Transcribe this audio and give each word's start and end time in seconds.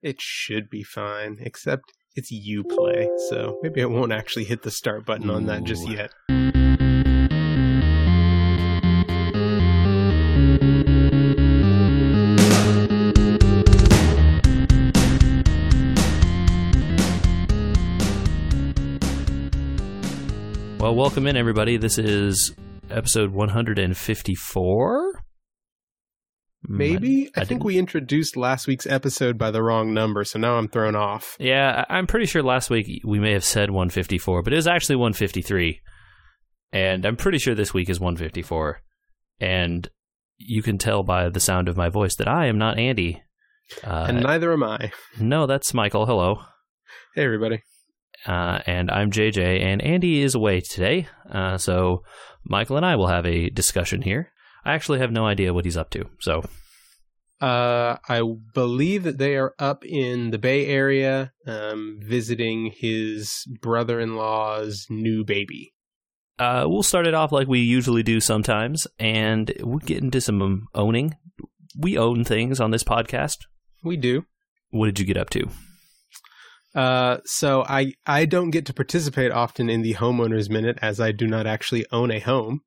It 0.00 0.20
should 0.20 0.70
be 0.70 0.84
fine, 0.84 1.38
except 1.40 1.92
it's 2.14 2.30
you 2.30 2.62
play, 2.62 3.08
so 3.30 3.58
maybe 3.64 3.82
I 3.82 3.86
won't 3.86 4.12
actually 4.12 4.44
hit 4.44 4.62
the 4.62 4.70
start 4.70 5.04
button 5.04 5.28
on 5.28 5.46
that 5.46 5.64
just 5.64 5.88
yet. 5.88 6.12
Well, 20.78 20.94
welcome 20.94 21.26
in, 21.26 21.36
everybody. 21.36 21.76
This 21.76 21.98
is 21.98 22.54
episode 22.88 23.32
154. 23.32 25.17
Maybe 26.68 27.30
I, 27.34 27.40
I 27.40 27.44
think 27.44 27.60
didn't- 27.60 27.64
we 27.64 27.78
introduced 27.78 28.36
last 28.36 28.66
week's 28.66 28.86
episode 28.86 29.38
by 29.38 29.50
the 29.50 29.62
wrong 29.62 29.94
number, 29.94 30.22
so 30.24 30.38
now 30.38 30.56
I'm 30.58 30.68
thrown 30.68 30.94
off. 30.94 31.36
Yeah, 31.40 31.84
I'm 31.88 32.06
pretty 32.06 32.26
sure 32.26 32.42
last 32.42 32.68
week 32.70 33.02
we 33.04 33.18
may 33.18 33.32
have 33.32 33.44
said 33.44 33.70
154, 33.70 34.42
but 34.42 34.52
it 34.52 34.56
was 34.56 34.66
actually 34.68 34.96
153. 34.96 35.80
And 36.72 37.06
I'm 37.06 37.16
pretty 37.16 37.38
sure 37.38 37.54
this 37.54 37.72
week 37.72 37.88
is 37.88 37.98
154. 37.98 38.80
And 39.40 39.88
you 40.36 40.62
can 40.62 40.76
tell 40.78 41.02
by 41.02 41.30
the 41.30 41.40
sound 41.40 41.68
of 41.68 41.76
my 41.76 41.88
voice 41.88 42.14
that 42.16 42.28
I 42.28 42.46
am 42.46 42.58
not 42.58 42.78
Andy. 42.78 43.22
Uh, 43.82 44.06
and 44.08 44.22
neither 44.22 44.52
am 44.52 44.62
I. 44.62 44.92
no, 45.18 45.46
that's 45.46 45.72
Michael. 45.74 46.06
Hello. 46.06 46.42
Hey, 47.14 47.24
everybody. 47.24 47.62
Uh, 48.26 48.58
and 48.66 48.90
I'm 48.90 49.10
JJ, 49.10 49.62
and 49.62 49.80
Andy 49.80 50.22
is 50.22 50.34
away 50.34 50.60
today. 50.60 51.06
Uh, 51.32 51.56
so 51.56 52.02
Michael 52.44 52.76
and 52.76 52.84
I 52.84 52.96
will 52.96 53.06
have 53.06 53.24
a 53.26 53.48
discussion 53.48 54.02
here. 54.02 54.32
I 54.68 54.74
actually 54.74 54.98
have 54.98 55.10
no 55.12 55.24
idea 55.26 55.54
what 55.54 55.64
he's 55.64 55.76
up 55.78 55.90
to. 55.90 56.04
So, 56.20 56.44
Uh, 57.40 57.96
I 58.08 58.20
believe 58.52 59.04
that 59.04 59.18
they 59.18 59.36
are 59.36 59.54
up 59.58 59.84
in 59.84 60.30
the 60.30 60.38
Bay 60.38 60.66
Area 60.66 61.32
um, 61.46 62.00
visiting 62.02 62.72
his 62.76 63.44
brother 63.62 64.00
in 64.00 64.16
law's 64.16 64.86
new 64.90 65.24
baby. 65.24 65.72
uh, 66.38 66.64
we'll 66.68 66.82
start 66.82 67.06
it 67.06 67.14
off 67.14 67.32
like 67.32 67.48
we 67.48 67.60
usually 67.60 68.02
do 68.02 68.20
sometimes, 68.20 68.86
and 68.98 69.52
we'll 69.60 69.78
get 69.78 70.02
into 70.02 70.20
some 70.20 70.42
um, 70.42 70.66
owning. 70.74 71.16
We 71.76 71.96
own 71.96 72.24
things 72.24 72.60
on 72.60 72.70
this 72.70 72.84
podcast. 72.84 73.38
We 73.82 73.96
do. 73.96 74.24
What 74.70 74.86
did 74.86 74.98
you 75.00 75.06
get 75.06 75.16
up 75.16 75.30
to? 75.30 75.48
Uh, 76.74 77.18
so 77.24 77.64
I 77.68 77.92
I 78.06 78.24
don't 78.26 78.50
get 78.50 78.66
to 78.66 78.74
participate 78.74 79.32
often 79.32 79.70
in 79.70 79.82
the 79.82 79.94
homeowners 79.94 80.50
minute 80.50 80.78
as 80.82 81.00
I 81.00 81.12
do 81.12 81.26
not 81.26 81.46
actually 81.46 81.86
own 81.90 82.10
a 82.10 82.20
home. 82.20 82.60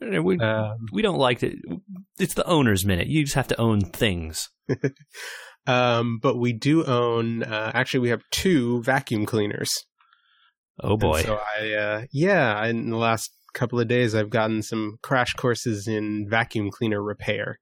We, 0.00 0.38
Um, 0.38 0.76
we 0.92 1.02
don't 1.02 1.18
like 1.18 1.42
it. 1.42 1.56
It's 2.18 2.34
the 2.34 2.46
owner's 2.46 2.84
minute. 2.84 3.06
You 3.08 3.24
just 3.24 3.34
have 3.34 3.48
to 3.48 3.60
own 3.60 3.80
things. 3.80 4.50
um, 5.66 6.18
but 6.20 6.36
we 6.36 6.52
do 6.52 6.84
own. 6.84 7.42
Uh, 7.42 7.70
actually, 7.74 8.00
we 8.00 8.10
have 8.10 8.22
two 8.30 8.82
vacuum 8.82 9.26
cleaners. 9.26 9.84
Oh 10.82 10.92
And 10.92 11.00
boy. 11.00 11.22
so 11.22 11.40
I 11.58 11.72
uh, 11.72 12.02
yeah, 12.12 12.64
in 12.66 12.90
the 12.90 12.96
last 12.98 13.30
couple 13.54 13.80
of 13.80 13.88
days, 13.88 14.14
I've 14.14 14.30
gotten 14.30 14.62
some 14.62 14.98
crash 15.02 15.32
courses 15.34 15.88
in 15.88 16.26
vacuum 16.28 16.70
cleaner 16.70 17.02
repair. 17.02 17.58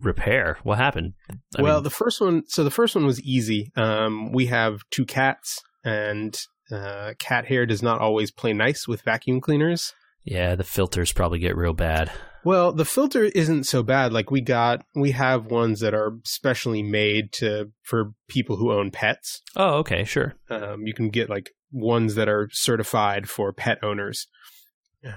Repair. 0.00 0.58
What 0.62 0.78
happened? 0.78 1.14
I 1.56 1.62
well, 1.62 1.76
mean, 1.76 1.82
the 1.84 1.90
first 1.90 2.20
one. 2.20 2.44
So 2.46 2.62
the 2.62 2.70
first 2.70 2.94
one 2.94 3.04
was 3.04 3.20
easy. 3.22 3.72
Um, 3.74 4.30
we 4.32 4.46
have 4.46 4.78
two 4.92 5.04
cats, 5.04 5.60
and 5.84 6.38
uh, 6.70 7.14
cat 7.18 7.46
hair 7.46 7.66
does 7.66 7.82
not 7.82 8.00
always 8.00 8.30
play 8.30 8.52
nice 8.52 8.86
with 8.86 9.02
vacuum 9.02 9.40
cleaners. 9.40 9.92
Yeah, 10.30 10.54
the 10.54 10.64
filters 10.64 11.12
probably 11.12 11.38
get 11.38 11.56
real 11.56 11.72
bad. 11.72 12.10
Well, 12.44 12.72
the 12.72 12.84
filter 12.84 13.24
isn't 13.24 13.64
so 13.64 13.82
bad. 13.82 14.12
Like 14.12 14.30
we 14.30 14.40
got, 14.40 14.84
we 14.94 15.10
have 15.12 15.46
ones 15.46 15.80
that 15.80 15.94
are 15.94 16.18
specially 16.24 16.82
made 16.82 17.32
to 17.34 17.72
for 17.82 18.12
people 18.28 18.56
who 18.56 18.72
own 18.72 18.90
pets. 18.90 19.42
Oh, 19.56 19.78
okay, 19.78 20.04
sure. 20.04 20.34
Um, 20.48 20.86
you 20.86 20.94
can 20.94 21.08
get 21.08 21.28
like 21.28 21.50
ones 21.72 22.14
that 22.14 22.28
are 22.28 22.48
certified 22.52 23.28
for 23.28 23.52
pet 23.52 23.78
owners, 23.82 24.26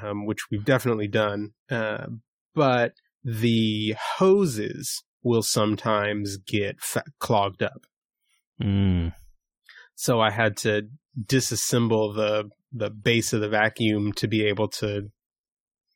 um, 0.02 0.26
which 0.26 0.40
we've 0.50 0.66
definitely 0.66 1.08
done. 1.08 1.52
Uh, 1.70 2.08
but 2.56 2.94
the 3.24 3.96
hoses 4.18 5.04
will 5.24 5.44
sometimes 5.44 6.38
get 6.38 6.82
fa- 6.82 7.04
clogged 7.20 7.62
up. 7.62 7.86
Mm. 8.62 9.14
So 9.96 10.20
I 10.20 10.32
had 10.32 10.58
to 10.58 10.88
disassemble 11.24 12.16
the 12.16 12.50
the 12.72 12.90
base 12.90 13.34
of 13.34 13.42
the 13.42 13.50
vacuum 13.50 14.12
to 14.14 14.28
be 14.28 14.46
able 14.46 14.68
to 14.68 15.10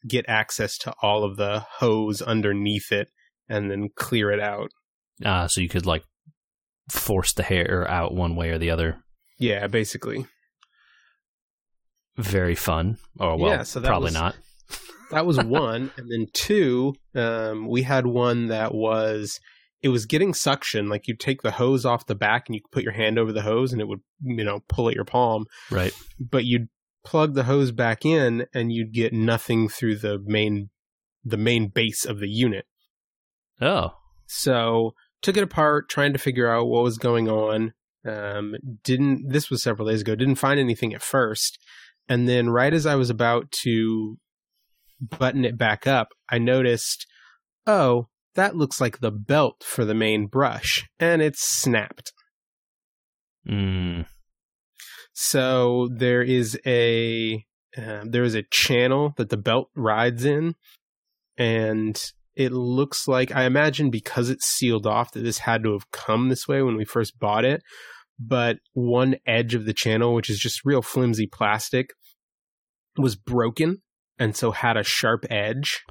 get 0.08 0.26
access 0.28 0.78
to 0.80 0.94
all 1.02 1.24
of 1.24 1.38
the 1.38 1.60
hose 1.80 2.22
underneath 2.22 2.92
it 2.92 3.08
and 3.50 3.72
then 3.72 3.90
clear 3.96 4.32
it 4.32 4.40
out. 4.40 4.70
Ah, 5.24 5.48
so 5.48 5.62
you 5.62 5.70
could 5.70 5.86
like 5.86 6.04
force 6.92 7.34
the 7.34 7.44
hair 7.44 7.90
out 7.90 8.14
one 8.14 8.36
way 8.36 8.50
or 8.52 8.58
the 8.58 8.70
other. 8.70 8.98
Yeah, 9.40 9.68
basically. 9.68 10.26
Very 12.18 12.56
fun. 12.56 12.98
Oh 13.20 13.36
well, 13.36 13.52
Yeah, 13.52 13.64
so 13.64 13.82
probably 13.82 14.06
was- 14.08 14.14
not. 14.14 14.36
That 15.12 15.26
was 15.26 15.38
one. 15.44 15.92
and 15.98 16.10
then 16.12 16.26
two, 16.34 16.96
um, 17.14 17.68
we 17.68 17.84
had 17.84 18.08
one 18.08 18.48
that 18.48 18.74
was 18.74 19.40
it 19.86 19.90
was 19.90 20.08
getting 20.08 20.34
suction. 20.34 20.90
Like 20.90 21.08
you 21.08 21.16
take 21.16 21.44
the 21.44 21.52
hose 21.52 21.86
off 21.86 22.08
the 22.08 22.16
back 22.16 22.48
and 22.48 22.56
you 22.56 22.62
could 22.62 22.72
put 22.72 22.84
your 22.84 22.94
hand 22.94 23.20
over 23.20 23.32
the 23.32 23.44
hose 23.44 23.72
and 23.72 23.80
it 23.80 23.88
would, 23.88 24.02
you 24.20 24.44
know, 24.44 24.62
pull 24.68 24.90
at 24.90 24.96
your 24.96 25.06
palm. 25.06 25.46
Right. 25.70 25.94
But 26.20 26.44
you'd 26.44 26.70
plug 27.06 27.36
the 27.36 27.44
hose 27.44 27.72
back 27.72 28.04
in 28.04 28.48
and 28.52 28.74
you'd 28.74 28.94
get 28.94 29.14
nothing 29.14 29.70
through 29.70 29.98
the 29.98 30.18
main 30.26 30.72
the 31.24 31.38
main 31.38 31.68
base 31.68 32.04
of 32.04 32.20
the 32.20 32.28
unit. 32.28 32.66
Oh, 33.62 33.94
So 34.26 34.96
took 35.22 35.38
it 35.38 35.44
apart, 35.44 35.88
trying 35.88 36.14
to 36.14 36.20
figure 36.20 36.50
out 36.50 36.66
what 36.66 36.84
was 36.84 36.98
going 36.98 37.30
on. 37.30 37.74
Um, 38.08 38.56
didn't 38.84 39.30
this 39.30 39.52
was 39.52 39.62
several 39.62 39.88
days 39.88 40.02
ago. 40.02 40.16
Didn't 40.16 40.36
find 40.36 40.60
anything 40.60 40.96
at 40.96 41.04
first, 41.04 41.60
and 42.10 42.28
then 42.28 42.50
right 42.50 42.74
as 42.74 42.88
I 42.88 42.96
was 42.96 43.12
about 43.12 43.52
to 43.64 44.18
button 45.00 45.46
it 45.46 45.60
back 45.60 45.86
up, 45.86 46.08
I 46.28 46.40
noticed, 46.40 47.06
oh, 47.68 48.08
that 48.36 48.56
looks 48.56 48.80
like 48.80 49.00
the 49.00 49.12
belt 49.12 49.64
for 49.64 49.86
the 49.86 49.94
main 49.94 50.28
brush, 50.28 50.88
and 51.00 51.22
it's 51.22 51.42
snapped. 51.62 52.14
mm. 53.48 54.06
So 55.14 55.88
there 55.96 56.22
is 56.22 56.60
a 56.66 57.46
um, 57.78 58.12
there 58.12 58.24
is 58.24 58.36
a 58.36 58.44
channel 58.52 59.14
that 59.18 59.30
the 59.30 59.38
belt 59.38 59.70
rides 59.76 60.26
in, 60.26 60.56
and 61.38 62.02
it 62.36 62.52
looks 62.52 63.08
like 63.08 63.34
I 63.34 63.46
imagine 63.46 63.90
because 63.90 64.30
it's 64.30 64.46
sealed 64.46 64.86
off 64.86 65.12
that 65.14 65.22
this 65.22 65.40
had 65.40 65.64
to 65.64 65.72
have 65.74 65.90
come 65.92 66.30
this 66.30 66.48
way 66.48 66.62
when 66.62 66.76
we 66.76 66.86
first 66.86 67.18
bought 67.20 67.46
it. 67.46 67.62
But 68.20 68.58
one 68.74 69.16
edge 69.26 69.56
of 69.56 69.66
the 69.66 69.74
channel, 69.74 70.14
which 70.14 70.30
is 70.30 70.40
just 70.40 70.66
real 70.66 70.82
flimsy 70.82 71.28
plastic, 71.28 71.92
was 72.98 73.16
broken 73.16 73.82
and 74.18 74.36
so 74.36 74.52
had 74.52 74.78
a 74.78 74.84
sharp 74.84 75.26
edge. 75.30 75.84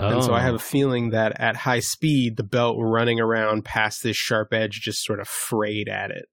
And 0.00 0.22
so 0.22 0.32
I 0.32 0.40
have 0.40 0.54
a 0.54 0.56
Oh. 0.56 0.60
feeling 0.60 1.10
that 1.10 1.38
at 1.40 1.56
high 1.56 1.80
speed, 1.80 2.36
the 2.36 2.44
belt 2.44 2.76
running 2.78 3.18
around 3.20 3.64
past 3.64 4.02
this 4.02 4.16
sharp 4.16 4.52
edge 4.52 4.80
just 4.82 5.02
sort 5.04 5.18
of 5.20 5.26
frayed 5.28 5.88
at 5.88 6.10
it. 6.10 6.26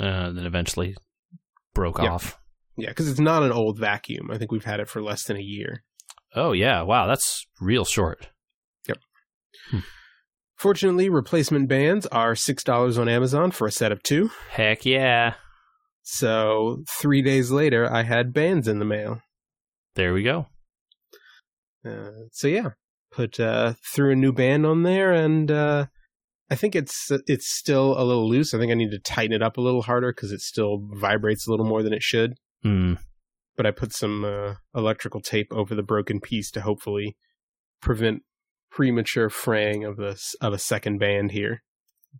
uh, 0.00 0.32
then 0.32 0.44
eventually 0.44 0.96
broke 1.74 1.98
Yep. 1.98 2.10
off. 2.10 2.38
Yeah, 2.76 2.88
because 2.88 3.08
it's 3.08 3.20
not 3.20 3.44
an 3.44 3.52
old 3.52 3.78
vacuum. 3.78 4.28
I 4.32 4.38
think 4.38 4.50
we've 4.50 4.64
had 4.64 4.80
it 4.80 4.88
for 4.88 5.00
less 5.00 5.22
than 5.22 5.36
a 5.36 5.40
year. 5.42 5.84
Oh 6.34 6.50
yeah, 6.50 6.82
wow, 6.82 7.06
that's 7.06 7.46
real 7.60 7.84
short. 7.84 8.30
Yep. 8.88 8.98
Fortunately, 10.56 11.08
replacement 11.08 11.68
bands 11.68 12.06
are 12.08 12.32
$6 12.34 12.98
on 12.98 13.08
Amazon 13.08 13.50
for 13.50 13.66
a 13.66 13.70
set 13.72 13.92
of 13.92 14.02
two. 14.02 14.30
Heck 14.50 14.84
yeah. 14.86 15.34
So 16.02 16.82
three 16.88 17.22
days 17.22 17.50
later, 17.50 17.88
I 17.92 18.02
had 18.02 18.32
bands 18.32 18.66
in 18.66 18.78
the 18.78 18.84
mail. 18.84 19.20
There 19.94 20.12
we 20.12 20.22
go. 20.22 20.46
Uh, 21.86 22.28
so 22.32 22.48
yeah, 22.48 22.70
put 23.14 23.38
uh, 23.38 23.74
threw 23.94 24.12
a 24.12 24.16
new 24.16 24.32
band 24.32 24.66
on 24.66 24.82
there, 24.82 25.12
and 25.12 25.50
uh, 25.50 25.86
I 26.50 26.56
think 26.56 26.74
it's 26.74 27.10
it's 27.26 27.48
still 27.48 27.98
a 27.98 28.04
little 28.04 28.28
loose. 28.28 28.54
I 28.54 28.58
think 28.58 28.70
I 28.70 28.76
need 28.76 28.90
to 28.90 28.98
tighten 28.98 29.32
it 29.32 29.42
up 29.42 29.56
a 29.56 29.62
little 29.62 29.82
harder 29.82 30.12
because 30.12 30.32
it 30.32 30.40
still 30.40 30.88
vibrates 30.94 31.46
a 31.46 31.50
little 31.50 31.66
more 31.66 31.82
than 31.82 31.92
it 31.92 32.02
should. 32.02 32.34
Hmm. 32.62 32.94
But 33.56 33.66
I 33.66 33.70
put 33.70 33.92
some 33.92 34.24
uh, 34.24 34.54
electrical 34.74 35.20
tape 35.20 35.52
over 35.52 35.74
the 35.74 35.82
broken 35.82 36.20
piece 36.20 36.50
to 36.52 36.60
hopefully 36.60 37.16
prevent 37.80 38.22
premature 38.70 39.30
fraying 39.30 39.84
of 39.84 39.96
this 39.96 40.34
of 40.40 40.52
a 40.52 40.58
second 40.58 40.98
band 40.98 41.30
here. 41.30 41.62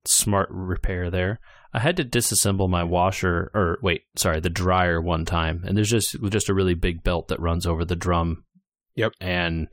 Smart 0.07 0.49
repair 0.51 1.11
there. 1.11 1.41
I 1.73 1.81
had 1.81 1.97
to 1.97 2.05
disassemble 2.05 2.69
my 2.69 2.85
washer, 2.85 3.51
or 3.55 3.79
wait, 3.83 4.03
sorry, 4.17 4.41
the 4.41 4.51
dryer 4.51 5.01
one 5.01 5.25
time, 5.25 5.65
and 5.67 5.77
there's 5.77 5.91
just 5.91 6.17
just 6.31 6.49
a 6.49 6.55
really 6.55 6.75
big 6.75 7.03
belt 7.03 7.29
that 7.29 7.41
runs 7.41 7.67
over 7.67 7.85
the 7.85 7.97
drum. 7.97 8.45
Yep. 8.95 9.13
And 9.21 9.69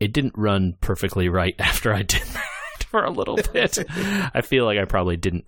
it 0.00 0.12
didn't 0.12 0.34
run 0.36 0.74
perfectly 0.80 1.28
right 1.28 1.54
after 1.58 1.92
I 1.92 2.02
did 2.02 2.22
that 2.22 2.84
for 2.88 3.04
a 3.04 3.10
little 3.10 3.36
bit. 3.52 3.78
I 3.88 4.40
feel 4.40 4.64
like 4.64 4.78
I 4.78 4.86
probably 4.86 5.16
didn't 5.16 5.44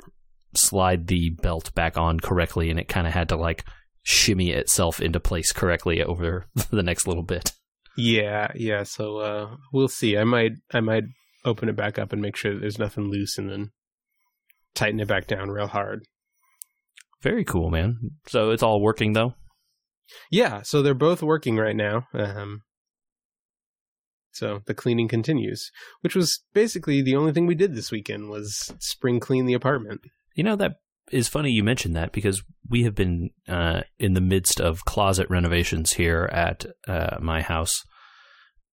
slide 0.54 1.06
the 1.06 1.31
belt 1.31 1.75
back 1.75 1.96
on 1.96 2.20
correctly, 2.20 2.70
and 2.70 2.78
it 2.78 2.88
kind 2.88 3.06
of 3.06 3.12
had 3.12 3.31
to 3.31 3.37
like 3.37 3.64
shimmy 4.02 4.50
itself 4.50 5.00
into 5.00 5.20
place 5.20 5.52
correctly 5.52 6.02
over 6.02 6.46
the 6.70 6.82
next 6.82 7.06
little 7.06 7.22
bit. 7.22 7.52
Yeah, 7.96 8.52
yeah. 8.54 8.84
So 8.84 9.19
uh, 9.19 9.56
we'll 9.72 9.88
see. 9.88 10.16
I 10.16 10.25
might 10.25 10.52
I 10.72 10.81
might 10.81 11.04
open 11.44 11.69
it 11.69 11.76
back 11.76 11.99
up 11.99 12.12
and 12.12 12.22
make 12.22 12.37
sure 12.37 12.54
that 12.54 12.60
there's 12.60 12.78
nothing 12.78 13.10
loose, 13.10 13.38
and 13.38 13.50
then 13.50 13.70
tighten 14.75 15.00
it 15.00 15.08
back 15.08 15.26
down 15.26 15.50
real 15.50 15.66
hard. 15.66 16.04
Very 17.22 17.44
cool, 17.44 17.70
man. 17.70 17.99
So 18.28 18.50
it's 18.50 18.62
all 18.62 18.81
working 18.81 19.12
though. 19.12 19.34
Yeah, 20.31 20.62
so 20.62 20.82
they're 20.82 20.94
both 20.94 21.22
working 21.22 21.56
right 21.56 21.76
now. 21.76 22.06
Um, 22.12 22.62
so 24.32 24.61
the 24.67 24.75
cleaning 24.75 25.08
continues, 25.08 25.70
which 26.00 26.17
was 26.17 26.43
basically 26.55 27.02
the 27.02 27.17
only 27.17 27.32
thing 27.32 27.46
we 27.46 27.55
did 27.55 27.75
this 27.75 27.90
weekend 27.90 28.31
was 28.31 28.73
spring 28.79 29.20
clean 29.20 29.46
the 29.46 29.55
apartment. 29.55 30.00
You 30.34 30.44
know 30.44 30.56
that 30.56 30.76
is 31.11 31.29
funny 31.29 31.50
you 31.50 31.62
mentioned 31.62 31.94
that 31.96 32.12
because 32.12 32.43
we 32.69 32.84
have 32.84 32.94
been 32.94 33.31
uh, 33.49 33.82
in 33.99 34.14
the 34.14 34.20
midst 34.20 34.61
of 34.61 34.84
closet 34.84 35.29
renovations 35.29 35.93
here 35.93 36.29
at 36.32 36.64
uh, 36.88 37.19
my 37.20 37.43
house, 37.43 37.82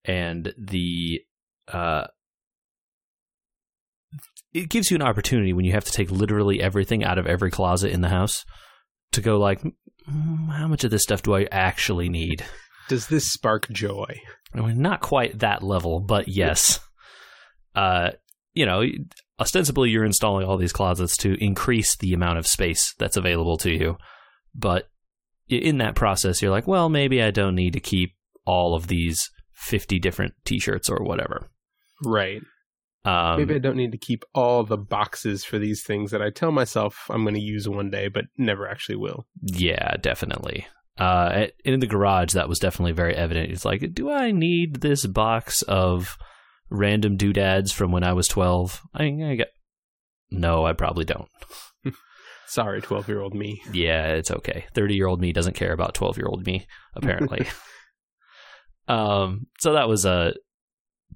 and 0.06 0.54
the 0.58 1.22
uh, 1.68 2.08
it 4.54 4.70
gives 4.70 4.90
you 4.90 4.96
an 4.96 5.02
opportunity 5.02 5.54
when 5.54 5.66
you 5.66 5.74
have 5.74 5.86
to 5.86 5.92
take 5.92 6.10
literally 6.10 6.62
everything 6.62 7.04
out 7.04 7.18
of 7.18 7.28
every 7.28 7.52
closet 7.52 7.92
in 7.92 8.02
the 8.02 8.10
house 8.10 8.46
to 9.12 9.22
go 9.22 9.38
like, 9.38 9.62
"Mm, 10.10 10.50
how 10.50 10.68
much 10.68 10.84
of 10.84 10.92
this 10.92 11.04
stuff 11.04 11.22
do 11.22 11.36
I 11.36 11.48
actually 11.52 12.10
need? 12.10 12.46
Does 12.88 13.08
this 13.08 13.32
spark 13.32 13.70
joy? 13.70 14.20
I 14.54 14.62
mean, 14.62 14.82
not 14.82 15.02
quite 15.02 15.40
that 15.40 15.64
level, 15.64 16.00
but 16.00 16.28
yes. 16.28 16.80
uh, 17.76 18.12
you 18.54 18.66
know, 18.66 18.84
ostensibly 19.40 19.90
you're 19.90 20.06
installing 20.06 20.46
all 20.46 20.58
these 20.58 20.74
closets 20.74 21.16
to 21.18 21.42
increase 21.44 21.96
the 21.98 22.14
amount 22.14 22.40
of 22.40 22.48
space 22.48 22.94
that's 22.98 23.18
available 23.18 23.58
to 23.58 23.72
you. 23.72 23.98
But 24.56 24.90
in 25.48 25.78
that 25.78 25.96
process, 25.96 26.42
you're 26.42 26.52
like, 26.52 26.68
well, 26.68 26.90
maybe 26.90 27.22
I 27.22 27.32
don't 27.32 27.56
need 27.56 27.74
to 27.74 27.80
keep 27.80 28.16
all 28.46 28.76
of 28.76 28.88
these 28.88 29.30
50 29.54 30.00
different 30.00 30.34
t-shirts 30.46 30.90
or 30.90 31.04
whatever. 31.04 31.50
Right. 32.04 32.42
Um, 33.06 33.38
Maybe 33.38 33.56
I 33.56 33.60
don't 33.60 33.78
need 33.78 33.94
to 33.94 33.98
keep 33.98 34.24
all 34.34 34.64
the 34.64 34.78
boxes 34.78 35.46
for 35.46 35.58
these 35.58 35.84
things 35.84 36.12
that 36.12 36.22
I 36.22 36.30
tell 36.32 36.52
myself 36.52 37.06
I'm 37.10 37.24
going 37.24 37.36
to 37.36 37.42
use 37.42 37.68
one 37.68 37.90
day, 37.90 38.10
but 38.10 38.26
never 38.38 38.68
actually 38.68 38.98
will. 38.98 39.26
Yeah, 39.42 39.96
definitely. 40.02 40.68
Uh, 41.00 41.30
at- 41.34 41.54
in 41.64 41.80
the 41.80 41.88
garage, 41.88 42.34
that 42.34 42.50
was 42.50 42.60
definitely 42.60 42.92
very 42.92 43.16
evident. 43.16 43.52
It's 43.52 43.66
like, 43.66 43.94
do 43.94 44.12
I 44.12 44.32
need 44.32 44.82
this 44.82 45.06
box 45.06 45.62
of 45.64 46.18
random 46.70 47.16
doodads 47.16 47.72
from 47.72 47.92
when 47.92 48.04
I 48.04 48.14
was 48.14 48.28
12? 48.28 48.82
I, 48.94 49.06
I 49.06 49.36
get, 49.36 49.50
no, 50.30 50.66
I 50.66 50.74
probably 50.74 51.06
don't. 51.06 51.30
Sorry, 52.48 52.82
12 52.82 53.08
year 53.08 53.22
old 53.22 53.34
me. 53.34 53.62
Yeah, 53.72 54.08
it's 54.08 54.32
okay. 54.32 54.66
30 54.74 54.96
year 54.96 55.08
old 55.08 55.22
me 55.22 55.32
doesn't 55.32 55.56
care 55.56 55.72
about 55.72 55.94
12 55.94 56.18
year 56.18 56.28
old 56.28 56.46
me, 56.46 56.68
apparently. 56.96 57.48
um, 58.88 59.48
so 59.60 59.74
that 59.74 59.88
was 59.88 60.04
a, 60.06 60.34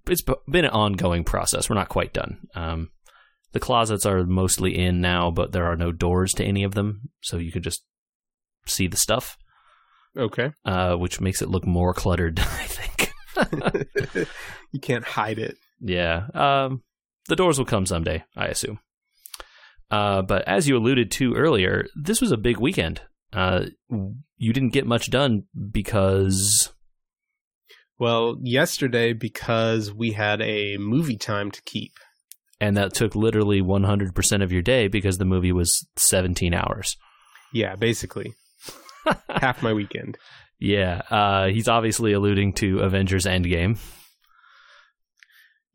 it's 0.08 0.24
been 0.48 0.66
an 0.66 0.72
ongoing 0.72 1.24
process. 1.24 1.70
We're 1.70 1.76
not 1.76 1.90
quite 1.90 2.14
done. 2.14 2.48
Um, 2.56 2.90
the 3.52 3.60
closets 3.60 4.06
are 4.06 4.24
mostly 4.26 4.78
in 4.78 5.02
now, 5.02 5.32
but 5.32 5.52
there 5.52 5.66
are 5.66 5.76
no 5.76 5.92
doors 5.92 6.34
to 6.34 6.44
any 6.44 6.64
of 6.64 6.74
them. 6.74 7.10
So 7.22 7.38
you 7.38 7.52
can 7.52 7.64
just 7.64 7.84
see 8.66 8.88
the 8.88 8.98
stuff, 8.98 9.38
Okay. 10.18 10.52
uh, 10.66 10.96
which 10.96 11.20
makes 11.22 11.42
it 11.42 11.50
look 11.50 11.66
more 11.66 11.94
cluttered, 11.94 12.40
I 12.40 12.44
think. 12.44 13.12
you 14.72 14.80
can't 14.80 15.04
hide 15.06 15.40
it. 15.40 15.58
Yeah. 15.80 16.28
Um, 16.34 16.84
the 17.28 17.36
doors 17.36 17.58
will 17.58 17.66
come 17.66 17.86
someday, 17.86 18.24
I 18.36 18.48
assume. 18.48 18.80
Uh, 19.90 20.22
but 20.22 20.48
as 20.48 20.68
you 20.68 20.78
alluded 20.78 21.12
to 21.12 21.34
earlier, 21.34 21.86
this 21.96 22.22
was 22.22 22.32
a 22.32 22.38
big 22.38 22.58
weekend. 22.58 23.02
Uh, 23.32 23.66
you 24.38 24.54
didn't 24.54 24.74
get 24.74 24.86
much 24.86 25.10
done 25.10 25.44
because 25.72 26.72
Well, 28.00 28.38
yesterday, 28.42 29.14
because 29.14 29.92
we 29.94 30.12
had 30.12 30.42
a 30.42 30.78
movie 30.78 31.18
time 31.18 31.50
to 31.52 31.62
keep. 31.64 31.94
and 32.60 32.78
that 32.78 32.94
took 32.94 33.16
literally 33.16 33.62
100% 33.62 34.44
of 34.44 34.52
your 34.52 34.62
day 34.62 34.88
because 34.88 35.18
the 35.18 35.26
movie 35.26 35.52
was 35.52 35.88
17 35.98 36.54
hours. 36.54 36.96
Yeah, 37.52 37.76
basically. 37.76 38.34
Half 39.30 39.62
my 39.64 39.74
weekend. 39.74 40.18
Yeah, 40.60 41.02
uh, 41.10 41.48
he's 41.48 41.68
obviously 41.68 42.14
alluding 42.14 42.54
to 42.54 42.80
Avengers 42.80 43.26
Endgame. 43.26 43.78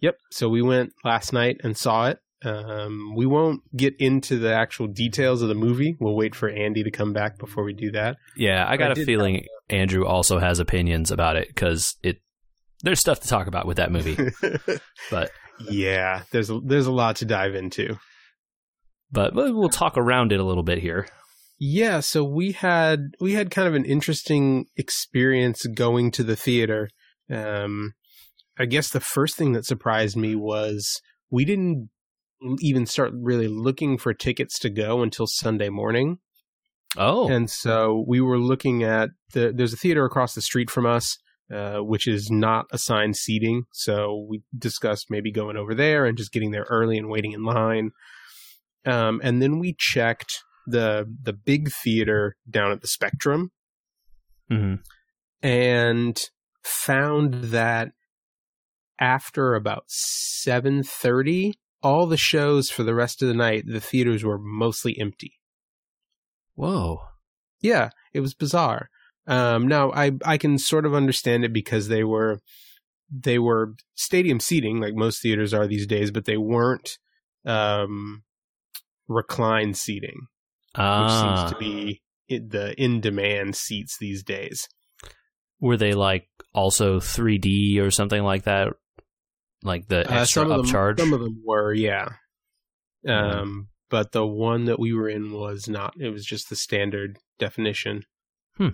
Yep. 0.01 0.17
So 0.31 0.49
we 0.49 0.63
went 0.63 0.93
last 1.05 1.33
night 1.33 1.57
and 1.63 1.77
saw 1.77 2.09
it. 2.09 2.19
Um, 2.45 3.15
we 3.17 3.27
won't 3.27 3.63
get 3.77 3.95
into 3.99 4.39
the 4.39 4.55
actual 4.55 4.87
details 4.87 5.43
of 5.43 5.49
the 5.49 5.57
movie. 5.57 5.97
We'll 5.99 6.15
wait 6.15 6.35
for 6.37 6.49
Andy 6.49 6.85
to 6.85 6.91
come 6.91 7.13
back 7.13 7.37
before 7.39 7.65
we 7.65 7.73
do 7.73 7.91
that. 7.93 8.17
Yeah, 8.37 8.65
I 8.69 8.77
got 8.77 8.97
I 8.97 9.03
a 9.03 9.05
feeling 9.05 9.45
Andrew 9.69 10.07
also 10.07 10.39
has 10.39 10.61
opinions 10.61 11.11
about 11.11 11.37
it 11.37 11.49
because 11.49 11.97
it 12.03 12.19
there's 12.85 13.01
stuff 13.01 13.21
to 13.21 13.29
talk 13.29 13.49
about 13.49 13.67
with 13.67 13.79
that 13.79 13.91
movie. 13.91 14.17
But 15.11 15.31
yeah, 15.59 16.23
there's 16.31 16.51
there's 16.65 16.87
a 16.87 16.93
lot 16.93 17.17
to 17.17 17.25
dive 17.25 17.55
into. 17.55 17.99
but 19.11 19.35
we'll 19.35 19.69
talk 19.71 19.97
around 19.97 20.33
it 20.33 20.39
a 20.39 20.45
little 20.45 20.63
bit 20.63 20.79
here. 20.79 21.09
Yeah, 21.59 22.01
so 22.01 22.23
we 22.23 22.53
had 22.53 23.15
we 23.21 23.33
had 23.33 23.51
kind 23.51 23.67
of 23.67 23.75
an 23.75 23.85
interesting 23.85 24.67
experience 24.77 25.67
going 25.67 26.13
to 26.13 26.23
the 26.23 26.37
theater. 26.37 26.89
Um, 27.31 27.95
I 28.59 28.67
guess 28.67 28.91
the 28.91 29.01
first 29.01 29.37
thing 29.37 29.53
that 29.53 29.65
surprised 29.65 30.17
me 30.17 30.35
was 30.37 31.01
we 31.31 31.45
didn't 31.45 31.91
even 32.61 32.87
start 32.87 33.13
really 33.15 33.49
looking 33.49 33.99
for 33.99 34.15
tickets 34.15 34.59
to 34.61 34.71
go 34.71 35.03
until 35.03 35.27
Sunday 35.27 35.69
morning. 35.69 36.19
Oh, 36.97 37.29
And 37.29 37.51
so 37.51 38.05
we 38.07 38.21
were 38.21 38.39
looking 38.39 38.83
at 38.83 39.11
the 39.33 39.53
there's 39.55 39.73
a 39.73 39.77
theater 39.77 40.05
across 40.05 40.35
the 40.35 40.41
street 40.41 40.71
from 40.71 40.87
us, 40.87 41.19
uh, 41.53 41.79
which 41.79 42.07
is 42.07 42.31
not 42.31 42.67
assigned 42.73 43.17
seating. 43.17 43.65
So 43.73 44.27
we 44.29 44.43
discussed 44.57 45.07
maybe 45.11 45.33
going 45.33 45.57
over 45.57 45.75
there 45.75 46.07
and 46.07 46.17
just 46.17 46.33
getting 46.33 46.53
there 46.53 46.67
early 46.71 46.97
and 46.97 47.11
waiting 47.11 47.33
in 47.33 47.43
line. 47.43 47.91
Um, 48.87 49.21
and 49.23 49.43
then 49.43 49.59
we 49.59 49.75
checked 49.77 50.45
the 50.71 51.07
the 51.23 51.33
big 51.33 51.71
theater 51.71 52.37
down 52.49 52.73
at 52.73 52.81
the 52.81 52.89
Spectrum 52.89 53.51
hmm 54.49 54.75
and 55.41 56.31
found 56.65 57.35
that 57.45 57.93
after 59.01 59.55
about 59.55 59.85
7:30 59.89 61.55
all 61.81 62.07
the 62.07 62.17
shows 62.17 62.71
for 62.71 62.83
the 62.83 62.95
rest 62.95 63.23
of 63.23 63.29
the 63.29 63.35
night 63.35 63.65
the 63.67 63.81
theaters 63.81 64.25
were 64.25 64.39
mostly 64.39 64.99
empty. 64.99 65.35
Whoa, 66.55 67.01
Yeah, 67.61 67.91
it 68.13 68.21
was 68.21 68.35
bizarre. 68.35 68.91
Um, 69.29 69.69
now 69.69 69.93
I 69.93 70.13
I 70.25 70.39
can 70.39 70.59
sort 70.59 70.87
of 70.87 70.95
understand 70.95 71.45
it 71.45 71.53
because 71.53 71.89
they 71.89 72.03
were 72.03 72.41
they 73.11 73.39
were 73.39 73.75
stadium 73.95 74.41
seating 74.41 74.81
like 74.81 74.95
most 74.95 75.23
theaters 75.23 75.55
are 75.55 75.67
these 75.67 75.87
days, 75.87 76.11
but 76.11 76.25
they 76.25 76.37
weren't 76.37 76.99
um, 77.45 78.25
recline 79.07 79.75
seating, 79.75 80.27
which 80.75 80.81
ah, 80.85 81.47
seems 81.49 81.53
to 81.53 81.59
be 81.59 82.03
the 82.29 82.75
in 82.81 83.01
demand 83.01 83.57
seats 83.57 83.97
these 83.99 84.23
days. 84.23 84.67
were 85.61 85.77
they 85.77 85.93
like 85.93 86.29
also 86.55 87.01
3D 87.01 87.81
or 87.81 87.91
something 87.91 88.23
like 88.23 88.45
that? 88.45 88.69
Like 89.63 89.89
the 89.89 90.01
Uh, 90.01 90.21
extra 90.21 90.43
some 90.43 90.53
of 90.53 90.59
them 90.59 90.67
upcharge? 90.67 90.99
some 91.01 91.13
of 91.13 91.21
them 91.21 91.43
were, 91.45 91.73
yeah. 91.73 92.11
Yeah. 93.03 93.41
Um, 93.41 93.69
but 93.91 94.13
the 94.13 94.27
one 94.27 94.67
that 94.67 94.79
we 94.79 94.93
were 94.93 95.09
in 95.09 95.33
was 95.33 95.69
not. 95.69 95.95
It 95.99 96.11
was 96.11 96.25
just 96.25 96.49
the 96.51 96.57
standard 96.57 97.19
definition. 97.39 98.03
Hmm. 98.57 98.69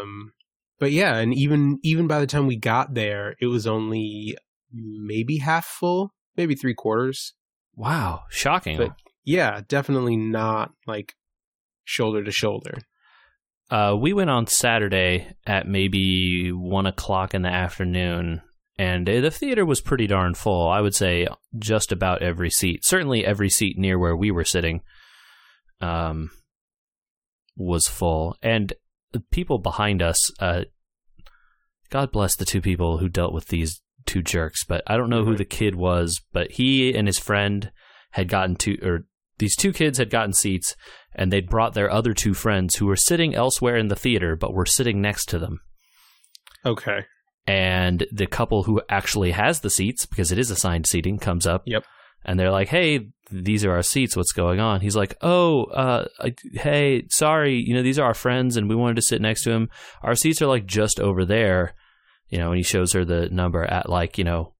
Um, 0.00 0.32
but 0.78 0.92
yeah, 0.92 1.16
and 1.16 1.34
even 1.34 1.78
even 1.82 2.06
by 2.06 2.20
the 2.20 2.26
time 2.26 2.46
we 2.46 2.56
got 2.56 2.94
there, 2.94 3.34
it 3.40 3.46
was 3.46 3.66
only 3.66 4.36
maybe 4.72 5.38
half 5.38 5.66
full, 5.66 6.14
maybe 6.36 6.54
three 6.54 6.74
quarters. 6.74 7.34
wow, 7.74 8.22
shocking. 8.30 8.76
But 8.78 8.92
yeah, 9.24 9.62
definitely 9.68 10.16
not 10.16 10.72
like 10.86 11.14
shoulder 11.86 12.22
to 12.22 12.30
shoulder. 12.30 12.74
Uh, 13.70 13.96
we 13.98 14.12
went 14.12 14.30
on 14.30 14.46
Saturday 14.46 15.34
at 15.46 15.66
maybe 15.66 16.50
one 16.50 16.86
o'clock 16.86 17.34
in 17.34 17.42
the 17.42 17.48
afternoon, 17.48 18.42
and 18.78 19.06
the 19.06 19.30
theater 19.30 19.64
was 19.64 19.80
pretty 19.80 20.06
darn 20.06 20.34
full. 20.34 20.68
I 20.68 20.80
would 20.80 20.94
say 20.94 21.26
just 21.58 21.90
about 21.90 22.22
every 22.22 22.50
seat, 22.50 22.84
certainly 22.84 23.24
every 23.24 23.48
seat 23.48 23.78
near 23.78 23.98
where 23.98 24.14
we 24.14 24.30
were 24.30 24.44
sitting, 24.44 24.82
um, 25.80 26.30
was 27.56 27.88
full. 27.88 28.36
And 28.42 28.72
the 29.12 29.20
people 29.20 29.58
behind 29.58 30.02
us, 30.02 30.30
uh, 30.38 30.64
God 31.90 32.12
bless 32.12 32.36
the 32.36 32.44
two 32.44 32.60
people 32.60 32.98
who 32.98 33.08
dealt 33.08 33.32
with 33.32 33.46
these 33.46 33.80
two 34.04 34.22
jerks, 34.22 34.64
but 34.64 34.82
I 34.86 34.96
don't 34.96 35.10
know 35.10 35.24
who 35.24 35.36
the 35.36 35.44
kid 35.44 35.74
was, 35.74 36.20
but 36.32 36.52
he 36.52 36.94
and 36.94 37.08
his 37.08 37.18
friend 37.18 37.72
had 38.12 38.28
gotten 38.28 38.54
two, 38.56 38.78
or 38.82 39.06
these 39.38 39.56
two 39.56 39.72
kids 39.72 39.98
had 39.98 40.10
gotten 40.10 40.32
seats 40.32 40.74
and 41.14 41.32
they'd 41.32 41.48
brought 41.48 41.74
their 41.74 41.90
other 41.90 42.14
two 42.14 42.34
friends 42.34 42.76
who 42.76 42.86
were 42.86 42.96
sitting 42.96 43.34
elsewhere 43.34 43.76
in 43.76 43.88
the 43.88 43.96
theater 43.96 44.36
but 44.36 44.54
were 44.54 44.66
sitting 44.66 45.00
next 45.00 45.26
to 45.30 45.38
them. 45.38 45.60
Okay. 46.64 47.00
And 47.46 48.06
the 48.10 48.26
couple 48.26 48.64
who 48.64 48.82
actually 48.88 49.30
has 49.30 49.60
the 49.60 49.70
seats, 49.70 50.04
because 50.04 50.32
it 50.32 50.38
is 50.38 50.50
assigned 50.50 50.86
seating, 50.86 51.18
comes 51.18 51.46
up. 51.46 51.62
Yep. 51.66 51.84
And 52.24 52.40
they're 52.40 52.50
like, 52.50 52.68
hey, 52.68 53.08
these 53.30 53.64
are 53.64 53.70
our 53.72 53.82
seats. 53.82 54.16
What's 54.16 54.32
going 54.32 54.58
on? 54.58 54.80
He's 54.80 54.96
like, 54.96 55.16
oh, 55.20 55.64
uh, 55.66 56.06
I- 56.20 56.34
hey, 56.54 57.04
sorry. 57.10 57.62
You 57.64 57.74
know, 57.74 57.82
these 57.82 58.00
are 58.00 58.06
our 58.06 58.14
friends 58.14 58.56
and 58.56 58.68
we 58.68 58.74
wanted 58.74 58.96
to 58.96 59.02
sit 59.02 59.22
next 59.22 59.44
to 59.44 59.52
him. 59.52 59.68
Our 60.02 60.16
seats 60.16 60.42
are 60.42 60.48
like 60.48 60.66
just 60.66 60.98
over 60.98 61.24
there. 61.24 61.74
You 62.28 62.38
know, 62.38 62.48
and 62.48 62.56
he 62.56 62.64
shows 62.64 62.92
her 62.94 63.04
the 63.04 63.28
number 63.30 63.62
at 63.64 63.88
like, 63.88 64.18
you 64.18 64.24
know, 64.24 64.54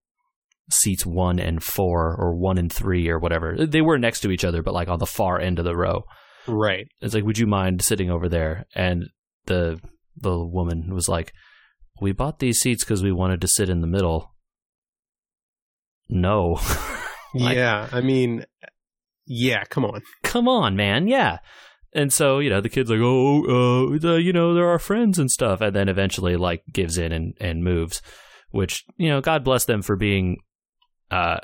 seats 0.70 1.06
one 1.06 1.38
and 1.38 1.62
four 1.62 2.14
or 2.18 2.34
one 2.34 2.58
and 2.58 2.72
three 2.72 3.08
or 3.08 3.18
whatever. 3.18 3.56
They 3.66 3.80
were 3.80 3.98
next 3.98 4.20
to 4.20 4.30
each 4.30 4.44
other, 4.44 4.62
but 4.62 4.74
like 4.74 4.88
on 4.88 4.98
the 4.98 5.06
far 5.06 5.40
end 5.40 5.58
of 5.58 5.64
the 5.64 5.76
row. 5.76 6.04
Right. 6.46 6.86
It's 7.00 7.14
like, 7.14 7.24
would 7.24 7.38
you 7.38 7.46
mind 7.46 7.82
sitting 7.82 8.10
over 8.10 8.28
there? 8.28 8.66
And 8.74 9.04
the 9.46 9.80
the 10.16 10.38
woman 10.38 10.94
was 10.94 11.08
like, 11.08 11.32
we 12.00 12.12
bought 12.12 12.38
these 12.38 12.58
seats 12.58 12.84
because 12.84 13.02
we 13.02 13.12
wanted 13.12 13.40
to 13.42 13.48
sit 13.48 13.68
in 13.68 13.80
the 13.80 13.86
middle. 13.86 14.34
No. 16.08 16.60
Like- 17.34 17.56
yeah. 17.56 17.86
I 17.92 18.00
mean, 18.00 18.46
yeah. 19.26 19.64
Come 19.64 19.84
on. 19.84 20.00
Come 20.22 20.48
on, 20.48 20.74
man. 20.74 21.06
Yeah. 21.06 21.40
And 21.92 22.10
so, 22.10 22.38
you 22.38 22.48
know, 22.48 22.62
the 22.62 22.70
kid's 22.70 22.88
like, 22.88 23.00
oh, 23.02 23.42
uh, 23.92 23.98
the, 23.98 24.14
you 24.22 24.32
know, 24.32 24.54
they're 24.54 24.68
our 24.70 24.78
friends 24.78 25.18
and 25.18 25.30
stuff. 25.30 25.60
And 25.60 25.76
then 25.76 25.90
eventually, 25.90 26.36
like, 26.36 26.62
gives 26.72 26.96
in 26.96 27.12
and, 27.12 27.34
and 27.38 27.62
moves, 27.62 28.00
which, 28.52 28.84
you 28.96 29.10
know, 29.10 29.20
God 29.20 29.44
bless 29.44 29.66
them 29.66 29.82
for 29.82 29.96
being 29.96 30.38
uh, 31.10 31.38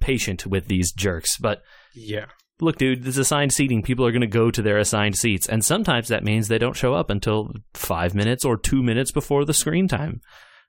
patient 0.00 0.46
with 0.46 0.66
these 0.66 0.92
jerks. 0.92 1.38
But 1.38 1.62
Yeah. 1.94 2.26
look, 2.60 2.76
dude, 2.76 3.02
this 3.02 3.14
is 3.14 3.18
assigned 3.18 3.52
seating. 3.52 3.82
People 3.82 4.06
are 4.06 4.12
going 4.12 4.20
to 4.22 4.26
go 4.26 4.50
to 4.50 4.62
their 4.62 4.78
assigned 4.78 5.16
seats. 5.16 5.48
And 5.48 5.64
sometimes 5.64 6.08
that 6.08 6.24
means 6.24 6.48
they 6.48 6.58
don't 6.58 6.76
show 6.76 6.94
up 6.94 7.10
until 7.10 7.52
five 7.74 8.14
minutes 8.14 8.44
or 8.44 8.56
two 8.56 8.82
minutes 8.82 9.10
before 9.12 9.44
the 9.44 9.54
screen 9.54 9.88
time. 9.88 10.20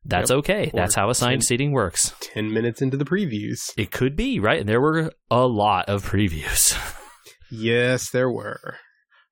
That's 0.06 0.30
Yep. 0.32 0.38
okay. 0.40 0.66
Or 0.74 0.78
That's 0.78 0.96
how 0.96 1.10
assigned 1.10 1.42
10 1.42 1.48
seating 1.48 1.72
works. 1.72 2.14
Ten 2.20 2.52
minutes 2.52 2.82
into 2.82 2.98
the 2.98 3.06
previews. 3.06 3.60
It 3.78 3.90
could 3.92 4.16
be, 4.18 4.38
right? 4.40 4.60
And 4.60 4.68
there 4.68 4.82
were 4.82 5.14
a 5.32 5.48
lot 5.48 5.88
of 5.90 6.06
previews. 6.10 6.78
Yes, 7.56 8.10
there 8.10 8.32
were. 8.32 8.78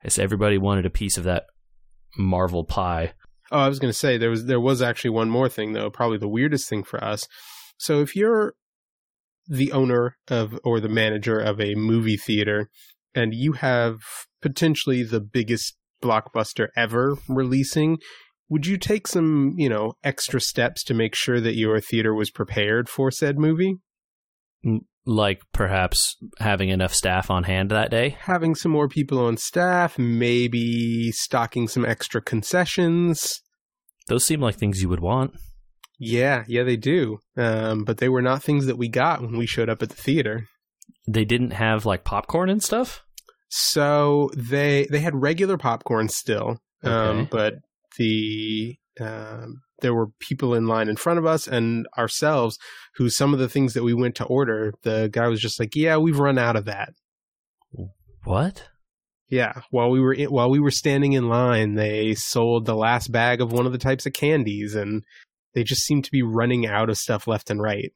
I 0.02 0.04
guess 0.06 0.20
everybody 0.20 0.60
wanted 0.60 0.86
a 0.86 0.92
piece 0.92 1.18
of 1.18 1.24
that 1.24 1.46
Marvel 2.16 2.64
pie. 2.64 3.14
Oh, 3.52 3.58
I 3.58 3.68
was 3.68 3.80
going 3.80 3.92
to 3.92 3.98
say 3.98 4.20
there 4.20 4.30
was 4.30 4.46
there 4.46 4.60
was 4.60 4.80
actually 4.80 5.10
one 5.10 5.32
more 5.32 5.50
thing 5.50 5.74
though, 5.74 5.90
probably 5.90 6.20
the 6.20 6.28
weirdest 6.28 6.70
thing 6.70 6.84
for 6.84 7.04
us. 7.04 7.28
So 7.82 8.00
if 8.02 8.16
you're 8.16 8.54
the 9.48 9.72
owner 9.72 10.16
of 10.28 10.60
or 10.64 10.80
the 10.80 10.88
manager 10.88 11.40
of 11.40 11.60
a 11.60 11.74
movie 11.74 12.16
theater 12.16 12.70
and 13.16 13.34
you 13.34 13.54
have 13.54 13.98
potentially 14.40 15.02
the 15.02 15.20
biggest 15.20 15.76
blockbuster 16.00 16.68
ever 16.78 17.16
releasing, 17.28 17.98
would 18.50 18.68
you 18.68 18.78
take 18.78 19.08
some, 19.08 19.56
you 19.58 19.68
know, 19.68 19.94
extra 20.04 20.40
steps 20.40 20.84
to 20.84 20.94
make 20.94 21.16
sure 21.16 21.42
that 21.42 21.56
your 21.56 21.80
theater 21.80 22.14
was 22.14 22.30
prepared 22.30 22.88
for 22.88 23.10
said 23.10 23.40
movie? 23.40 23.78
Like 25.04 25.42
perhaps 25.52 26.18
having 26.38 26.70
enough 26.70 26.94
staff 26.94 27.32
on 27.32 27.46
hand 27.46 27.72
that 27.72 27.90
day. 27.90 28.16
Having 28.20 28.54
some 28.54 28.72
more 28.72 28.88
people 28.88 29.18
on 29.18 29.38
staff, 29.38 29.98
maybe 29.98 31.12
stocking 31.12 31.68
some 31.68 31.84
extra 31.84 32.22
concessions. 32.22 33.42
Those 34.08 34.24
seem 34.24 34.40
like 34.40 34.58
things 34.58 34.84
you 34.84 34.90
would 34.90 35.00
want. 35.00 35.34
Yeah, 36.04 36.44
yeah, 36.48 36.64
they 36.64 36.78
do. 36.78 37.20
Um, 37.38 37.84
but 37.84 37.98
they 38.00 38.10
were 38.10 38.22
not 38.24 38.42
things 38.42 38.66
that 38.66 38.78
we 38.78 38.90
got 38.90 39.22
when 39.22 39.38
we 39.38 39.46
showed 39.46 39.70
up 39.70 39.84
at 39.84 39.90
the 39.90 39.96
theater. 39.96 40.48
They 41.08 41.26
didn't 41.26 41.52
have 41.52 41.86
like 41.86 42.04
popcorn 42.04 42.50
and 42.50 42.62
stuff. 42.64 43.04
So 43.50 44.30
they 44.36 44.88
they 44.90 45.00
had 45.00 45.14
regular 45.22 45.58
popcorn 45.58 46.10
still, 46.10 46.58
um, 46.84 46.92
Okay. 46.92 47.28
but 47.32 47.54
the 47.98 48.76
um, 49.00 49.62
there 49.82 49.94
were 49.94 50.08
people 50.20 50.54
in 50.56 50.66
line 50.68 50.90
in 50.90 50.96
front 50.96 51.20
of 51.20 51.26
us 51.26 51.48
and 51.48 51.86
ourselves 51.98 52.58
who 52.96 53.10
some 53.10 53.34
of 53.34 53.40
the 53.40 53.50
things 53.50 53.74
that 53.74 53.84
we 53.84 53.94
went 53.94 54.16
to 54.16 54.26
order, 54.26 54.74
the 54.84 55.10
guy 55.12 55.28
was 55.28 55.40
just 55.42 55.60
like, 55.60 55.76
"Yeah, 55.76 55.98
we've 55.98 56.20
run 56.20 56.38
out 56.38 56.56
of 56.56 56.66
that." 56.66 56.94
What? 58.24 58.68
Yeah, 59.30 59.62
while 59.72 59.90
we 59.90 60.00
were 60.00 60.14
in, 60.14 60.30
while 60.30 60.50
we 60.50 60.60
were 60.60 60.72
standing 60.72 61.14
in 61.14 61.30
line, 61.30 61.76
they 61.76 62.14
sold 62.16 62.66
the 62.66 62.76
last 62.76 63.12
bag 63.12 63.42
of 63.42 63.52
one 63.52 63.66
of 63.66 63.72
the 63.72 63.78
types 63.78 64.06
of 64.06 64.14
candies, 64.14 64.76
and 64.76 65.04
they 65.54 65.64
just 65.64 65.84
seem 65.84 66.02
to 66.02 66.12
be 66.12 66.22
running 66.22 66.66
out 66.68 66.90
of 66.90 66.98
stuff 66.98 67.28
left 67.28 67.50
and 67.50 67.62
right. 67.62 67.92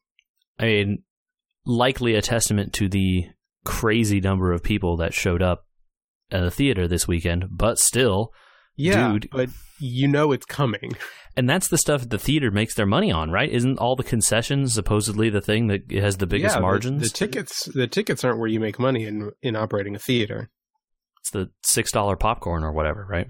I 0.60 0.66
mean, 0.66 1.04
likely 1.66 2.16
a 2.16 2.22
testament 2.22 2.74
to 2.74 2.88
the 2.90 3.26
crazy 3.64 4.20
number 4.22 4.52
of 4.52 4.64
people 4.64 4.98
that 4.98 5.14
showed 5.14 5.42
up 5.42 5.66
at 6.32 6.42
the 6.42 6.52
theater 6.52 6.88
this 6.88 7.08
weekend, 7.08 7.46
but 7.52 7.80
still, 7.80 8.32
Yeah, 8.76 9.14
Dude. 9.14 9.30
but 9.32 9.50
you 9.80 10.08
know 10.08 10.32
it's 10.32 10.46
coming. 10.46 10.92
and 11.38 11.50
that's 11.50 11.68
the 11.68 11.78
stuff 11.78 12.08
the 12.08 12.18
theater 12.18 12.52
makes 12.52 12.76
their 12.76 12.86
money 12.86 13.12
on, 13.12 13.30
right? 13.32 13.50
Isn't 13.50 13.78
all 13.80 13.96
the 13.96 14.04
concessions 14.04 14.74
supposedly 14.74 15.30
the 15.30 15.42
thing 15.42 15.68
that 15.68 15.92
has 15.92 16.18
the 16.18 16.28
biggest 16.28 16.54
Yeah, 16.56 16.60
the- 16.60 16.62
margins? 16.62 17.02
The, 17.04 17.10
tickets, 17.10 17.66
the 17.66 17.88
tickets 17.88 18.24
aren't 18.24 18.40
where 18.40 18.48
you 18.50 18.60
make 18.60 18.80
money 18.80 19.06
in 19.06 19.32
in 19.42 19.56
operating 19.56 19.96
a 19.96 20.00
theater. 20.00 20.50
it's 21.20 21.32
the 21.32 21.50
six 21.64 21.92
dollar 21.92 22.16
popcorn 22.16 22.64
or 22.64 22.72
whatever, 22.72 23.06
right? 23.10 23.28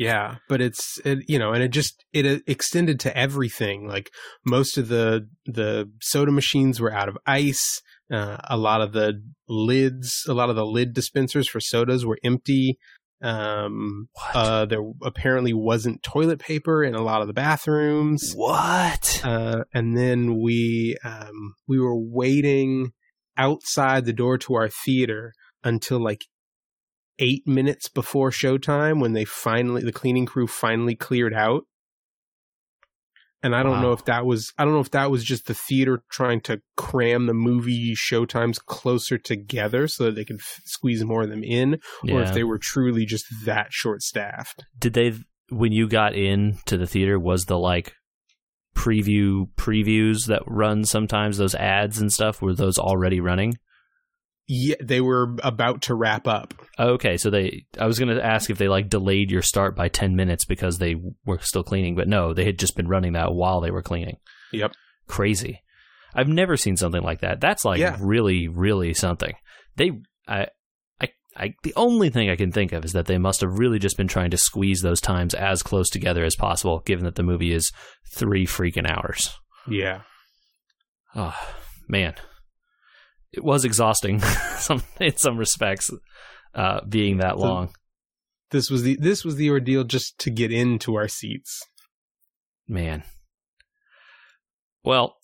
Yeah, 0.00 0.36
but 0.48 0.62
it's 0.62 0.98
it, 1.04 1.28
you 1.28 1.38
know, 1.38 1.52
and 1.52 1.62
it 1.62 1.72
just 1.72 2.06
it 2.14 2.24
uh, 2.24 2.40
extended 2.46 2.98
to 3.00 3.14
everything. 3.14 3.86
Like 3.86 4.10
most 4.46 4.78
of 4.78 4.88
the 4.88 5.28
the 5.44 5.90
soda 6.00 6.32
machines 6.32 6.80
were 6.80 6.90
out 6.90 7.10
of 7.10 7.18
ice. 7.26 7.82
Uh, 8.10 8.38
a 8.48 8.56
lot 8.56 8.80
of 8.80 8.92
the 8.92 9.22
lids, 9.46 10.24
a 10.26 10.32
lot 10.32 10.48
of 10.48 10.56
the 10.56 10.64
lid 10.64 10.94
dispensers 10.94 11.50
for 11.50 11.60
sodas 11.60 12.06
were 12.06 12.18
empty. 12.24 12.78
Um, 13.22 14.08
What? 14.14 14.34
uh, 14.36 14.64
there 14.64 14.80
apparently 15.02 15.52
wasn't 15.52 16.02
toilet 16.02 16.38
paper 16.38 16.82
in 16.82 16.94
a 16.94 17.02
lot 17.02 17.20
of 17.20 17.26
the 17.26 17.34
bathrooms. 17.34 18.32
what? 18.34 19.20
Uh, 19.22 19.64
and 19.74 19.98
then 19.98 20.40
we 20.40 20.96
um, 21.04 21.56
we 21.68 21.78
were 21.78 21.98
waiting 22.00 22.92
outside 23.36 24.06
the 24.06 24.14
door 24.14 24.38
to 24.38 24.54
our 24.54 24.70
theater 24.70 25.34
until 25.62 26.02
like 26.02 26.22
eight 27.20 27.46
minutes 27.46 27.88
before 27.88 28.30
showtime 28.30 29.00
when 29.00 29.12
they 29.12 29.24
finally 29.24 29.82
the 29.82 29.92
cleaning 29.92 30.26
crew 30.26 30.46
finally 30.46 30.96
cleared 30.96 31.34
out. 31.34 31.64
And 33.42 33.56
I 33.56 33.62
don't 33.62 33.80
know 33.80 33.92
if 33.92 34.04
that 34.04 34.26
was 34.26 34.52
I 34.58 34.64
don't 34.64 34.74
know 34.74 34.80
if 34.80 34.90
that 34.90 35.10
was 35.10 35.24
just 35.24 35.46
the 35.46 35.54
theater 35.54 36.02
trying 36.10 36.42
to 36.42 36.60
cram 36.76 37.26
the 37.26 37.32
movie 37.32 37.94
showtimes 37.94 38.58
closer 38.62 39.16
together 39.16 39.88
so 39.88 40.04
that 40.04 40.14
they 40.14 40.26
could 40.26 40.40
f- 40.40 40.60
squeeze 40.66 41.02
more 41.04 41.22
of 41.22 41.30
them 41.30 41.42
in, 41.42 41.80
or 42.10 42.20
if 42.20 42.34
they 42.34 42.44
were 42.44 42.58
truly 42.58 43.06
just 43.06 43.24
that 43.46 43.68
short 43.70 44.02
staffed. 44.02 44.66
Did 44.78 44.92
they 44.92 45.14
when 45.48 45.72
you 45.72 45.88
got 45.88 46.14
in 46.14 46.58
to 46.66 46.76
the 46.76 46.86
theater 46.86 47.18
was 47.18 47.46
the 47.46 47.58
like 47.58 47.94
preview 48.76 49.48
previews 49.56 50.26
that 50.26 50.42
run 50.46 50.84
sometimes 50.84 51.38
those 51.38 51.54
ads 51.54 51.98
and 51.98 52.12
stuff 52.12 52.42
were 52.42 52.54
those 52.54 52.78
already 52.78 53.20
running? 53.20 53.54
Yeah, 54.52 54.74
they 54.82 55.00
were 55.00 55.36
about 55.44 55.82
to 55.82 55.94
wrap 55.94 56.26
up. 56.26 56.54
Okay, 56.76 57.16
so 57.18 57.30
they 57.30 57.66
I 57.78 57.86
was 57.86 58.00
going 58.00 58.12
to 58.12 58.24
ask 58.24 58.50
if 58.50 58.58
they 58.58 58.66
like 58.66 58.88
delayed 58.88 59.30
your 59.30 59.42
start 59.42 59.76
by 59.76 59.86
10 59.88 60.16
minutes 60.16 60.44
because 60.44 60.78
they 60.78 60.96
were 61.24 61.38
still 61.40 61.62
cleaning, 61.62 61.94
but 61.94 62.08
no, 62.08 62.34
they 62.34 62.44
had 62.44 62.58
just 62.58 62.74
been 62.74 62.88
running 62.88 63.12
that 63.12 63.32
while 63.32 63.60
they 63.60 63.70
were 63.70 63.80
cleaning. 63.82 64.16
Yep. 64.52 64.72
Crazy. 65.06 65.62
I've 66.16 66.26
never 66.26 66.56
seen 66.56 66.76
something 66.76 67.02
like 67.02 67.20
that. 67.20 67.40
That's 67.40 67.64
like 67.64 67.78
Yeah. 67.78 67.96
really 68.00 68.48
really 68.48 68.92
something. 68.92 69.34
They 69.76 69.92
I 70.26 70.48
I 71.00 71.08
I 71.36 71.54
the 71.62 71.74
only 71.76 72.10
thing 72.10 72.28
I 72.28 72.34
can 72.34 72.50
think 72.50 72.72
of 72.72 72.84
is 72.84 72.92
that 72.92 73.06
they 73.06 73.18
must 73.18 73.42
have 73.42 73.56
really 73.56 73.78
just 73.78 73.96
been 73.96 74.08
trying 74.08 74.32
to 74.32 74.36
squeeze 74.36 74.80
those 74.80 75.00
times 75.00 75.32
as 75.32 75.62
close 75.62 75.88
together 75.88 76.24
as 76.24 76.34
possible 76.34 76.80
given 76.84 77.04
that 77.04 77.14
the 77.14 77.22
movie 77.22 77.52
is 77.52 77.70
3 78.16 78.46
freaking 78.46 78.90
hours. 78.90 79.30
Yeah. 79.68 80.00
Oh, 81.14 81.38
man. 81.88 82.14
It 83.32 83.44
was 83.44 83.64
exhausting 83.64 84.20
some 84.58 84.82
in 85.00 85.16
some 85.16 85.36
respects 85.38 85.90
uh, 86.54 86.80
being 86.88 87.18
that 87.18 87.36
So- 87.38 87.42
long. 87.44 87.74
this 88.50 88.70
was 88.70 88.82
the 88.82 88.96
this 89.00 89.24
was 89.24 89.36
the 89.36 89.50
ordeal 89.50 89.84
just 89.84 90.18
to 90.18 90.30
get 90.30 90.50
into 90.52 90.96
our 90.96 91.08
seats. 91.08 91.60
Man. 92.68 93.02
Well, 94.84 95.16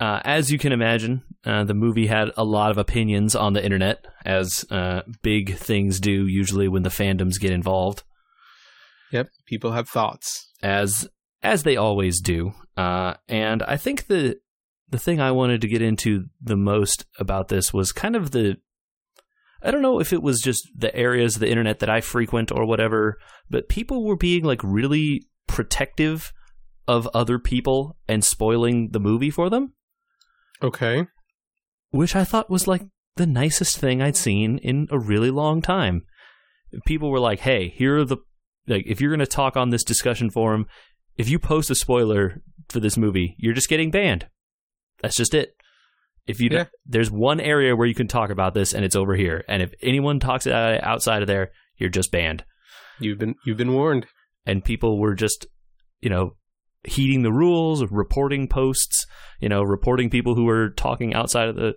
uh, 0.00 0.20
as 0.24 0.50
you 0.50 0.58
can 0.58 0.72
imagine, 0.72 1.22
uh, 1.44 1.64
the 1.64 1.74
movie 1.74 2.06
had 2.06 2.30
a 2.36 2.44
lot 2.44 2.70
of 2.70 2.78
opinions 2.78 3.34
on 3.36 3.52
the 3.52 3.64
internet, 3.64 4.04
as 4.24 4.64
uh, 4.70 5.02
big 5.22 5.54
things 5.56 6.00
do 6.00 6.26
usually 6.26 6.66
when 6.68 6.82
the 6.82 6.88
fandoms 6.90 7.38
get 7.38 7.52
involved, 7.52 8.02
Yep, 9.12 9.28
people 9.46 9.72
have 9.72 9.88
thoughts. 9.88 10.50
as 10.62 11.08
as 11.42 11.62
they 11.62 11.76
always 11.76 12.20
do. 12.22 12.52
Uh, 12.76 13.14
and 13.28 13.62
I 13.62 13.76
think 13.76 14.06
the 14.06 14.38
the 14.94 15.00
thing 15.00 15.20
I 15.20 15.32
wanted 15.32 15.60
to 15.62 15.66
get 15.66 15.82
into 15.82 16.26
the 16.40 16.54
most 16.54 17.04
about 17.18 17.48
this 17.48 17.74
was 17.74 17.90
kind 17.90 18.14
of 18.14 18.30
the 18.30 18.58
I 19.60 19.72
don't 19.72 19.82
know 19.82 19.98
if 19.98 20.12
it 20.12 20.22
was 20.22 20.40
just 20.40 20.68
the 20.76 20.94
areas 20.94 21.34
of 21.34 21.40
the 21.40 21.50
internet 21.50 21.80
that 21.80 21.90
I 21.90 22.00
frequent 22.00 22.52
or 22.52 22.64
whatever, 22.64 23.18
but 23.50 23.68
people 23.68 24.04
were 24.04 24.14
being 24.16 24.44
like 24.44 24.60
really 24.62 25.26
protective 25.48 26.32
of 26.86 27.08
other 27.12 27.40
people 27.40 27.96
and 28.06 28.24
spoiling 28.24 28.90
the 28.92 29.00
movie 29.00 29.30
for 29.30 29.50
them, 29.50 29.72
Okay. 30.62 31.06
which 31.90 32.14
I 32.14 32.22
thought 32.22 32.48
was 32.48 32.68
like 32.68 32.82
the 33.16 33.26
nicest 33.26 33.78
thing 33.78 34.00
I'd 34.00 34.16
seen 34.16 34.58
in 34.58 34.86
a 34.92 34.98
really 35.00 35.32
long 35.32 35.60
time. 35.60 36.02
People 36.86 37.10
were 37.10 37.18
like, 37.18 37.40
"Hey, 37.40 37.70
here 37.70 37.96
are 37.98 38.04
the 38.04 38.18
like 38.68 38.84
if 38.86 39.00
you're 39.00 39.10
going 39.10 39.18
to 39.18 39.26
talk 39.26 39.56
on 39.56 39.70
this 39.70 39.82
discussion 39.82 40.30
forum, 40.30 40.66
if 41.18 41.28
you 41.28 41.40
post 41.40 41.68
a 41.68 41.74
spoiler 41.74 42.42
for 42.68 42.78
this 42.78 42.96
movie, 42.96 43.34
you're 43.40 43.54
just 43.54 43.68
getting 43.68 43.90
banned. 43.90 44.28
That's 45.04 45.16
just 45.16 45.34
it. 45.34 45.54
If 46.26 46.40
you 46.40 46.48
Yeah. 46.50 46.64
there's 46.86 47.10
one 47.10 47.38
area 47.38 47.76
where 47.76 47.86
you 47.86 47.94
can 47.94 48.08
talk 48.08 48.30
about 48.30 48.54
this 48.54 48.72
and 48.72 48.84
it's 48.84 48.96
over 48.96 49.14
here, 49.14 49.44
and 49.46 49.62
if 49.62 49.72
anyone 49.82 50.18
talks 50.18 50.46
it 50.46 50.52
outside 50.54 51.20
of 51.22 51.28
there, 51.28 51.50
you're 51.76 51.90
just 51.90 52.10
banned." 52.10 52.44
You've 52.98 53.18
been 53.18 53.34
you've 53.44 53.58
been 53.58 53.72
warned. 53.74 54.06
and 54.46 54.64
people 54.64 54.98
were 54.98 55.14
just, 55.14 55.46
you 56.00 56.08
know, 56.10 56.36
heeding 56.84 57.22
the 57.22 57.32
rules, 57.32 57.84
reporting 57.90 58.46
posts, 58.48 59.06
you 59.40 59.48
know, 59.48 59.62
reporting 59.62 60.10
people 60.10 60.34
who 60.34 60.44
were 60.44 60.70
talking 60.70 61.12
outside 61.14 61.48
of 61.48 61.56
the 61.56 61.74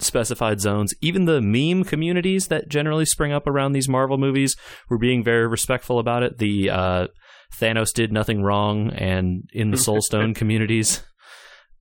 specified 0.00 0.60
zones. 0.60 0.94
Even 1.00 1.24
the 1.24 1.40
meme 1.40 1.84
communities 1.84 2.46
that 2.48 2.68
generally 2.68 3.04
spring 3.04 3.32
up 3.32 3.46
around 3.46 3.72
these 3.72 3.88
Marvel 3.88 4.16
movies 4.18 4.56
were 4.88 4.98
being 4.98 5.24
very 5.24 5.46
respectful 5.46 5.98
about 5.98 6.22
it. 6.22 6.38
The 6.38 6.70
uh, 6.70 7.06
Thanos 7.58 7.92
did 7.92 8.12
nothing 8.12 8.42
wrong, 8.42 8.90
and 8.90 9.48
in 9.52 9.70
the 9.70 9.76
Soulstone 9.86 10.34
communities, 10.34 11.02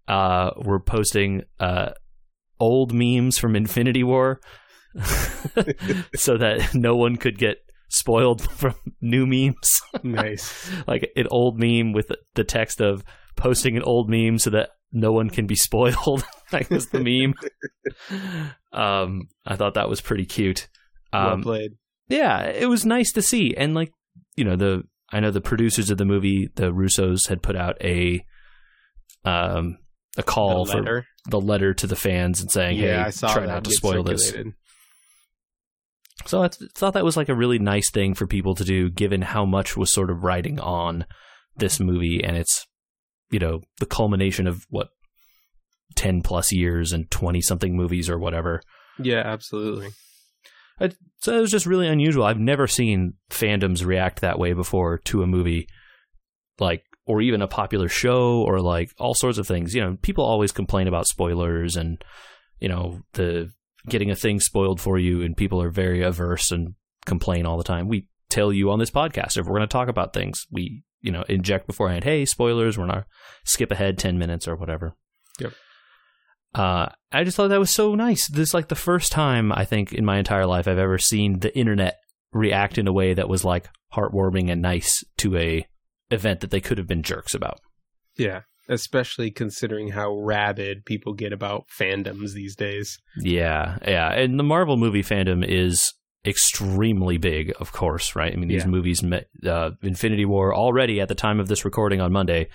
uh, 0.07 0.51
were 0.57 0.79
posting 0.79 1.43
uh, 1.59 1.91
old 2.59 2.93
memes 2.93 3.37
from 3.37 3.55
Infinity 3.55 4.03
War, 4.03 4.39
so 6.15 6.37
that 6.37 6.71
no 6.73 6.95
one 6.95 7.17
could 7.17 7.37
get 7.37 7.57
spoiled 7.89 8.41
from 8.57 8.75
new 9.01 9.25
memes. 9.25 9.81
nice. 10.03 10.69
like 10.87 11.09
an 11.15 11.27
old 11.31 11.59
meme 11.59 11.93
with 11.93 12.11
the 12.35 12.43
text 12.43 12.81
of 12.81 13.03
posting 13.35 13.77
an 13.77 13.83
old 13.83 14.09
meme 14.09 14.37
so 14.39 14.49
that 14.49 14.69
no 14.91 15.11
one 15.11 15.29
can 15.29 15.45
be 15.47 15.55
spoiled. 15.55 16.25
like 16.51 16.69
was 16.69 16.87
the 16.87 16.99
meme. 16.99 17.33
um, 18.73 19.27
I 19.45 19.55
thought 19.55 19.75
that 19.75 19.89
was 19.89 20.01
pretty 20.01 20.25
cute. 20.25 20.67
well 21.13 21.33
Um, 21.33 21.41
played. 21.43 21.71
yeah, 22.07 22.43
it 22.43 22.67
was 22.69 22.85
nice 22.85 23.11
to 23.13 23.21
see, 23.21 23.53
and 23.55 23.73
like 23.73 23.91
you 24.35 24.43
know 24.45 24.55
the 24.55 24.83
I 25.11 25.19
know 25.19 25.31
the 25.31 25.41
producers 25.41 25.89
of 25.89 25.97
the 25.97 26.05
movie, 26.05 26.49
the 26.55 26.71
Russos, 26.71 27.27
had 27.29 27.41
put 27.43 27.55
out 27.55 27.77
a 27.83 28.25
um 29.25 29.77
a 30.17 30.23
call 30.23 30.65
The 30.65 30.71
for 30.71 31.05
the 31.29 31.39
letter 31.39 31.73
to 31.73 31.87
the 31.87 31.95
fans 31.95 32.41
and 32.41 32.51
saying, 32.51 32.77
yeah, 32.77 32.87
"Hey, 32.87 32.95
I 32.95 33.09
saw 33.11 33.33
try 33.33 33.45
not 33.45 33.63
to 33.63 33.71
spoil 33.71 34.03
this." 34.03 34.33
So 36.25 36.41
I 36.43 36.47
th- 36.47 36.71
thought 36.71 36.93
that 36.93 37.05
was 37.05 37.15
like 37.15 37.29
a 37.29 37.35
really 37.35 37.59
nice 37.59 37.91
thing 37.91 38.13
for 38.13 38.27
people 38.27 38.55
to 38.55 38.63
do, 38.63 38.89
given 38.89 39.21
how 39.21 39.45
much 39.45 39.77
was 39.77 39.91
sort 39.91 40.09
of 40.09 40.23
riding 40.23 40.59
on 40.59 41.05
this 41.55 41.79
movie 41.79 42.23
and 42.23 42.35
its, 42.35 42.65
you 43.29 43.39
know, 43.39 43.61
the 43.79 43.85
culmination 43.85 44.47
of 44.47 44.65
what 44.69 44.89
ten 45.95 46.21
plus 46.21 46.51
years 46.51 46.91
and 46.91 47.09
twenty 47.11 47.41
something 47.41 47.75
movies 47.75 48.09
or 48.09 48.17
whatever. 48.17 48.61
Yeah, 48.99 49.21
absolutely. 49.23 49.89
So 51.19 51.35
it 51.35 51.41
was 51.41 51.51
just 51.51 51.65
really 51.65 51.87
unusual. 51.87 52.25
I've 52.25 52.39
never 52.39 52.67
seen 52.67 53.13
fandoms 53.31 53.83
react 53.83 54.21
that 54.21 54.37
way 54.37 54.53
before 54.53 54.99
to 55.05 55.23
a 55.23 55.27
movie, 55.27 55.67
like 56.59 56.83
or 57.07 57.21
even 57.21 57.41
a 57.41 57.47
popular 57.47 57.87
show 57.87 58.41
or 58.41 58.59
like 58.59 58.93
all 58.99 59.15
sorts 59.15 59.37
of 59.37 59.47
things. 59.47 59.73
You 59.73 59.81
know, 59.81 59.97
people 60.01 60.23
always 60.23 60.51
complain 60.51 60.87
about 60.87 61.07
spoilers 61.07 61.75
and 61.75 62.03
you 62.59 62.69
know 62.69 63.01
the 63.13 63.49
getting 63.87 64.11
a 64.11 64.15
thing 64.15 64.39
spoiled 64.39 64.81
for 64.81 64.99
you, 64.99 65.23
and 65.23 65.35
people 65.35 65.61
are 65.61 65.71
very 65.71 66.03
averse 66.03 66.51
and 66.51 66.75
complain 67.05 67.45
all 67.45 67.57
the 67.57 67.63
time. 67.63 67.87
We 67.87 68.07
tell 68.29 68.51
you 68.51 68.69
on 68.69 68.79
this 68.79 68.91
podcast 68.91 69.37
if 69.37 69.45
we're 69.45 69.57
going 69.57 69.61
to 69.61 69.67
talk 69.67 69.87
about 69.87 70.13
things, 70.13 70.45
we 70.51 70.83
you 71.01 71.11
know 71.11 71.23
inject 71.27 71.65
beforehand. 71.65 72.03
Hey, 72.03 72.25
spoilers. 72.25 72.77
We're 72.77 72.85
not 72.85 73.07
skip 73.45 73.71
ahead 73.71 73.97
ten 73.97 74.19
minutes 74.19 74.47
or 74.47 74.55
whatever. 74.55 74.95
Yep. 75.39 75.53
Uh, 76.53 76.87
I 77.11 77.23
just 77.23 77.37
thought 77.37 77.49
that 77.49 77.59
was 77.59 77.71
so 77.71 77.95
nice. 77.95 78.27
This 78.27 78.49
is 78.49 78.53
like 78.53 78.67
the 78.67 78.75
first 78.75 79.11
time 79.11 79.51
I 79.51 79.63
think 79.63 79.93
in 79.93 80.05
my 80.05 80.17
entire 80.17 80.45
life 80.45 80.67
I've 80.67 80.77
ever 80.77 80.97
seen 80.97 81.39
the 81.39 81.55
internet 81.57 81.97
react 82.33 82.77
in 82.77 82.87
a 82.87 82.93
way 82.93 83.13
that 83.13 83.29
was 83.29 83.45
like 83.45 83.69
heartwarming 83.93 84.51
and 84.51 84.61
nice 84.61 85.03
to 85.17 85.37
a 85.37 85.65
event 86.11 86.39
that 86.41 86.51
they 86.51 86.61
could 86.61 86.77
have 86.77 86.87
been 86.87 87.03
jerks 87.03 87.33
about. 87.33 87.59
Yeah, 88.17 88.41
especially 88.69 89.31
considering 89.31 89.89
how 89.89 90.11
rabid 90.13 90.85
people 90.85 91.13
get 91.13 91.31
about 91.33 91.65
fandoms 91.79 92.33
these 92.33 92.55
days. 92.55 92.97
Yeah, 93.19 93.77
yeah. 93.87 94.11
And 94.13 94.39
the 94.39 94.43
Marvel 94.43 94.77
movie 94.77 95.03
fandom 95.03 95.45
is 95.47 95.93
extremely 96.25 97.17
big, 97.17 97.53
of 97.59 97.71
course, 97.71 98.15
right? 98.15 98.33
I 98.33 98.35
mean, 98.35 98.49
these 98.49 98.63
Yeah. 98.63 98.69
movies, 98.69 99.03
uh, 99.45 99.71
Infinity 99.81 100.25
War, 100.25 100.53
already 100.53 100.99
at 100.99 101.07
the 101.07 101.15
time 101.15 101.39
of 101.39 101.47
this 101.47 101.63
recording 101.63 102.01
on 102.01 102.11
Monday, 102.11 102.47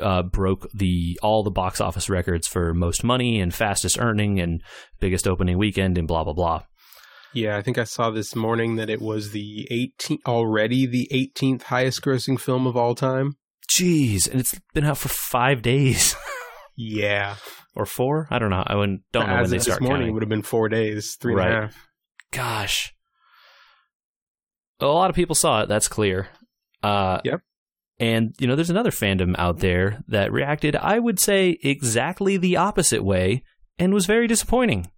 uh, 0.00 0.22
broke 0.22 0.66
the 0.72 1.18
all 1.22 1.42
the 1.44 1.50
box 1.50 1.80
office 1.80 2.08
records 2.08 2.48
for 2.48 2.74
most 2.74 3.04
money 3.04 3.38
and 3.40 3.54
fastest 3.54 3.98
earning 4.00 4.40
and 4.40 4.62
biggest 4.98 5.28
opening 5.28 5.58
weekend 5.58 5.98
and 5.98 6.08
blah 6.08 6.24
blah 6.24 6.32
blah. 6.32 6.62
Yeah, 7.34 7.56
I 7.56 7.62
think 7.62 7.78
I 7.78 7.84
saw 7.84 8.10
this 8.10 8.34
morning 8.36 8.76
that 8.76 8.88
it 8.88 9.00
was 9.02 9.30
the 9.32 9.66
18th 9.70 10.24
already 10.26 10.86
the 10.86 11.08
18th 11.12 11.62
highest 11.64 12.02
grossing 12.02 12.38
film 12.38 12.66
of 12.66 12.76
all 12.76 12.94
time. 12.94 13.36
Jeez, 13.76 14.30
and 14.30 14.40
it's 14.40 14.58
been 14.72 14.84
out 14.84 14.98
for 14.98 15.08
five 15.08 15.62
days 15.62 16.14
Yeah, 16.76 17.36
or 17.74 17.86
four. 17.86 18.26
I 18.30 18.38
don't 18.38 18.50
know. 18.50 18.62
I 18.66 18.74
wouldn't, 18.74 19.02
don't 19.12 19.28
know 19.28 19.36
as 19.36 19.50
when 19.50 19.58
they 19.58 19.62
start 19.62 19.80
this 19.80 19.88
morning 19.88 20.00
counting. 20.02 20.14
would 20.14 20.22
have 20.22 20.28
been 20.28 20.42
four 20.42 20.68
days, 20.68 21.16
three 21.20 21.32
and 21.34 21.40
a 21.40 21.44
half. 21.62 21.88
Gosh, 22.32 22.94
a 24.80 24.86
lot 24.86 25.08
of 25.10 25.16
people 25.16 25.34
saw 25.34 25.62
it. 25.62 25.68
That's 25.68 25.88
clear. 25.88 26.28
Uh, 26.82 27.20
Yep. 27.24 27.40
And 28.00 28.34
you 28.40 28.48
know, 28.48 28.56
there's 28.56 28.70
another 28.70 28.90
fandom 28.90 29.36
out 29.38 29.60
there 29.60 30.02
that 30.08 30.32
reacted, 30.32 30.74
I 30.74 30.98
would 30.98 31.20
say, 31.20 31.58
exactly 31.62 32.36
the 32.36 32.56
opposite 32.56 33.04
way, 33.04 33.44
and 33.78 33.94
was 33.94 34.06
very 34.06 34.26
disappointing. 34.26 34.90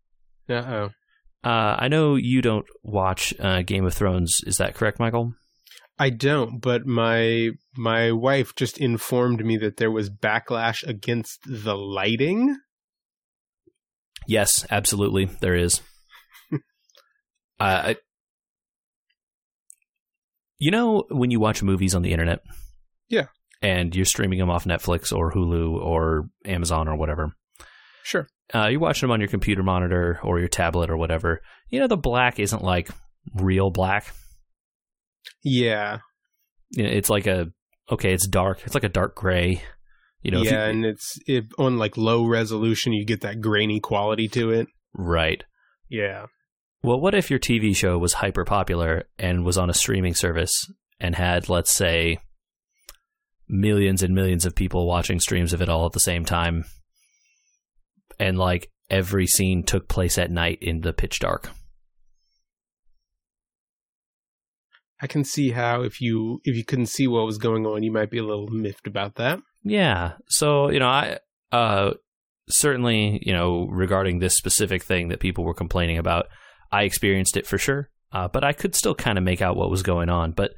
Uh 0.48 0.54
oh. 0.54 0.88
Uh, 1.46 1.76
I 1.78 1.86
know 1.86 2.16
you 2.16 2.42
don't 2.42 2.66
watch 2.82 3.32
uh, 3.38 3.62
Game 3.62 3.84
of 3.86 3.94
Thrones. 3.94 4.38
Is 4.46 4.56
that 4.56 4.74
correct, 4.74 4.98
Michael? 4.98 5.32
I 5.96 6.10
don't, 6.10 6.60
but 6.60 6.86
my 6.86 7.50
my 7.76 8.10
wife 8.10 8.54
just 8.56 8.78
informed 8.78 9.44
me 9.44 9.56
that 9.58 9.76
there 9.76 9.90
was 9.92 10.10
backlash 10.10 10.82
against 10.86 11.38
the 11.46 11.76
lighting. 11.76 12.56
Yes, 14.26 14.66
absolutely, 14.70 15.26
there 15.40 15.54
is. 15.54 15.82
uh, 16.52 16.58
I, 17.60 17.96
you 20.58 20.72
know, 20.72 21.04
when 21.10 21.30
you 21.30 21.38
watch 21.38 21.62
movies 21.62 21.94
on 21.94 22.02
the 22.02 22.12
internet, 22.12 22.40
Yeah. 23.08 23.26
and 23.62 23.94
you're 23.94 24.04
streaming 24.04 24.38
them 24.40 24.50
off 24.50 24.64
Netflix 24.64 25.16
or 25.16 25.32
Hulu 25.32 25.74
or 25.80 26.28
Amazon 26.44 26.88
or 26.88 26.96
whatever, 26.96 27.36
Sure. 28.06 28.28
uh, 28.54 28.68
you're 28.68 28.78
watching 28.78 29.08
them 29.08 29.12
on 29.12 29.20
your 29.20 29.28
computer 29.28 29.64
monitor 29.64 30.20
or 30.22 30.38
your 30.38 30.46
tablet 30.48 30.90
or 30.90 30.96
whatever. 30.96 31.40
You 31.70 31.80
know, 31.80 31.88
the 31.88 31.96
black 31.96 32.38
isn't 32.38 32.62
like 32.62 32.88
real 33.34 33.70
black. 33.70 34.14
Yeah. 35.42 35.98
You 36.70 36.84
know, 36.84 36.90
it's 36.90 37.10
like 37.10 37.26
a 37.26 37.48
okay, 37.90 38.12
it's 38.12 38.28
dark. 38.28 38.60
It's 38.64 38.74
like 38.74 38.84
a 38.84 38.88
dark 38.88 39.16
gray. 39.16 39.62
You 40.22 40.30
know, 40.30 40.42
yeah, 40.42 40.64
you- 40.66 40.70
and 40.70 40.84
it's 40.84 41.18
it, 41.26 41.44
on 41.58 41.78
like 41.78 41.96
low 41.96 42.24
resolution, 42.26 42.92
you 42.92 43.04
get 43.04 43.22
that 43.22 43.40
grainy 43.40 43.80
quality 43.80 44.28
to 44.28 44.50
it. 44.50 44.68
right. 44.94 45.42
Yeah. 45.88 46.26
Well, 46.82 47.00
what 47.00 47.14
if 47.16 47.30
your 47.30 47.38
TV 47.40 47.74
show 47.74 47.98
was 47.98 48.12
hyper 48.14 48.44
popular 48.44 49.04
and 49.18 49.44
was 49.44 49.58
on 49.58 49.68
a 49.70 49.74
streaming 49.74 50.14
service 50.14 50.70
and 51.00 51.14
had, 51.16 51.48
let's 51.48 51.72
say, 51.72 52.18
millions 53.48 54.02
and 54.02 54.14
millions 54.14 54.44
of 54.44 54.54
people 54.54 54.86
watching 54.86 55.18
streams 55.20 55.52
of 55.52 55.62
it 55.62 55.68
all 55.68 55.86
at 55.86 55.92
the 55.92 56.00
same 56.00 56.24
time, 56.24 56.64
and 58.18 58.38
like 58.38 58.70
every 58.90 59.26
scene 59.26 59.62
took 59.62 59.88
place 59.88 60.18
at 60.18 60.30
night 60.30 60.58
in 60.60 60.80
the 60.80 60.92
pitch 60.92 61.18
dark? 61.18 61.50
I 65.00 65.06
can 65.06 65.24
see 65.24 65.50
how 65.50 65.82
if 65.82 66.00
you 66.00 66.40
if 66.44 66.56
you 66.56 66.64
couldn't 66.64 66.86
see 66.86 67.06
what 67.06 67.26
was 67.26 67.38
going 67.38 67.66
on, 67.66 67.82
you 67.82 67.92
might 67.92 68.10
be 68.10 68.18
a 68.18 68.24
little 68.24 68.48
miffed 68.48 68.86
about 68.86 69.16
that. 69.16 69.40
Yeah. 69.62 70.12
So, 70.28 70.70
you 70.70 70.78
know, 70.78 70.88
I 70.88 71.18
uh 71.52 71.92
certainly, 72.48 73.20
you 73.24 73.32
know, 73.32 73.66
regarding 73.70 74.18
this 74.18 74.36
specific 74.36 74.82
thing 74.82 75.08
that 75.08 75.20
people 75.20 75.44
were 75.44 75.54
complaining 75.54 75.98
about, 75.98 76.26
I 76.72 76.84
experienced 76.84 77.36
it 77.36 77.46
for 77.46 77.58
sure. 77.58 77.90
Uh, 78.12 78.28
but 78.28 78.44
I 78.44 78.52
could 78.52 78.74
still 78.74 78.94
kind 78.94 79.18
of 79.18 79.24
make 79.24 79.42
out 79.42 79.56
what 79.56 79.70
was 79.70 79.82
going 79.82 80.08
on. 80.08 80.32
But 80.32 80.52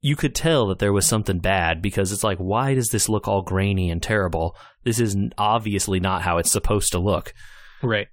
you 0.00 0.16
could 0.16 0.34
tell 0.34 0.66
that 0.68 0.78
there 0.78 0.92
was 0.92 1.06
something 1.06 1.38
bad 1.38 1.82
because 1.82 2.12
it's 2.12 2.24
like, 2.24 2.38
why 2.38 2.74
does 2.74 2.88
this 2.88 3.08
look 3.08 3.26
all 3.26 3.42
grainy 3.42 3.90
and 3.90 4.02
terrible? 4.02 4.56
This 4.84 5.00
is 5.00 5.16
obviously 5.38 6.00
not 6.00 6.22
how 6.22 6.38
it's 6.38 6.52
supposed 6.52 6.92
to 6.92 6.98
look. 6.98 7.32
Right. 7.82 8.08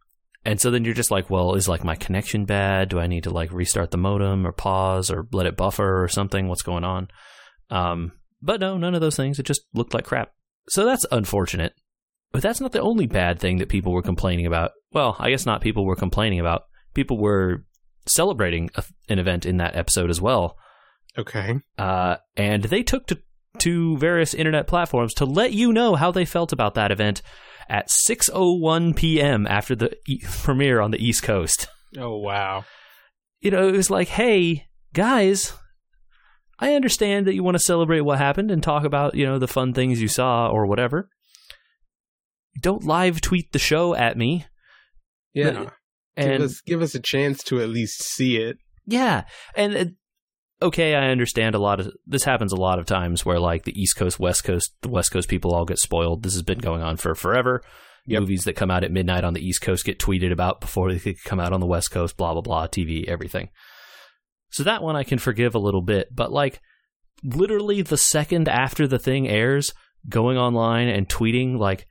And 0.46 0.60
so 0.60 0.72
then 0.72 0.84
you're 0.84 0.94
just 0.94 1.12
like, 1.12 1.30
well, 1.30 1.56
is 1.56 1.68
like 1.68 1.84
my 1.84 1.96
connection 1.96 2.46
bad? 2.46 2.90
Do 2.90 3.00
I 3.00 3.08
need 3.08 3.24
to 3.24 3.30
like 3.30 3.52
restart 3.52 3.92
the 3.92 3.98
modem 3.98 4.46
or 4.46 4.52
pause 4.52 5.10
or 5.10 5.28
let 5.32 5.46
it 5.46 5.56
buffer 5.56 6.04
or 6.04 6.08
something? 6.08 6.48
What's 6.48 6.64
going 6.64 6.84
on? 6.84 7.08
Um, 7.70 8.12
but 8.42 8.60
no, 8.60 8.78
none 8.78 8.96
of 8.96 9.02
those 9.02 9.16
things. 9.16 9.40
It 9.40 9.46
just 9.46 9.62
looked 9.74 9.94
like 9.94 10.06
crap. 10.06 10.34
So 10.70 10.86
that's 10.86 11.06
unfortunate. 11.12 11.74
But 12.32 12.42
that's 12.42 12.60
not 12.60 12.72
the 12.72 12.82
only 12.82 13.06
bad 13.06 13.40
thing 13.40 13.60
that 13.60 13.70
people 13.70 13.94
were 13.94 14.02
complaining 14.02 14.46
about. 14.46 14.72
Well, 14.92 15.16
I 15.20 15.30
guess 15.30 15.46
not 15.46 15.62
people 15.62 15.86
were 15.86 15.96
complaining 15.96 16.40
about. 16.40 16.64
People 16.94 17.20
were 17.20 17.64
celebrating 18.08 18.70
a, 18.76 18.84
an 19.08 19.20
event 19.20 19.46
in 19.46 19.58
that 19.58 19.76
episode 19.76 20.10
as 20.10 20.20
well. 20.20 20.58
Okay. 21.18 21.60
Uh, 21.78 22.18
and 22.36 22.64
they 22.64 22.84
took 22.84 23.08
to, 23.08 23.20
to 23.60 23.98
various 23.98 24.34
internet 24.34 24.68
platforms 24.68 25.14
to 25.16 25.26
let 25.26 25.54
you 25.54 25.72
know 25.72 25.96
how 25.96 26.12
they 26.12 26.26
felt 26.26 26.52
about 26.52 26.74
that 26.76 26.92
event 26.92 27.22
at 27.70 27.90
6:01 27.90 28.96
p.m. 28.96 29.48
after 29.48 29.76
the 29.76 29.96
e- 30.08 30.22
premiere 30.44 30.82
on 30.82 30.92
the 30.92 31.04
East 31.04 31.24
Coast. 31.24 31.68
Oh 31.98 32.18
wow. 32.18 32.66
You 33.42 33.52
know, 33.52 33.68
it 33.68 33.76
was 33.76 33.90
like, 33.90 34.08
"Hey, 34.08 34.68
guys, 34.94 35.54
I 36.60 36.74
understand 36.74 37.28
that 37.28 37.34
you 37.34 37.44
want 37.44 37.56
to 37.56 37.64
celebrate 37.64 38.02
what 38.02 38.18
happened 38.18 38.52
and 38.52 38.64
talk 38.64 38.84
about, 38.84 39.16
you 39.16 39.26
know, 39.26 39.38
the 39.38 39.48
fun 39.48 39.74
things 39.74 40.02
you 40.02 40.08
saw 40.08 40.48
or 40.48 40.66
whatever. 40.66 41.10
Don't 42.60 42.84
live 42.84 43.22
tweet 43.22 43.52
the 43.52 43.60
show 43.60 43.96
at 43.96 44.18
me." 44.18 44.46
Yeah. 45.34 45.70
And 46.16 46.40
give 46.40 46.42
us 46.42 46.62
give 46.62 46.82
us 46.82 46.96
a 46.96 47.00
chance 47.00 47.44
to 47.46 47.60
at 47.62 47.70
least 47.70 48.02
see 48.04 48.38
it. 48.38 48.58
Yeah, 48.86 49.24
and 49.56 49.76
uh, 49.76 49.86
okay, 50.64 50.96
I 50.96 51.10
understand 51.10 51.56
a 51.56 51.60
lot 51.60 51.80
of 51.80 51.94
this 52.08 52.24
happens 52.24 52.54
a 52.54 52.58
lot 52.58 52.80
of 52.80 52.86
times 52.86 53.26
where 53.26 53.40
like 53.40 53.64
the 53.64 53.80
East 53.80 53.96
Coast, 53.96 54.20
West 54.20 54.44
Coast, 54.44 54.74
the 54.82 54.90
West 54.90 55.12
Coast 55.12 55.30
people 55.30 55.54
all 55.54 55.66
get 55.66 55.78
spoiled. 55.78 56.24
This 56.24 56.34
has 56.34 56.42
been 56.42 56.60
going 56.60 56.82
on 56.82 56.98
for 56.98 57.14
forever. 57.14 57.62
Yep. 58.06 58.22
Movies 58.22 58.44
that 58.46 58.56
come 58.56 58.72
out 58.72 58.84
at 58.84 58.92
midnight 58.92 59.24
on 59.24 59.34
the 59.34 59.46
East 59.46 59.62
Coast 59.62 59.86
get 59.86 60.00
tweeted 60.00 60.32
about 60.32 60.60
before 60.60 60.92
they 60.92 61.00
could 61.00 61.24
come 61.24 61.40
out 61.40 61.54
on 61.54 61.60
the 61.60 61.66
West 61.66 61.92
Coast, 61.92 62.18
blah 62.18 62.34
blah 62.34 62.42
blah, 62.42 62.68
TV, 62.68 63.08
everything. 63.08 63.50
So 64.50 64.64
that 64.64 64.84
one 64.84 64.96
I 64.96 65.04
can 65.04 65.20
forgive 65.20 65.56
a 65.56 65.60
little 65.60 65.82
bit, 65.82 66.10
but 66.14 66.32
like 66.32 66.62
literally 67.24 67.82
the 67.82 67.98
second 67.98 68.48
after 68.48 68.88
the 68.88 69.00
thing 69.00 69.28
airs, 69.28 69.74
going 70.10 70.38
online 70.38 70.88
and 70.88 71.08
tweeting 71.08 71.58
like 71.58 71.88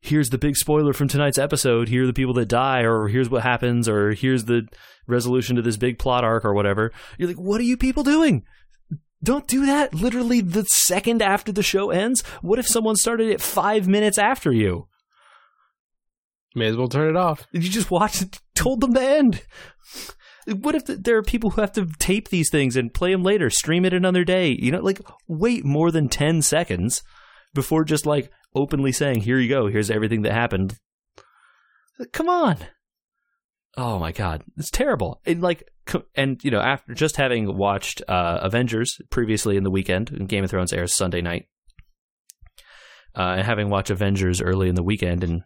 here's 0.00 0.30
the 0.30 0.38
big 0.38 0.56
spoiler 0.56 0.92
from 0.92 1.08
tonight's 1.08 1.38
episode. 1.38 1.88
Here 1.88 2.04
are 2.04 2.06
the 2.06 2.12
people 2.12 2.34
that 2.34 2.48
die, 2.48 2.82
or 2.82 3.08
here's 3.08 3.30
what 3.30 3.42
happens, 3.42 3.88
or 3.88 4.12
here's 4.12 4.44
the 4.44 4.68
resolution 5.06 5.56
to 5.56 5.62
this 5.62 5.76
big 5.76 5.98
plot 5.98 6.24
arc, 6.24 6.44
or 6.44 6.54
whatever. 6.54 6.92
You're 7.18 7.28
like, 7.28 7.38
what 7.38 7.60
are 7.60 7.64
you 7.64 7.76
people 7.76 8.02
doing? 8.02 8.44
Don't 9.22 9.46
do 9.46 9.66
that 9.66 9.94
literally 9.94 10.40
the 10.40 10.64
second 10.64 11.22
after 11.22 11.50
the 11.50 11.62
show 11.62 11.90
ends. 11.90 12.22
What 12.42 12.58
if 12.58 12.66
someone 12.66 12.96
started 12.96 13.28
it 13.28 13.40
five 13.40 13.88
minutes 13.88 14.18
after 14.18 14.52
you? 14.52 14.88
May 16.54 16.66
as 16.66 16.76
well 16.76 16.88
turn 16.88 17.10
it 17.10 17.16
off. 17.16 17.46
You 17.52 17.60
just 17.60 17.90
watched 17.90 18.22
it, 18.22 18.40
told 18.54 18.80
them 18.80 18.94
to 18.94 19.00
end. 19.00 19.42
What 20.46 20.74
if 20.74 20.84
there 20.86 21.16
are 21.16 21.22
people 21.22 21.50
who 21.50 21.60
have 21.60 21.72
to 21.72 21.86
tape 21.98 22.28
these 22.28 22.50
things 22.50 22.76
and 22.76 22.94
play 22.94 23.10
them 23.10 23.22
later, 23.22 23.50
stream 23.50 23.84
it 23.84 23.92
another 23.92 24.24
day? 24.24 24.56
You 24.58 24.70
know, 24.72 24.80
like 24.80 25.00
wait 25.26 25.64
more 25.64 25.90
than 25.90 26.08
10 26.08 26.42
seconds 26.42 27.02
before 27.52 27.84
just 27.84 28.06
like 28.06 28.30
openly 28.54 28.92
saying, 28.92 29.22
here 29.22 29.38
you 29.38 29.48
go, 29.48 29.66
here's 29.66 29.90
everything 29.90 30.22
that 30.22 30.32
happened. 30.32 30.78
Come 32.12 32.28
on. 32.28 32.58
Oh 33.76 33.98
my 33.98 34.12
god, 34.12 34.42
it's 34.56 34.70
terrible. 34.70 35.20
And 35.26 35.42
like, 35.42 35.70
and 36.14 36.42
you 36.42 36.50
know, 36.50 36.60
after 36.60 36.94
just 36.94 37.16
having 37.16 37.56
watched 37.56 38.02
uh, 38.08 38.38
Avengers 38.42 38.98
previously 39.10 39.56
in 39.56 39.64
the 39.64 39.70
weekend, 39.70 40.10
and 40.10 40.28
Game 40.28 40.44
of 40.44 40.50
Thrones 40.50 40.72
airs 40.72 40.94
Sunday 40.94 41.20
night, 41.20 41.46
uh, 43.16 43.34
and 43.36 43.46
having 43.46 43.68
watched 43.68 43.90
Avengers 43.90 44.40
early 44.40 44.68
in 44.68 44.74
the 44.76 44.82
weekend, 44.82 45.22
and 45.22 45.42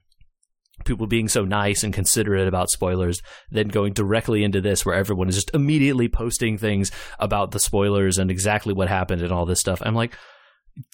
people 0.85 1.07
being 1.07 1.29
so 1.29 1.45
nice 1.45 1.83
and 1.83 1.93
considerate 1.93 2.49
about 2.49 2.71
spoilers, 2.71 3.21
then 3.51 3.69
going 3.69 3.93
directly 3.93 4.45
into 4.45 4.61
this 4.61 4.85
where 4.87 4.95
everyone 4.95 5.29
is 5.29 5.35
just 5.35 5.55
immediately 5.55 6.09
posting 6.09 6.57
things 6.57 6.91
about 7.19 7.51
the 7.51 7.59
spoilers 7.59 8.19
and 8.19 8.31
exactly 8.31 8.73
what 8.73 8.89
happened 8.89 9.23
and 9.23 9.33
all 9.33 9.45
this 9.47 9.61
stuff. 9.61 9.83
I'm 9.85 9.95
like, 9.95 10.17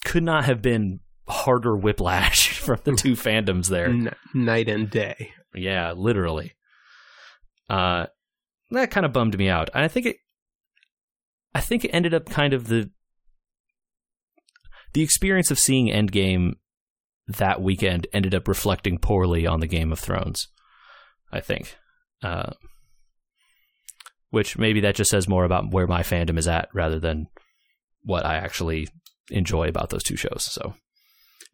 could 0.05 0.23
not 0.23 0.45
have 0.45 0.63
been 0.63 1.01
harder 1.29 1.77
whiplash 1.77 2.59
from 2.59 2.81
the 2.85 2.93
two 2.93 3.13
fandoms 3.17 3.69
there. 3.69 3.87
N- 3.89 4.15
night 4.35 4.69
and 4.69 4.91
day. 4.91 5.33
Yeah, 5.55 5.93
literally. 5.93 6.53
Uh, 7.69 8.07
that 8.71 8.91
kind 8.91 9.07
of 9.07 9.13
bummed 9.13 9.39
me 9.39 9.49
out. 9.49 9.71
And 9.75 9.85
I 9.85 9.89
think 9.89 10.07
it, 10.07 10.17
I 11.55 11.61
think 11.61 11.85
it 11.85 11.91
ended 11.91 12.15
up 12.15 12.27
kind 12.27 12.53
of 12.53 12.69
the, 12.69 12.91
the 14.93 15.03
experience 15.03 15.51
of 15.51 15.59
seeing 15.59 15.89
Endgame 15.89 16.55
that 17.29 17.61
weekend 17.61 18.07
ended 18.13 18.35
up 18.35 18.49
reflecting 18.49 18.99
poorly 18.99 19.47
on 19.47 19.61
the 19.61 19.67
Game 19.67 19.93
of 19.93 19.99
Thrones. 19.99 20.49
I 21.33 21.41
think. 21.41 21.77
Uh, 22.23 22.53
which 24.31 24.59
maybe 24.59 24.81
that 24.81 24.95
just 24.95 25.11
says 25.11 25.29
more 25.29 25.45
about 25.45 25.71
where 25.71 25.87
my 25.87 26.03
fandom 26.03 26.39
is 26.39 26.49
at 26.49 26.69
rather 26.75 26.99
than 26.99 27.27
what 28.03 28.25
I 28.25 28.37
actually 28.37 28.89
enjoy 29.31 29.69
about 29.69 29.91
those 29.91 30.03
two 30.03 30.17
shows. 30.17 30.45
So 30.45 30.75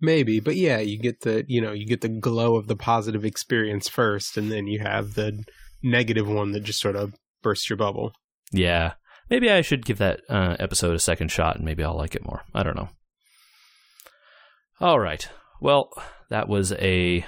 maybe, 0.00 0.40
but 0.40 0.56
yeah, 0.56 0.78
you 0.78 0.98
get 0.98 1.20
the 1.20 1.44
you 1.48 1.60
know 1.60 1.72
you 1.72 1.86
get 1.86 2.00
the 2.00 2.08
glow 2.08 2.56
of 2.56 2.68
the 2.68 2.76
positive 2.76 3.24
experience 3.24 3.88
first, 3.88 4.36
and 4.36 4.50
then 4.50 4.66
you 4.66 4.80
have 4.80 5.14
the 5.14 5.44
negative 5.82 6.28
one 6.28 6.52
that 6.52 6.64
just 6.64 6.80
sort 6.80 6.96
of 6.96 7.14
bursts 7.42 7.68
your 7.68 7.76
bubble. 7.76 8.12
Yeah, 8.52 8.94
maybe 9.30 9.50
I 9.50 9.62
should 9.62 9.84
give 9.86 9.98
that 9.98 10.20
uh, 10.28 10.56
episode 10.58 10.94
a 10.94 11.00
second 11.00 11.30
shot, 11.30 11.56
and 11.56 11.64
maybe 11.64 11.82
I'll 11.82 11.96
like 11.96 12.14
it 12.14 12.24
more. 12.24 12.42
I 12.54 12.62
don't 12.62 12.76
know. 12.76 12.90
All 14.80 14.98
right. 14.98 15.28
Well, 15.60 15.90
that 16.28 16.48
was 16.48 16.72
a 16.72 17.24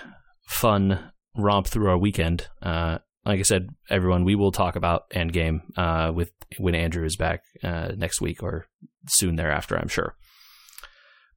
fun 0.47 1.13
romp 1.37 1.67
through 1.67 1.89
our 1.89 1.99
weekend. 1.99 2.49
Uh, 2.61 2.99
like 3.25 3.39
I 3.39 3.43
said, 3.43 3.69
everyone, 3.89 4.25
we 4.25 4.35
will 4.35 4.53
talk 4.53 4.77
about 4.77 5.09
Endgame 5.11 5.61
uh, 5.77 6.13
with 6.13 6.33
when 6.59 6.75
Andrew 6.75 7.05
is 7.05 7.17
back 7.17 7.43
uh, 7.63 7.93
next 7.97 8.21
week 8.21 8.43
or 8.43 8.67
soon 9.09 9.37
thereafter, 9.37 9.77
I'm 9.77 9.89
sure. 9.89 10.17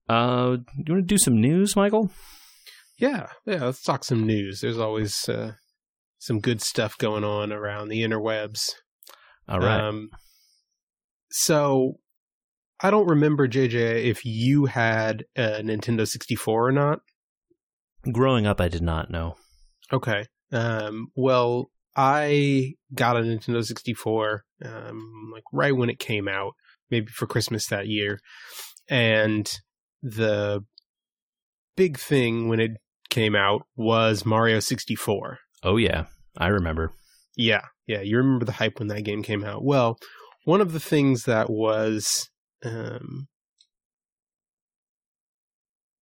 Uh, 0.10 0.58
you 0.76 0.94
want 0.94 1.08
to 1.08 1.14
do 1.14 1.18
some 1.18 1.40
news, 1.40 1.76
Michael? 1.76 2.12
Yeah, 2.98 3.28
yeah. 3.46 3.66
Let's 3.66 3.84
talk 3.84 4.04
some 4.04 4.26
news. 4.26 4.62
There's 4.62 4.80
always 4.80 5.30
uh, 5.30 5.54
some 6.20 6.40
good 6.40 6.62
stuff 6.62 6.98
going 6.98 7.24
on 7.24 7.52
around 7.52 7.90
the 7.90 8.02
interwebs. 8.02 8.72
All 9.48 9.60
right. 9.60 9.82
Um, 9.82 10.10
so 11.30 11.94
I 12.80 12.92
don't 12.92 13.08
remember 13.08 13.48
JJ 13.48 14.06
if 14.06 14.26
you 14.26 14.66
had 14.66 15.26
a 15.36 15.62
Nintendo 15.62 16.08
64 16.08 16.68
or 16.68 16.72
not. 16.72 17.00
Growing 18.12 18.46
up, 18.46 18.62
I 18.62 18.68
did 18.68 18.82
not 18.82 19.10
know. 19.10 19.36
Okay. 19.92 20.26
Um, 20.52 21.08
well, 21.16 21.72
I 21.96 22.74
got 22.94 23.18
a 23.18 23.22
Nintendo 23.22 23.66
64 23.66 24.44
um, 24.64 25.32
like 25.34 25.44
right 25.52 25.76
when 25.76 25.90
it 25.90 26.00
came 26.00 26.28
out, 26.28 26.54
maybe 26.90 27.08
for 27.08 27.28
Christmas 27.28 27.68
that 27.68 27.88
year, 27.88 28.20
and 28.90 29.52
the 30.02 30.64
big 31.76 31.98
thing 31.98 32.48
when 32.48 32.60
it 32.60 32.72
came 33.10 33.36
out 33.36 33.64
was 33.76 34.26
Mario 34.26 34.60
64. 34.60 35.40
Oh 35.64 35.78
yeah, 35.78 36.06
I 36.38 36.48
remember. 36.48 36.92
Yeah, 37.36 37.66
yeah, 37.86 38.02
you 38.02 38.18
remember 38.18 38.46
the 38.46 38.52
hype 38.52 38.80
when 38.80 38.88
that 38.90 39.04
game 39.04 39.24
came 39.24 39.44
out. 39.44 39.64
Well, 39.64 39.98
one 40.46 40.62
of 40.62 40.74
the 40.74 40.80
things 40.80 41.24
that 41.24 41.50
was 41.50 42.30
um, 42.64 43.28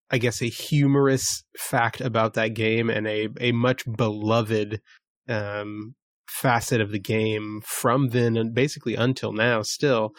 I 0.10 0.18
guess 0.18 0.42
a 0.42 0.46
humorous 0.46 1.44
fact 1.58 2.00
about 2.00 2.36
that 2.36 2.50
game 2.50 2.90
and 2.90 3.08
a 3.08 3.30
a 3.40 3.52
much 3.52 3.84
beloved 3.92 4.82
um, 5.28 5.96
facet 6.30 6.82
of 6.82 6.92
the 6.92 7.00
game 7.00 7.62
from 7.66 8.10
then 8.10 8.38
and 8.38 8.54
basically 8.54 8.96
until 8.96 9.32
now 9.32 9.62
still 9.62 10.12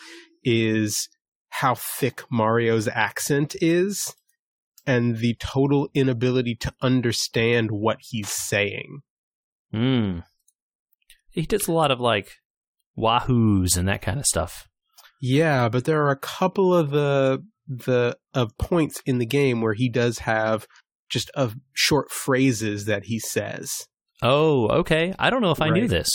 is 0.42 1.08
how 1.50 1.74
thick 1.74 2.22
Mario's 2.30 2.88
accent 2.88 3.54
is 3.60 4.14
and 4.86 5.18
the 5.18 5.34
total 5.40 5.88
inability 5.94 6.54
to 6.54 6.72
understand 6.80 7.70
what 7.70 7.98
he's 8.00 8.28
saying. 8.28 9.00
Hmm. 9.72 10.20
He 11.30 11.42
does 11.42 11.68
a 11.68 11.72
lot 11.72 11.90
of 11.90 12.00
like 12.00 12.30
wahoos 12.98 13.76
and 13.76 13.88
that 13.88 14.02
kind 14.02 14.18
of 14.18 14.26
stuff. 14.26 14.68
Yeah, 15.20 15.68
but 15.68 15.84
there 15.84 16.02
are 16.04 16.10
a 16.10 16.18
couple 16.18 16.74
of 16.74 16.90
the 16.90 17.42
the 17.66 18.16
of 18.32 18.56
points 18.58 19.02
in 19.06 19.18
the 19.18 19.26
game 19.26 19.60
where 19.60 19.74
he 19.74 19.88
does 19.88 20.20
have 20.20 20.66
just 21.08 21.30
of 21.30 21.56
short 21.72 22.10
phrases 22.10 22.84
that 22.86 23.04
he 23.04 23.18
says. 23.18 23.86
Oh, 24.22 24.68
okay. 24.68 25.14
I 25.18 25.30
don't 25.30 25.42
know 25.42 25.50
if 25.50 25.60
I 25.60 25.68
right. 25.68 25.74
knew 25.74 25.88
this. 25.88 26.08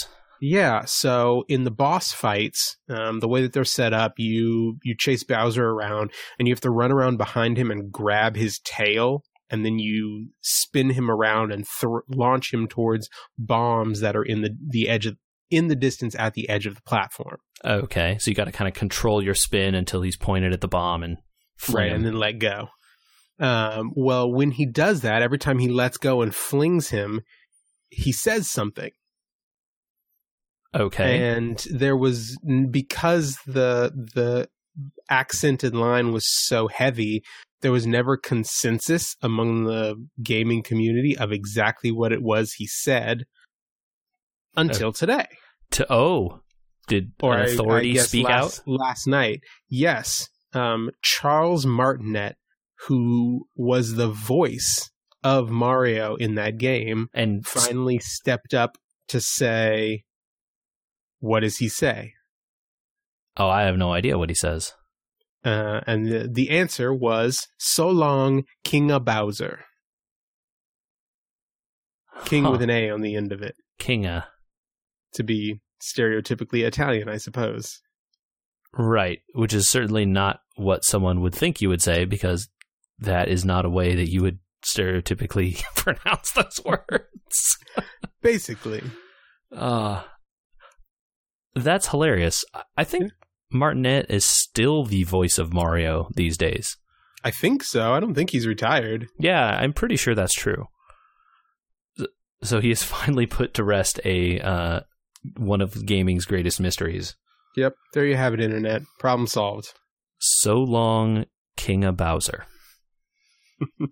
Yeah, 0.43 0.85
so 0.85 1.43
in 1.47 1.65
the 1.65 1.71
boss 1.71 2.11
fights, 2.11 2.77
um, 2.89 3.19
the 3.19 3.27
way 3.27 3.43
that 3.43 3.53
they're 3.53 3.63
set 3.63 3.93
up, 3.93 4.13
you 4.17 4.79
you 4.83 4.95
chase 4.97 5.23
Bowser 5.23 5.69
around, 5.69 6.11
and 6.39 6.47
you 6.47 6.53
have 6.53 6.61
to 6.61 6.71
run 6.71 6.91
around 6.91 7.17
behind 7.17 7.57
him 7.57 7.69
and 7.69 7.91
grab 7.91 8.35
his 8.35 8.59
tail, 8.63 9.23
and 9.51 9.65
then 9.65 9.77
you 9.77 10.29
spin 10.41 10.91
him 10.91 11.11
around 11.11 11.51
and 11.51 11.65
th- 11.65 12.03
launch 12.07 12.53
him 12.53 12.67
towards 12.67 13.09
bombs 13.37 13.99
that 13.99 14.15
are 14.15 14.23
in 14.23 14.41
the 14.41 14.55
the 14.69 14.87
edge 14.89 15.05
of 15.05 15.17
in 15.49 15.67
the 15.67 15.75
distance 15.75 16.15
at 16.17 16.33
the 16.33 16.49
edge 16.49 16.65
of 16.65 16.75
the 16.75 16.81
platform. 16.83 17.37
Okay, 17.63 18.17
so 18.19 18.31
you 18.31 18.35
got 18.35 18.45
to 18.45 18.51
kind 18.51 18.67
of 18.67 18.73
control 18.73 19.21
your 19.23 19.35
spin 19.35 19.75
until 19.75 20.01
he's 20.01 20.17
pointed 20.17 20.53
at 20.53 20.61
the 20.61 20.67
bomb 20.67 21.03
and 21.03 21.17
right, 21.71 21.91
and 21.91 22.05
then 22.05 22.15
let 22.15 22.39
go. 22.39 22.69
Um, 23.39 23.91
well, 23.95 24.31
when 24.31 24.51
he 24.51 24.65
does 24.65 25.01
that, 25.01 25.21
every 25.21 25.39
time 25.39 25.59
he 25.59 25.67
lets 25.67 25.97
go 25.97 26.21
and 26.21 26.33
flings 26.33 26.89
him, 26.89 27.21
he 27.89 28.11
says 28.11 28.49
something. 28.49 28.91
Okay. 30.73 31.27
And 31.27 31.57
there 31.69 31.97
was 31.97 32.37
because 32.69 33.37
the 33.45 33.91
the 34.15 34.47
accented 35.09 35.75
line 35.75 36.13
was 36.13 36.25
so 36.25 36.67
heavy, 36.67 37.23
there 37.61 37.71
was 37.71 37.87
never 37.87 38.17
consensus 38.17 39.15
among 39.21 39.65
the 39.65 39.95
gaming 40.21 40.63
community 40.63 41.17
of 41.17 41.31
exactly 41.31 41.91
what 41.91 42.11
it 42.11 42.21
was 42.21 42.53
he 42.53 42.67
said 42.67 43.25
until 44.55 44.89
uh, 44.89 44.93
today. 44.93 45.27
To 45.71 45.91
oh, 45.91 46.41
did 46.87 47.11
or 47.21 47.37
an 47.37 47.45
authority 47.45 47.97
I, 47.97 48.01
I 48.01 48.05
speak 48.05 48.25
last, 48.25 48.59
out 48.59 48.67
last 48.67 49.07
night? 49.07 49.41
Yes, 49.69 50.29
um, 50.53 50.91
Charles 51.01 51.65
Martinet, 51.65 52.35
who 52.87 53.47
was 53.55 53.95
the 53.95 54.09
voice 54.09 54.91
of 55.23 55.49
Mario 55.49 56.15
in 56.15 56.35
that 56.35 56.57
game, 56.57 57.07
and 57.13 57.45
finally 57.45 57.99
stepped 57.99 58.53
up 58.53 58.77
to 59.07 59.21
say 59.21 60.03
what 61.21 61.41
does 61.41 61.57
he 61.57 61.69
say? 61.69 62.13
Oh, 63.37 63.47
I 63.47 63.61
have 63.63 63.77
no 63.77 63.93
idea 63.93 64.17
what 64.17 64.29
he 64.29 64.35
says. 64.35 64.73
Uh, 65.43 65.81
and 65.87 66.07
the, 66.07 66.29
the 66.31 66.49
answer 66.51 66.93
was, 66.93 67.47
So 67.57 67.89
long, 67.89 68.43
King 68.63 68.91
of 68.91 69.05
Bowser. 69.05 69.65
King 72.25 72.43
huh. 72.43 72.51
with 72.51 72.61
an 72.61 72.69
A 72.69 72.89
on 72.89 73.01
the 73.01 73.15
end 73.15 73.31
of 73.31 73.41
it. 73.41 73.55
Kinga. 73.79 74.25
To 75.15 75.23
be 75.23 75.59
stereotypically 75.81 76.65
Italian, 76.65 77.09
I 77.09 77.17
suppose. 77.17 77.81
Right, 78.73 79.19
which 79.33 79.53
is 79.53 79.69
certainly 79.69 80.05
not 80.05 80.39
what 80.55 80.85
someone 80.85 81.21
would 81.21 81.35
think 81.35 81.59
you 81.59 81.69
would 81.69 81.81
say 81.81 82.05
because 82.05 82.47
that 82.99 83.27
is 83.27 83.43
not 83.43 83.65
a 83.65 83.69
way 83.69 83.95
that 83.95 84.09
you 84.09 84.21
would 84.21 84.39
stereotypically 84.63 85.61
pronounce 85.75 86.31
those 86.31 86.61
words. 86.63 87.57
Basically. 88.21 88.83
Uh 89.53 90.03
that's 91.55 91.87
hilarious. 91.87 92.45
I 92.77 92.83
think 92.85 93.11
Martinet 93.51 94.07
is 94.09 94.25
still 94.25 94.85
the 94.85 95.03
voice 95.03 95.37
of 95.37 95.53
Mario 95.53 96.09
these 96.15 96.37
days. 96.37 96.77
I 97.23 97.31
think 97.31 97.63
so. 97.63 97.93
I 97.93 97.99
don't 97.99 98.15
think 98.15 98.31
he's 98.31 98.47
retired. 98.47 99.07
Yeah, 99.19 99.45
I'm 99.45 99.73
pretty 99.73 99.95
sure 99.95 100.15
that's 100.15 100.33
true. 100.33 100.65
So 102.43 102.59
he 102.59 102.69
has 102.69 102.83
finally 102.83 103.25
put 103.25 103.53
to 103.55 103.63
rest 103.63 103.99
a 104.03 104.39
uh, 104.39 104.79
one 105.37 105.61
of 105.61 105.85
gaming's 105.85 106.25
greatest 106.25 106.59
mysteries. 106.59 107.15
Yep. 107.55 107.75
There 107.93 108.05
you 108.05 108.15
have 108.15 108.33
it, 108.33 108.39
Internet. 108.39 108.83
Problem 108.99 109.27
solved. 109.27 109.73
So 110.19 110.55
long, 110.57 111.25
King 111.57 111.83
of 111.83 111.97
Bowser. 111.97 112.45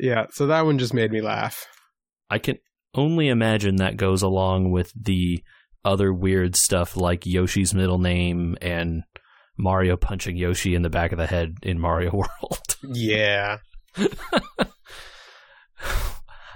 Yeah. 0.00 0.26
So 0.30 0.46
that 0.46 0.64
one 0.64 0.78
just 0.78 0.94
made 0.94 1.12
me 1.12 1.20
laugh. 1.20 1.66
I 2.30 2.38
can 2.38 2.56
only 2.94 3.28
imagine 3.28 3.76
that 3.76 3.98
goes 3.98 4.22
along 4.22 4.70
with 4.70 4.92
the 4.98 5.42
other 5.84 6.12
weird 6.12 6.56
stuff 6.56 6.96
like 6.96 7.24
Yoshi's 7.26 7.72
middle 7.74 7.98
name 7.98 8.56
and 8.60 9.02
Mario 9.58 9.96
punching 9.96 10.36
Yoshi 10.36 10.74
in 10.74 10.82
the 10.82 10.90
back 10.90 11.12
of 11.12 11.18
the 11.18 11.26
head 11.26 11.54
in 11.62 11.78
Mario 11.78 12.10
World. 12.14 12.76
Yeah. 12.84 13.58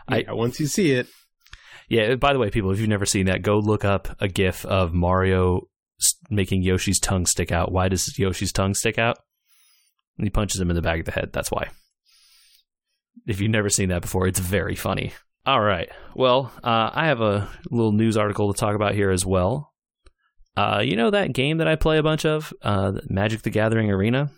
I- 0.09 0.19
yeah, 0.19 0.33
once 0.33 0.61
you 0.61 0.67
see 0.67 0.93
it. 0.93 1.07
yeah, 1.89 2.15
by 2.17 2.33
the 2.33 2.39
way, 2.39 2.51
people, 2.51 2.71
if 2.71 2.79
you've 2.81 2.89
never 2.89 3.07
seen 3.07 3.27
that, 3.27 3.43
go 3.43 3.59
look 3.59 3.85
up 3.85 4.17
a 4.21 4.29
gif 4.29 4.65
of 4.67 4.93
Mario 4.93 5.63
making 6.31 6.63
Yoshi's 6.63 7.01
tongue 7.01 7.25
stick 7.27 7.51
out. 7.53 7.73
Why 7.73 7.89
does 7.89 8.19
Yoshi's 8.19 8.53
tongue 8.53 8.75
stick 8.75 8.99
out? 8.99 9.17
And 10.19 10.27
he 10.27 10.31
punches 10.31 10.61
him 10.61 10.71
in 10.71 10.77
the 10.77 10.83
back 10.83 11.01
of 11.01 11.07
the 11.07 11.13
head. 11.13 11.31
That's 11.33 11.51
why. 11.51 11.71
If 13.27 13.41
you've 13.41 13.51
never 13.51 13.71
seen 13.71 13.89
that 13.89 14.03
before, 14.03 14.27
it's 14.27 14.39
very 14.41 14.77
funny. 14.77 15.13
All 15.47 15.61
right. 15.61 15.91
Well, 16.15 16.53
uh, 16.63 16.91
I 16.93 17.07
have 17.07 17.21
a 17.21 17.49
little 17.71 17.93
news 17.93 18.17
article 18.17 18.53
to 18.53 18.59
talk 18.59 18.75
about 18.75 18.95
here 18.95 19.11
as 19.11 19.27
well. 19.27 19.73
Uh, 20.57 20.81
you 20.85 20.97
know 20.97 21.11
that 21.11 21.33
game 21.33 21.59
that 21.59 21.69
I 21.69 21.77
play 21.77 21.99
a 21.99 22.03
bunch 22.03 22.25
of, 22.25 22.53
uh, 22.63 22.93
Magic 23.09 23.43
the 23.43 23.51
Gathering 23.51 23.91
Arena? 23.91 24.31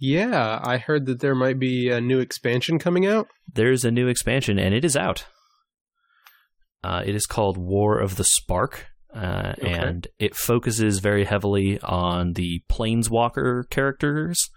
Yeah, 0.00 0.60
I 0.62 0.76
heard 0.78 1.06
that 1.06 1.20
there 1.20 1.34
might 1.34 1.58
be 1.58 1.88
a 1.90 2.00
new 2.00 2.18
expansion 2.20 2.78
coming 2.78 3.06
out. 3.06 3.28
There's 3.52 3.84
a 3.84 3.90
new 3.90 4.08
expansion, 4.08 4.58
and 4.58 4.74
it 4.74 4.84
is 4.84 4.96
out. 4.96 5.26
Uh, 6.84 7.02
it 7.04 7.14
is 7.14 7.26
called 7.26 7.56
War 7.56 7.98
of 7.98 8.16
the 8.16 8.24
Spark, 8.24 8.86
uh, 9.14 9.54
Okay. 9.58 9.72
and 9.72 10.06
it 10.18 10.36
focuses 10.36 10.98
very 11.00 11.24
heavily 11.24 11.80
on 11.80 12.34
the 12.34 12.62
Planeswalker 12.70 13.68
characters. 13.70 14.50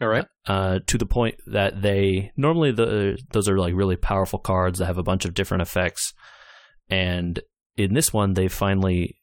All 0.00 0.08
right. 0.08 0.26
uh, 0.46 0.80
to 0.86 0.98
the 0.98 1.06
point 1.06 1.36
that 1.46 1.80
they 1.82 2.32
normally 2.36 2.70
the 2.72 3.18
those 3.30 3.48
are 3.48 3.58
like 3.58 3.74
really 3.74 3.96
powerful 3.96 4.38
cards 4.38 4.78
that 4.78 4.86
have 4.86 4.98
a 4.98 5.02
bunch 5.02 5.24
of 5.24 5.32
different 5.34 5.62
effects, 5.62 6.12
and 6.90 7.40
in 7.76 7.94
this 7.94 8.12
one 8.12 8.34
they 8.34 8.48
finally 8.48 9.16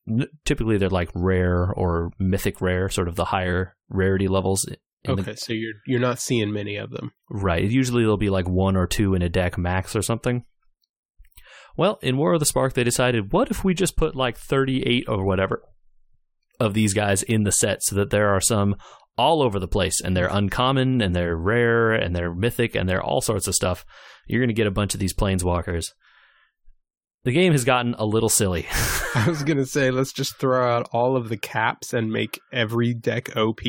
typically 0.45 0.77
they're 0.77 0.89
like 0.89 1.09
rare 1.13 1.71
or 1.71 2.12
mythic 2.19 2.59
rare, 2.62 2.89
sort 2.89 3.07
of 3.07 3.15
the 3.15 3.25
higher 3.25 3.75
rarity 3.89 4.27
levels. 4.27 4.65
in 5.03 5.15
the- 5.15 5.21
okay, 5.21 5.36
so 5.36 5.53
you're 5.53 5.73
you're 5.86 5.99
not 5.99 6.19
seeing 6.19 6.51
many 6.51 6.75
of 6.77 6.89
them. 6.91 7.12
right. 7.29 7.63
Usually 7.63 8.01
there'll 8.01 8.17
be 8.17 8.29
like 8.31 8.47
one 8.47 8.75
or 8.75 8.88
two 8.88 9.13
in 9.13 9.21
a 9.21 9.29
deck 9.29 9.57
max 9.57 9.95
or 9.95 10.01
something. 10.01 10.43
Well, 11.75 11.97
in 12.03 12.17
War 12.17 12.33
of 12.33 12.39
the 12.39 12.45
Spark, 12.45 12.73
they 12.73 12.83
decided, 12.83 13.33
what 13.33 13.49
if 13.49 13.63
we 13.63 13.73
just 13.73 13.97
put 13.97 14.15
like 14.15 14.38
38 14.38 15.05
or 15.07 15.25
whatever 15.25 15.63
of 16.59 16.75
these 16.75 16.93
guys 16.93 17.23
in 17.23 17.43
the 17.43 17.51
set 17.51 17.81
so 17.81 17.95
that 17.95 18.12
there 18.12 18.29
are 18.29 18.39
some 18.41 18.75
all 19.17 19.41
over 19.43 19.60
the 19.60 19.67
place 19.67 20.02
and 20.02 20.15
they're 20.17 20.28
uncommon 20.32 21.02
and 21.02 21.15
they're 21.15 21.36
rare 21.38 21.91
and 21.91 22.15
they're 22.15 22.34
mythic 22.34 22.76
and 22.76 22.88
they're 22.89 23.04
all 23.04 23.21
sorts 23.21 23.47
of 23.47 23.56
stuff. 23.56 23.86
You're 24.28 24.41
going 24.41 24.47
to 24.49 24.54
get 24.54 24.67
a 24.67 24.71
bunch 24.71 24.93
of 24.93 24.99
these 24.99 25.13
planeswalkers. 25.13 25.88
The 27.23 27.32
game 27.32 27.54
has 27.54 27.63
gotten 27.63 27.93
a 27.97 28.06
little 28.06 28.28
silly. 28.30 28.65
I 29.15 29.26
was 29.30 29.43
gonna 29.43 29.65
say 29.65 29.91
let's 29.91 30.12
just 30.12 30.36
throw 30.38 30.69
out 30.69 30.89
all 30.91 31.15
of 31.15 31.30
the 31.30 31.38
caps 31.38 31.93
and 31.93 32.12
make 32.12 32.38
every 32.52 32.93
deck 32.93 33.34
OP. 33.38 33.60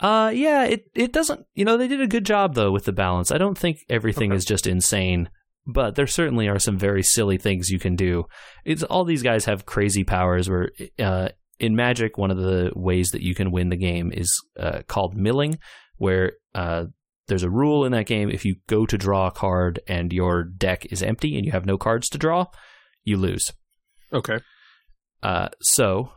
Uh 0.00 0.32
yeah, 0.34 0.64
it 0.64 0.86
it 0.94 1.12
doesn't, 1.12 1.46
you 1.54 1.64
know, 1.64 1.76
they 1.76 1.86
did 1.86 2.00
a 2.00 2.08
good 2.08 2.26
job 2.26 2.54
though 2.54 2.72
with 2.72 2.84
the 2.84 2.92
balance. 2.92 3.30
I 3.30 3.38
don't 3.38 3.56
think 3.56 3.78
everything 3.88 4.30
Okay. 4.32 4.36
is 4.38 4.44
just 4.44 4.66
insane, 4.66 5.28
but 5.66 5.94
there 5.94 6.08
certainly 6.08 6.48
are 6.48 6.58
some 6.58 6.76
very 6.76 7.02
silly 7.04 7.38
things 7.38 7.70
you 7.70 7.78
can 7.78 7.94
do. 7.94 8.24
It's 8.64 8.82
all 8.82 9.04
these 9.04 9.22
guys 9.22 9.44
have 9.44 9.66
crazy 9.66 10.02
powers 10.02 10.50
where 10.50 10.70
uh 10.98 11.28
in 11.60 11.76
Magic 11.76 12.18
one 12.18 12.30
of 12.30 12.36
the 12.38 12.70
ways 12.74 13.10
that 13.10 13.22
you 13.22 13.34
can 13.34 13.50
win 13.50 13.68
the 13.68 13.76
game 13.76 14.12
is 14.12 14.32
uh, 14.58 14.82
called 14.88 15.14
milling 15.16 15.58
where 15.96 16.32
uh 16.54 16.84
there's 17.26 17.42
a 17.42 17.50
rule 17.50 17.84
in 17.86 17.92
that 17.92 18.06
game 18.06 18.28
if 18.28 18.44
you 18.44 18.56
go 18.66 18.84
to 18.84 18.98
draw 18.98 19.28
a 19.28 19.30
card 19.30 19.80
and 19.88 20.12
your 20.12 20.44
deck 20.44 20.84
is 20.92 21.02
empty 21.02 21.36
and 21.36 21.46
you 21.46 21.52
have 21.52 21.64
no 21.64 21.78
cards 21.78 22.08
to 22.10 22.18
draw, 22.18 22.44
you 23.02 23.16
lose. 23.16 23.50
Okay. 24.12 24.38
Uh, 25.22 25.48
so, 25.62 26.12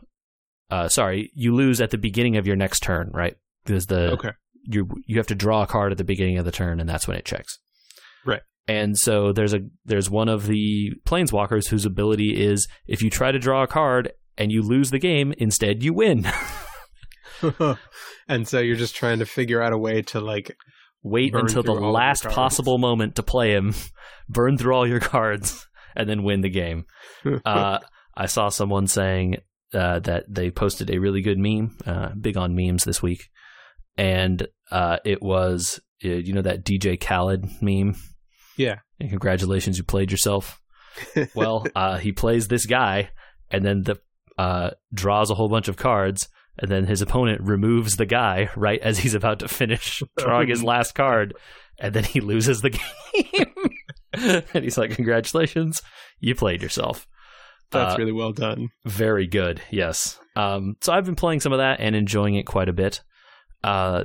uh, 0.70 0.86
sorry, 0.88 1.30
you 1.34 1.54
lose 1.54 1.80
at 1.80 1.90
the 1.90 1.96
beginning 1.96 2.36
of 2.36 2.46
your 2.46 2.56
next 2.56 2.80
turn, 2.80 3.10
right? 3.14 3.36
Because 3.64 3.86
the 3.86 4.12
Okay. 4.12 4.32
you 4.64 4.86
you 5.06 5.16
have 5.16 5.26
to 5.28 5.34
draw 5.34 5.62
a 5.62 5.66
card 5.66 5.92
at 5.92 5.98
the 5.98 6.04
beginning 6.04 6.36
of 6.36 6.44
the 6.44 6.52
turn, 6.52 6.78
and 6.78 6.86
that's 6.88 7.08
when 7.08 7.16
it 7.16 7.24
checks. 7.24 7.58
Right. 8.26 8.42
And 8.66 8.98
so 8.98 9.32
there's 9.32 9.54
a 9.54 9.60
there's 9.86 10.10
one 10.10 10.28
of 10.28 10.46
the 10.46 10.92
planeswalkers 11.06 11.68
whose 11.68 11.86
ability 11.86 12.36
is 12.44 12.68
if 12.86 13.00
you 13.00 13.08
try 13.08 13.32
to 13.32 13.38
draw 13.38 13.62
a 13.62 13.66
card 13.66 14.12
and 14.38 14.50
you 14.50 14.62
lose 14.62 14.90
the 14.90 14.98
game, 14.98 15.34
instead 15.36 15.82
you 15.82 15.92
win. 15.92 16.26
and 18.28 18.48
so 18.48 18.58
you're 18.60 18.76
just 18.76 18.96
trying 18.96 19.18
to 19.18 19.26
figure 19.26 19.60
out 19.60 19.72
a 19.72 19.78
way 19.78 20.02
to 20.02 20.20
like 20.20 20.56
Wait 21.02 21.34
until 21.34 21.62
the 21.62 21.66
through 21.66 21.72
all 21.72 21.78
of 21.78 21.82
your 21.84 21.92
last 21.92 22.24
possible 22.24 22.78
moment 22.78 23.16
to 23.16 23.22
play 23.22 23.52
him, 23.52 23.74
burn 24.28 24.58
through 24.58 24.74
all 24.74 24.86
your 24.86 25.00
cards, 25.00 25.66
and 25.94 26.08
then 26.08 26.24
win 26.24 26.40
the 26.40 26.50
game. 26.50 26.86
uh, 27.44 27.78
I 28.16 28.26
saw 28.26 28.48
someone 28.48 28.88
saying 28.88 29.36
uh, 29.72 30.00
that 30.00 30.24
they 30.28 30.50
posted 30.50 30.90
a 30.90 30.98
really 30.98 31.22
good 31.22 31.38
meme, 31.38 31.76
uh, 31.86 32.10
big 32.20 32.36
on 32.36 32.56
memes 32.56 32.84
this 32.84 33.00
week, 33.00 33.28
and 33.96 34.48
uh, 34.72 34.98
it 35.04 35.22
was 35.22 35.80
uh, 36.04 36.08
you 36.08 36.32
know 36.32 36.42
that 36.42 36.64
DJ 36.64 37.00
Khaled 37.00 37.46
meme. 37.62 37.94
Yeah. 38.56 38.80
And 38.98 39.08
congratulations, 39.08 39.78
you 39.78 39.84
played 39.84 40.10
yourself. 40.10 40.60
Well, 41.32 41.64
uh, 41.76 41.98
he 41.98 42.10
plays 42.10 42.48
this 42.48 42.66
guy, 42.66 43.10
and 43.52 43.64
then 43.64 43.84
the 43.84 44.00
uh, 44.38 44.70
draws 44.94 45.30
a 45.30 45.34
whole 45.34 45.48
bunch 45.50 45.68
of 45.68 45.76
cards. 45.76 46.28
And 46.60 46.68
then 46.70 46.86
his 46.86 47.02
opponent 47.02 47.40
removes 47.42 47.96
the 47.98 48.06
guy 48.06 48.48
right 48.56 48.80
as 48.80 48.98
he's 48.98 49.14
about 49.14 49.38
to 49.40 49.48
finish 49.48 50.02
drawing 50.18 50.48
his 50.48 50.64
last 50.64 50.92
card, 50.96 51.34
and 51.78 51.94
then 51.94 52.02
he 52.02 52.20
loses 52.20 52.62
the 52.62 52.70
game. 54.14 54.42
and 54.54 54.64
he's 54.64 54.76
like, 54.76 54.90
"Congratulations, 54.90 55.82
you 56.18 56.34
played 56.34 56.60
yourself." 56.62 57.06
that's 57.70 57.94
Uh, 57.94 57.98
really 57.98 58.10
well 58.12 58.32
done. 58.32 58.70
very 58.86 59.26
good, 59.28 59.60
yes. 59.70 60.18
Um, 60.34 60.74
so 60.80 60.92
I've 60.92 61.04
been 61.04 61.14
playing 61.14 61.40
some 61.40 61.52
of 61.52 61.58
that 61.58 61.78
and 61.80 61.94
enjoying 61.94 62.34
it 62.34 62.44
quite 62.46 62.68
a 62.68 62.72
bit. 62.72 63.02
Uh, 63.62 64.04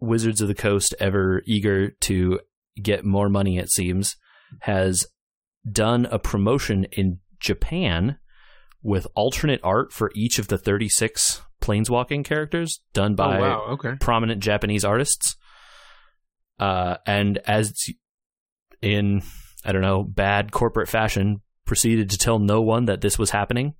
Wizards 0.00 0.40
of 0.40 0.48
the 0.48 0.54
Coast, 0.54 0.94
ever 1.00 1.42
eager 1.46 1.90
to 2.02 2.40
get 2.82 3.04
more 3.04 3.28
money, 3.28 3.58
it 3.58 3.70
seems, 3.70 4.16
has 4.60 5.06
done 5.70 6.06
a 6.06 6.18
promotion 6.18 6.84
in 6.92 7.18
Japan 7.40 8.18
with 8.86 9.06
alternate 9.16 9.60
art 9.64 9.92
for 9.92 10.12
each 10.14 10.38
of 10.38 10.46
the 10.46 10.56
36 10.56 11.42
planeswalking 11.60 12.24
characters 12.24 12.80
done 12.92 13.16
by 13.16 13.38
oh 13.38 13.40
wow, 13.40 13.64
okay. 13.70 13.94
prominent 14.00 14.40
Japanese 14.40 14.84
artists. 14.84 15.36
Uh, 16.60 16.96
and 17.04 17.38
as 17.46 17.74
in, 18.80 19.22
I 19.64 19.72
don't 19.72 19.82
know, 19.82 20.04
bad 20.04 20.52
corporate 20.52 20.88
fashion, 20.88 21.42
proceeded 21.64 22.10
to 22.10 22.18
tell 22.18 22.38
no 22.38 22.62
one 22.62 22.84
that 22.84 23.00
this 23.00 23.18
was 23.18 23.30
happening. 23.30 23.74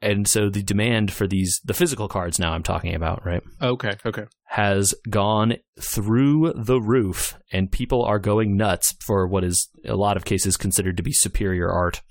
And 0.00 0.26
so 0.26 0.50
the 0.50 0.64
demand 0.64 1.12
for 1.12 1.28
these, 1.28 1.60
the 1.64 1.72
physical 1.72 2.08
cards 2.08 2.40
now 2.40 2.54
I'm 2.54 2.64
talking 2.64 2.96
about, 2.96 3.24
right, 3.24 3.42
Okay, 3.62 3.92
okay. 4.04 4.24
has 4.46 4.94
gone 5.08 5.58
through 5.80 6.54
the 6.56 6.80
roof, 6.80 7.38
and 7.52 7.70
people 7.70 8.04
are 8.04 8.18
going 8.18 8.56
nuts 8.56 8.96
for 8.98 9.28
what 9.28 9.44
is 9.44 9.68
a 9.86 9.94
lot 9.94 10.16
of 10.16 10.24
cases 10.24 10.56
considered 10.56 10.96
to 10.96 11.04
be 11.04 11.12
superior 11.12 11.70
art 11.70 12.02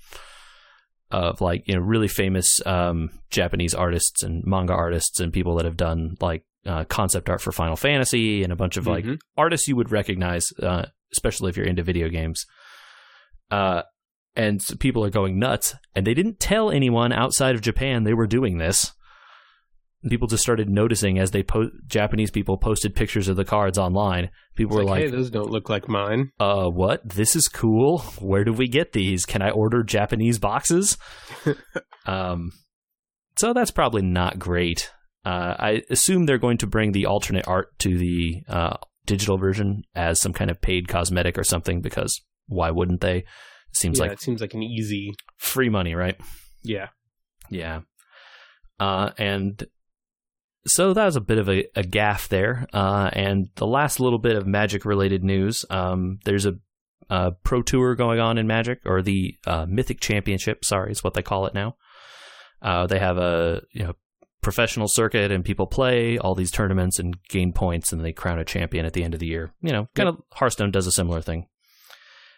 of 1.12 1.40
like 1.40 1.68
you 1.68 1.74
know 1.74 1.80
really 1.80 2.08
famous 2.08 2.64
um, 2.66 3.10
Japanese 3.30 3.74
artists 3.74 4.22
and 4.22 4.42
manga 4.44 4.72
artists 4.72 5.20
and 5.20 5.32
people 5.32 5.54
that 5.56 5.64
have 5.64 5.76
done 5.76 6.16
like 6.20 6.42
uh, 6.66 6.84
concept 6.84 7.28
art 7.28 7.40
for 7.40 7.52
Final 7.52 7.76
Fantasy 7.76 8.42
and 8.42 8.52
a 8.52 8.56
bunch 8.56 8.76
of 8.76 8.86
like 8.86 9.04
Mhm. 9.04 9.18
artists 9.36 9.68
you 9.68 9.76
would 9.76 9.90
recognize, 9.92 10.46
uh, 10.62 10.86
especially 11.12 11.50
if 11.50 11.56
you're 11.56 11.66
into 11.66 11.82
video 11.82 12.08
games. 12.08 12.44
Uh, 13.50 13.82
and 14.34 14.62
so 14.62 14.76
people 14.76 15.04
are 15.04 15.10
going 15.10 15.38
nuts, 15.38 15.74
and 15.94 16.06
they 16.06 16.14
didn't 16.14 16.40
tell 16.40 16.70
anyone 16.70 17.12
outside 17.12 17.54
of 17.54 17.60
Japan 17.60 18.04
they 18.04 18.14
were 18.14 18.26
doing 18.26 18.58
this. 18.58 18.92
People 20.08 20.26
just 20.26 20.42
started 20.42 20.68
noticing 20.68 21.18
as 21.18 21.30
they 21.30 21.42
po- 21.42 21.70
Japanese 21.86 22.30
people 22.30 22.58
posted 22.58 22.94
pictures 22.94 23.28
of 23.28 23.36
the 23.36 23.44
cards 23.44 23.78
online. 23.78 24.30
People 24.56 24.76
It's 24.78 24.84
were 24.84 24.90
like, 24.90 25.04
hey, 25.04 25.10
those 25.10 25.30
don't 25.30 25.50
look 25.50 25.68
like 25.68 25.88
mine. 25.88 26.30
"Uh, 26.40 26.68
what? 26.68 27.08
This 27.08 27.36
is 27.36 27.46
cool. 27.48 27.98
Where 28.18 28.44
do 28.44 28.52
we 28.52 28.66
get 28.68 28.92
these? 28.92 29.24
Can 29.24 29.42
I 29.42 29.50
order 29.50 29.82
Japanese 29.82 30.38
boxes?" 30.38 30.98
um, 32.06 32.50
So 33.36 33.52
that's 33.52 33.70
probably 33.70 34.02
not 34.02 34.38
great. 34.38 34.90
Uh, 35.24 35.54
I 35.58 35.82
assume 35.88 36.26
they're 36.26 36.38
going 36.38 36.58
to 36.58 36.66
bring 36.66 36.92
the 36.92 37.06
alternate 37.06 37.46
art 37.46 37.78
to 37.78 37.96
the 37.96 38.42
uh, 38.48 38.76
digital 39.06 39.38
version 39.38 39.82
as 39.94 40.20
some 40.20 40.32
kind 40.32 40.50
of 40.50 40.60
paid 40.60 40.88
cosmetic 40.88 41.38
or 41.38 41.44
something 41.44 41.80
because 41.80 42.20
why 42.46 42.70
wouldn't 42.72 43.00
they? 43.00 43.18
It 43.18 43.76
seems 43.76 43.98
yeah, 43.98 44.06
like 44.06 44.12
it 44.12 44.20
seems 44.20 44.40
like 44.40 44.54
an 44.54 44.62
easy. 44.64 45.14
free 45.38 45.68
money, 45.68 45.94
right? 45.94 46.20
Yeah. 46.64 46.88
Yeah. 47.50 47.82
Uh, 48.80 49.10
and 49.16 49.64
so 50.66 50.92
that 50.92 51.04
was 51.04 51.16
a 51.16 51.20
bit 51.20 51.38
of 51.38 51.48
a, 51.48 51.64
a 51.74 51.82
gaff 51.82 52.28
there. 52.28 52.66
Uh, 52.72 53.10
and 53.12 53.48
the 53.56 53.66
last 53.66 54.00
little 54.00 54.18
bit 54.18 54.36
of 54.36 54.46
Magic 54.46 54.84
related 54.84 55.24
news 55.24 55.64
um, 55.70 56.18
there's 56.24 56.46
a, 56.46 56.54
a 57.10 57.32
pro 57.32 57.62
tour 57.62 57.94
going 57.94 58.20
on 58.20 58.38
in 58.38 58.46
Magic, 58.46 58.80
or 58.84 59.02
the 59.02 59.34
uh, 59.46 59.66
Mythic 59.68 60.00
Championship, 60.00 60.64
sorry, 60.64 60.92
is 60.92 61.02
what 61.02 61.14
they 61.14 61.22
call 61.22 61.46
it 61.46 61.54
now. 61.54 61.76
Uh, 62.60 62.86
they 62.86 62.98
have 62.98 63.18
a 63.18 63.62
you 63.72 63.84
know 63.84 63.94
professional 64.40 64.88
circuit 64.88 65.30
and 65.30 65.44
people 65.44 65.66
play 65.66 66.18
all 66.18 66.34
these 66.34 66.50
tournaments 66.50 66.98
and 66.98 67.16
gain 67.28 67.52
points 67.52 67.92
and 67.92 68.04
they 68.04 68.12
crown 68.12 68.40
a 68.40 68.44
champion 68.44 68.84
at 68.84 68.92
the 68.92 69.04
end 69.04 69.14
of 69.14 69.20
the 69.20 69.26
year. 69.26 69.54
You 69.62 69.72
know, 69.72 69.88
kind 69.94 70.08
of 70.08 70.20
Hearthstone 70.32 70.70
does 70.70 70.86
a 70.86 70.92
similar 70.92 71.22
thing. 71.22 71.46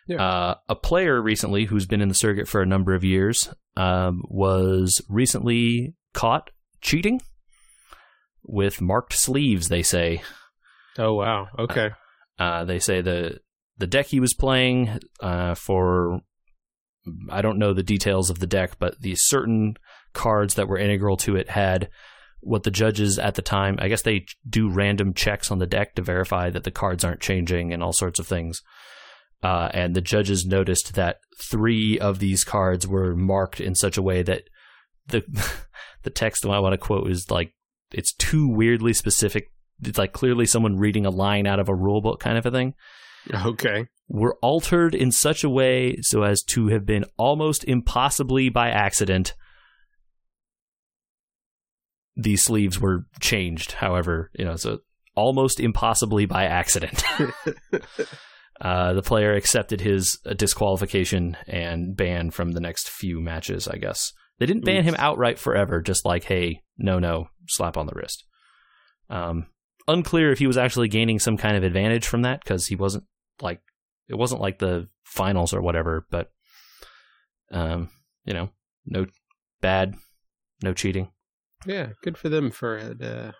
Yeah. 0.06 0.22
Uh, 0.22 0.54
a 0.68 0.74
player 0.74 1.20
recently 1.20 1.64
who's 1.64 1.86
been 1.86 2.02
in 2.02 2.08
the 2.08 2.14
circuit 2.14 2.46
for 2.46 2.60
a 2.60 2.66
number 2.66 2.94
of 2.94 3.04
years 3.04 3.48
um, 3.76 4.22
was 4.28 5.00
recently 5.08 5.94
caught 6.12 6.50
cheating 6.82 7.20
with 8.44 8.80
marked 8.80 9.14
sleeves. 9.14 9.68
They 9.68 9.82
say. 9.82 10.22
Oh 10.98 11.14
wow. 11.14 11.48
Okay. 11.58 11.90
Uh, 12.38 12.64
they 12.64 12.78
say 12.78 13.00
the 13.00 13.40
the 13.78 13.86
deck 13.86 14.06
he 14.06 14.20
was 14.20 14.34
playing 14.34 15.00
uh, 15.20 15.54
for 15.54 16.20
I 17.30 17.42
don't 17.42 17.58
know 17.58 17.74
the 17.74 17.82
details 17.82 18.30
of 18.30 18.38
the 18.38 18.46
deck, 18.46 18.78
but 18.78 19.00
the 19.00 19.14
certain 19.16 19.74
cards 20.12 20.54
that 20.54 20.68
were 20.68 20.78
integral 20.78 21.16
to 21.18 21.36
it 21.36 21.50
had 21.50 21.88
what 22.40 22.62
the 22.62 22.70
judges 22.70 23.18
at 23.18 23.34
the 23.34 23.42
time. 23.42 23.76
I 23.80 23.88
guess 23.88 24.02
they 24.02 24.26
do 24.48 24.70
random 24.70 25.14
checks 25.14 25.50
on 25.50 25.58
the 25.58 25.66
deck 25.66 25.94
to 25.94 26.02
verify 26.02 26.50
that 26.50 26.64
the 26.64 26.70
cards 26.70 27.04
aren't 27.04 27.20
changing 27.20 27.72
and 27.72 27.82
all 27.82 27.92
sorts 27.92 28.18
of 28.18 28.26
things. 28.26 28.62
Uh, 29.42 29.68
and 29.74 29.94
the 29.94 30.00
judges 30.00 30.46
noticed 30.46 30.94
that 30.94 31.18
three 31.50 31.98
of 31.98 32.18
these 32.18 32.44
cards 32.44 32.86
were 32.86 33.14
marked 33.14 33.60
in 33.60 33.74
such 33.74 33.98
a 33.98 34.02
way 34.02 34.22
that 34.22 34.44
the 35.08 35.22
the 36.02 36.10
text 36.10 36.46
I 36.46 36.58
want 36.60 36.72
to 36.72 36.78
quote 36.78 37.10
is 37.10 37.30
like 37.30 37.53
it's 37.94 38.12
too 38.14 38.48
weirdly 38.48 38.92
specific. 38.92 39.50
It's 39.82 39.98
like 39.98 40.12
clearly 40.12 40.46
someone 40.46 40.76
reading 40.76 41.06
a 41.06 41.10
line 41.10 41.46
out 41.46 41.58
of 41.58 41.68
a 41.68 41.74
rule 41.74 42.00
book 42.00 42.20
kind 42.20 42.38
of 42.38 42.46
a 42.46 42.50
thing 42.50 42.74
Okay. 43.32 43.86
were 44.08 44.36
altered 44.42 44.94
in 44.94 45.10
such 45.10 45.44
a 45.44 45.48
way 45.50 45.96
so 46.00 46.22
as 46.22 46.42
to 46.44 46.68
have 46.68 46.86
been 46.86 47.04
almost 47.16 47.64
impossibly 47.64 48.48
by 48.48 48.68
accident. 48.70 49.34
These 52.16 52.44
sleeves 52.44 52.80
were 52.80 53.06
changed, 53.20 53.72
however, 53.72 54.30
you 54.38 54.44
know, 54.44 54.56
so 54.56 54.78
almost 55.16 55.58
impossibly 55.58 56.26
by 56.26 56.44
accident. 56.44 57.02
uh, 58.60 58.92
the 58.92 59.02
player 59.02 59.34
accepted 59.34 59.80
his 59.80 60.18
disqualification 60.36 61.36
and 61.48 61.96
ban 61.96 62.30
from 62.30 62.52
the 62.52 62.60
next 62.60 62.88
few 62.88 63.20
matches, 63.20 63.66
I 63.66 63.78
guess. 63.78 64.12
They 64.38 64.46
didn't 64.46 64.64
ban 64.64 64.84
him 64.84 64.96
outright 64.98 65.38
forever, 65.38 65.80
just 65.80 66.04
like, 66.04 66.24
hey, 66.24 66.62
no, 66.76 66.98
no, 66.98 67.28
slap 67.48 67.76
on 67.76 67.86
the 67.86 67.92
wrist. 67.94 68.24
Um, 69.08 69.46
unclear 69.86 70.32
if 70.32 70.38
he 70.38 70.46
was 70.46 70.56
actually 70.58 70.88
gaining 70.88 71.18
some 71.18 71.36
kind 71.36 71.56
of 71.56 71.62
advantage 71.62 72.06
from 72.06 72.22
that 72.22 72.42
because 72.42 72.66
he 72.66 72.74
wasn't 72.74 73.04
like 73.40 73.60
it 74.08 74.16
wasn't 74.16 74.40
like 74.40 74.58
the 74.58 74.88
finals 75.04 75.54
or 75.54 75.62
whatever, 75.62 76.06
but 76.10 76.30
um, 77.50 77.90
you 78.24 78.32
know, 78.34 78.50
no 78.86 79.06
bad, 79.60 79.94
no 80.62 80.72
cheating. 80.74 81.08
yeah. 81.66 81.88
Good 82.02 82.18
for 82.18 82.28
them 82.28 82.50
for 82.50 82.78
uh, 82.78 83.32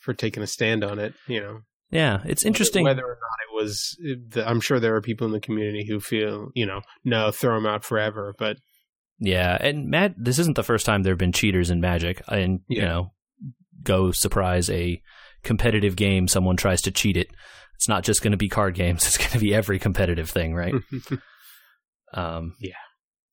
for 0.00 0.14
taking 0.14 0.42
a 0.42 0.46
stand 0.46 0.84
on 0.84 0.98
it. 0.98 1.14
You 1.26 1.40
know, 1.40 1.60
Yeah, 1.90 2.20
it's 2.24 2.44
interesting. 2.44 2.84
whether 2.84 3.04
or 3.04 3.18
not 3.20 3.38
it 3.50 3.54
was. 3.64 3.98
I'm 4.46 4.60
sure 4.60 4.78
there 4.78 4.94
are 4.94 5.00
people 5.02 5.26
in 5.26 5.32
the 5.32 5.40
community 5.40 5.84
who 5.88 6.00
feel, 6.00 6.50
you 6.54 6.66
know, 6.66 6.82
no, 7.04 7.30
throw 7.30 7.56
him 7.56 7.66
out 7.66 7.84
forever. 7.84 8.34
But 8.38 8.58
Yeah, 9.20 9.56
and 9.60 9.88
Matt, 9.88 10.14
this 10.16 10.38
isn't 10.38 10.56
the 10.56 10.62
first 10.62 10.86
time 10.86 11.02
there 11.02 11.12
have 11.12 11.18
been 11.18 11.32
cheaters 11.32 11.70
in 11.70 11.80
Magic, 11.80 12.22
and 12.28 12.60
you 12.68 12.82
know, 12.82 13.12
go 13.82 14.12
surprise 14.12 14.70
a 14.70 15.02
competitive 15.42 15.96
game. 15.96 16.28
Someone 16.28 16.56
tries 16.56 16.82
to 16.82 16.90
cheat 16.90 17.16
it. 17.16 17.28
It's 17.74 17.88
not 17.88 18.04
just 18.04 18.22
going 18.22 18.32
to 18.32 18.36
be 18.36 18.48
card 18.48 18.74
games. 18.74 19.04
It's 19.06 19.18
going 19.18 19.30
to 19.30 19.38
be 19.38 19.54
every 19.54 19.78
competitive 19.78 20.30
thing, 20.30 20.54
right? 20.54 20.74
Um, 22.14 22.54
Yeah. 22.58 22.72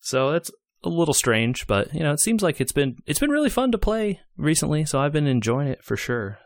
So 0.02 0.32
it's 0.32 0.52
a 0.84 0.90
little 0.90 1.14
strange, 1.14 1.66
but 1.66 1.94
you 1.94 2.02
know, 2.02 2.12
it 2.12 2.20
seems 2.20 2.44
like 2.44 2.60
it's 2.60 2.74
been 2.74 2.98
it's 3.06 3.20
been 3.20 3.32
really 3.32 3.50
fun 3.50 3.72
to 3.72 3.78
play 3.78 4.20
recently. 4.38 4.86
So 4.86 5.00
I've 5.00 5.14
been 5.14 5.28
enjoying 5.28 5.70
it 5.70 5.84
for 5.84 5.96
sure. 5.96 6.40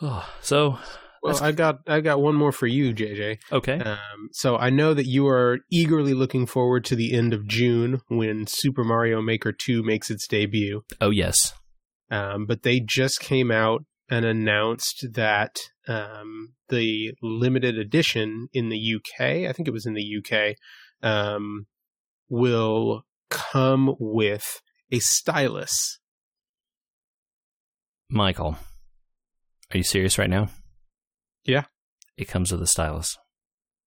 so 0.42 0.78
well, 1.26 1.42
I 1.44 1.52
got 1.52 1.80
I 1.86 2.00
got 2.00 2.20
one 2.20 2.34
more 2.34 2.52
for 2.52 2.66
you, 2.66 2.92
JJ. 2.94 3.38
okay, 3.52 3.78
Um, 3.78 4.28
so 4.32 4.56
I 4.56 4.70
know 4.70 4.94
that 4.94 5.06
you 5.06 5.26
are 5.28 5.58
eagerly 5.70 6.14
looking 6.14 6.46
forward 6.46 6.84
to 6.86 6.96
the 6.96 7.12
end 7.14 7.32
of 7.34 7.46
June 7.46 8.00
when 8.08 8.46
Super 8.46 8.84
Mario 8.84 9.20
Maker 9.22 9.52
2 9.52 9.82
makes 9.82 10.10
its 10.10 10.26
debut. 10.26 10.82
oh 11.00 11.10
yes, 11.10 11.52
Um, 12.10 12.46
but 12.46 12.62
they 12.62 12.80
just 12.80 13.20
came 13.20 13.50
out 13.50 13.84
and 14.08 14.24
announced 14.24 15.04
that 15.14 15.56
um, 15.88 16.54
the 16.68 17.12
limited 17.22 17.76
edition 17.76 18.48
in 18.52 18.68
the 18.68 18.78
UK, 18.96 19.48
I 19.48 19.52
think 19.52 19.66
it 19.68 19.72
was 19.72 19.86
in 19.86 19.94
the 19.94 20.16
UK, 20.18 20.54
um, 21.02 21.66
will 22.28 23.02
come 23.30 23.94
with 23.98 24.60
a 24.92 25.00
stylus. 25.00 25.98
Michael, 28.08 28.56
are 29.72 29.76
you 29.78 29.82
serious 29.82 30.18
right 30.18 30.30
now? 30.30 30.48
Yeah. 31.46 31.64
It 32.16 32.26
comes 32.28 32.50
with 32.52 32.62
a 32.62 32.66
stylus. 32.66 33.16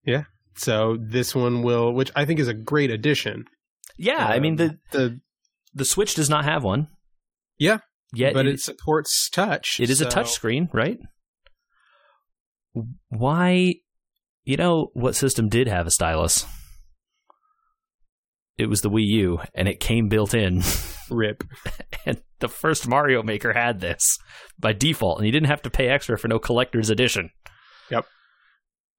Yeah. 0.05 0.23
So 0.55 0.97
this 0.99 1.33
one 1.35 1.61
will, 1.63 1.93
which 1.93 2.11
I 2.15 2.25
think 2.25 2.39
is 2.39 2.47
a 2.47 2.53
great 2.53 2.91
addition. 2.91 3.45
Yeah, 3.97 4.25
I 4.25 4.39
mean 4.39 4.53
Um, 4.53 4.57
the 4.91 4.97
the 4.97 5.19
the 5.73 5.85
Switch 5.85 6.15
does 6.15 6.29
not 6.29 6.45
have 6.45 6.63
one. 6.63 6.87
Yeah, 7.57 7.79
Yet 8.13 8.33
but 8.33 8.45
it- 8.45 8.55
it, 8.55 8.59
supports 8.61 9.29
touch. 9.29 9.79
It 9.79 9.89
is 9.89 10.01
a 10.01 10.05
touch 10.05 10.31
screen, 10.31 10.69
right? 10.73 10.99
Why? 13.09 13.75
You 14.43 14.57
know 14.57 14.89
what 14.93 15.15
system 15.15 15.49
did 15.49 15.67
have 15.67 15.85
a 15.87 15.91
stylus? 15.91 16.45
It 18.59 18.67
was 18.67 18.81
the 18.81 18.89
Wii 18.89 19.05
U, 19.07 19.39
and 19.55 19.69
it 19.69 19.79
came 19.79 20.09
built 20.09 20.33
in. 20.33 20.61
Rip. 21.09 21.45
and 22.05 22.21
the 22.39 22.49
first 22.49 22.87
Mario 22.87 23.23
Maker 23.23 23.53
had 23.53 23.79
this 23.79 24.17
by 24.59 24.73
default, 24.73 25.17
and 25.17 25.25
you 25.25 25.31
didn't 25.31 25.47
have 25.47 25.61
to 25.61 25.69
pay 25.69 25.87
extra 25.87 26.17
for 26.19 26.27
no 26.27 26.39
collector's 26.39 26.89
edition. 26.89 27.29
Yep. 27.89 28.05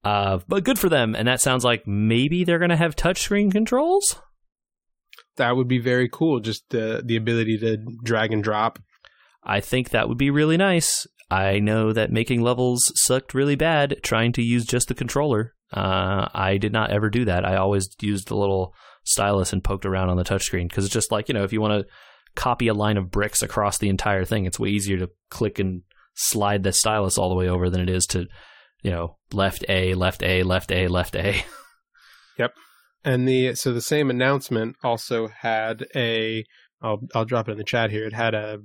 Uh, 0.03 0.39
but 0.47 0.63
good 0.63 0.79
for 0.79 0.89
them, 0.89 1.15
and 1.15 1.27
that 1.27 1.41
sounds 1.41 1.63
like 1.63 1.85
maybe 1.85 2.43
they're 2.43 2.57
going 2.57 2.71
to 2.71 2.75
have 2.75 2.95
touchscreen 2.95 3.51
controls. 3.51 4.19
That 5.37 5.55
would 5.55 5.67
be 5.67 5.79
very 5.79 6.09
cool. 6.11 6.39
Just 6.39 6.63
the 6.69 7.03
the 7.05 7.15
ability 7.15 7.59
to 7.59 7.77
drag 8.03 8.33
and 8.33 8.43
drop. 8.43 8.79
I 9.43 9.59
think 9.59 9.89
that 9.89 10.09
would 10.09 10.17
be 10.17 10.31
really 10.31 10.57
nice. 10.57 11.05
I 11.29 11.59
know 11.59 11.93
that 11.93 12.11
making 12.11 12.41
levels 12.41 12.91
sucked 12.95 13.35
really 13.35 13.55
bad 13.55 13.99
trying 14.01 14.31
to 14.33 14.41
use 14.41 14.65
just 14.65 14.87
the 14.87 14.95
controller. 14.95 15.53
Uh, 15.71 16.27
I 16.33 16.57
did 16.57 16.73
not 16.73 16.91
ever 16.91 17.09
do 17.09 17.25
that. 17.25 17.45
I 17.45 17.55
always 17.55 17.87
used 18.01 18.27
the 18.27 18.35
little 18.35 18.73
stylus 19.03 19.53
and 19.53 19.63
poked 19.63 19.85
around 19.85 20.09
on 20.09 20.17
the 20.17 20.23
touchscreen 20.23 20.69
because 20.69 20.85
it's 20.85 20.93
just 20.93 21.11
like, 21.11 21.27
you 21.27 21.33
know, 21.33 21.43
if 21.43 21.53
you 21.53 21.61
want 21.61 21.81
to 21.81 21.93
copy 22.35 22.67
a 22.67 22.73
line 22.73 22.97
of 22.97 23.11
bricks 23.11 23.41
across 23.41 23.77
the 23.77 23.89
entire 23.89 24.25
thing, 24.25 24.45
it's 24.45 24.59
way 24.59 24.69
easier 24.69 24.97
to 24.97 25.09
click 25.29 25.59
and 25.59 25.81
slide 26.13 26.63
the 26.63 26.71
stylus 26.71 27.17
all 27.17 27.29
the 27.29 27.35
way 27.35 27.47
over 27.47 27.69
than 27.69 27.81
it 27.81 27.89
is 27.89 28.05
to, 28.07 28.27
you 28.83 28.91
know, 28.91 29.17
left 29.33 29.65
A, 29.69 29.93
left 29.93 30.23
A, 30.23 30.43
left 30.43 30.71
A, 30.71 30.87
left 30.87 31.15
A. 31.15 31.43
Yep. 32.37 32.53
And 33.03 33.27
the 33.27 33.55
so 33.55 33.73
the 33.73 33.81
same 33.81 34.09
announcement 34.09 34.75
also 34.83 35.27
had 35.27 35.85
a 35.95 36.43
I'll 36.81 37.01
I'll 37.13 37.25
drop 37.25 37.47
it 37.47 37.51
in 37.51 37.57
the 37.57 37.63
chat 37.63 37.91
here. 37.91 38.05
It 38.05 38.13
had 38.13 38.33
a 38.33 38.59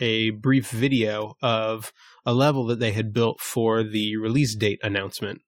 a 0.00 0.30
brief 0.30 0.70
video 0.70 1.34
of 1.42 1.92
a 2.24 2.32
level 2.32 2.66
that 2.66 2.78
they 2.78 2.92
had 2.92 3.12
built 3.12 3.40
for 3.40 3.82
the 3.82 4.16
release 4.16 4.54
date 4.54 4.80
announcement. 4.82 5.42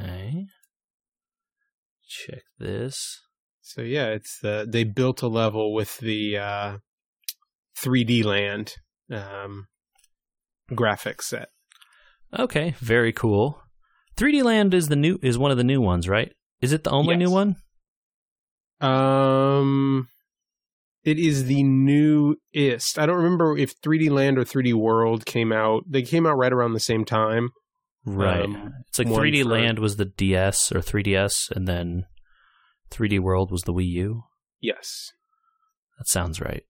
Okay. 0.00 0.46
Check 2.06 2.42
this. 2.58 3.20
So 3.60 3.82
yeah, 3.82 4.06
it's 4.08 4.38
the 4.40 4.66
they 4.68 4.84
built 4.84 5.22
a 5.22 5.26
level 5.28 5.72
with 5.72 5.98
the 5.98 6.36
uh 6.38 6.76
3D 7.82 8.24
land 8.24 8.74
um 9.10 9.66
graphics 10.70 11.22
set. 11.22 11.48
Okay, 12.38 12.74
very 12.78 13.12
cool. 13.12 13.60
3D 14.16 14.42
Land 14.42 14.74
is 14.74 14.88
the 14.88 14.96
new 14.96 15.18
is 15.22 15.38
one 15.38 15.50
of 15.50 15.56
the 15.56 15.64
new 15.64 15.80
ones, 15.80 16.08
right? 16.08 16.32
Is 16.60 16.72
it 16.72 16.84
the 16.84 16.90
only 16.90 17.16
Yes. 17.16 17.28
new 17.28 17.30
one? 17.30 17.56
Um 18.80 20.08
it 21.04 21.18
is 21.18 21.44
the 21.44 21.62
newest. 21.62 22.98
I 22.98 23.06
don't 23.06 23.16
remember 23.16 23.56
if 23.58 23.78
3D 23.82 24.10
Land 24.10 24.38
or 24.38 24.44
3D 24.44 24.72
World 24.74 25.26
came 25.26 25.52
out. 25.52 25.84
They 25.88 26.02
came 26.02 26.26
out 26.26 26.38
right 26.38 26.52
around 26.52 26.72
the 26.72 26.80
same 26.80 27.04
time. 27.04 27.50
Right. 28.06 28.44
Um, 28.44 28.72
it's 28.88 28.98
like 28.98 29.08
3D 29.08 29.42
for- 29.42 29.48
Land 29.48 29.78
was 29.78 29.96
the 29.96 30.04
DS 30.04 30.72
or 30.72 30.80
3DS, 30.80 31.50
and 31.50 31.66
then 31.66 32.06
3D 32.90 33.18
World 33.20 33.50
was 33.50 33.62
the 33.62 33.72
Wii 33.72 33.88
U. 33.88 34.24
Yes. 34.60 35.10
That 35.98 36.08
sounds 36.08 36.40
right. 36.40 36.64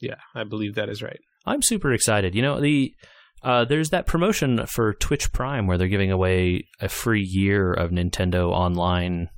Yeah, 0.00 0.16
I 0.34 0.44
believe 0.44 0.74
that 0.74 0.88
is 0.88 1.02
right. 1.02 1.20
I'm 1.46 1.62
super 1.62 1.92
excited. 1.92 2.34
You 2.34 2.42
know, 2.42 2.60
the 2.60 2.92
uh, 3.42 3.64
there's 3.64 3.90
that 3.90 4.06
promotion 4.06 4.66
for 4.66 4.94
Twitch 4.94 5.32
Prime 5.32 5.66
where 5.66 5.76
they're 5.78 5.88
giving 5.88 6.12
away 6.12 6.66
a 6.80 6.88
free 6.88 7.22
year 7.22 7.72
of 7.72 7.90
Nintendo 7.90 8.50
Online 8.50 9.28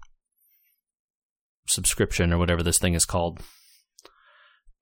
subscription 1.67 2.33
or 2.33 2.39
whatever 2.39 2.62
this 2.62 2.79
thing 2.79 2.95
is 2.95 3.05
called. 3.05 3.41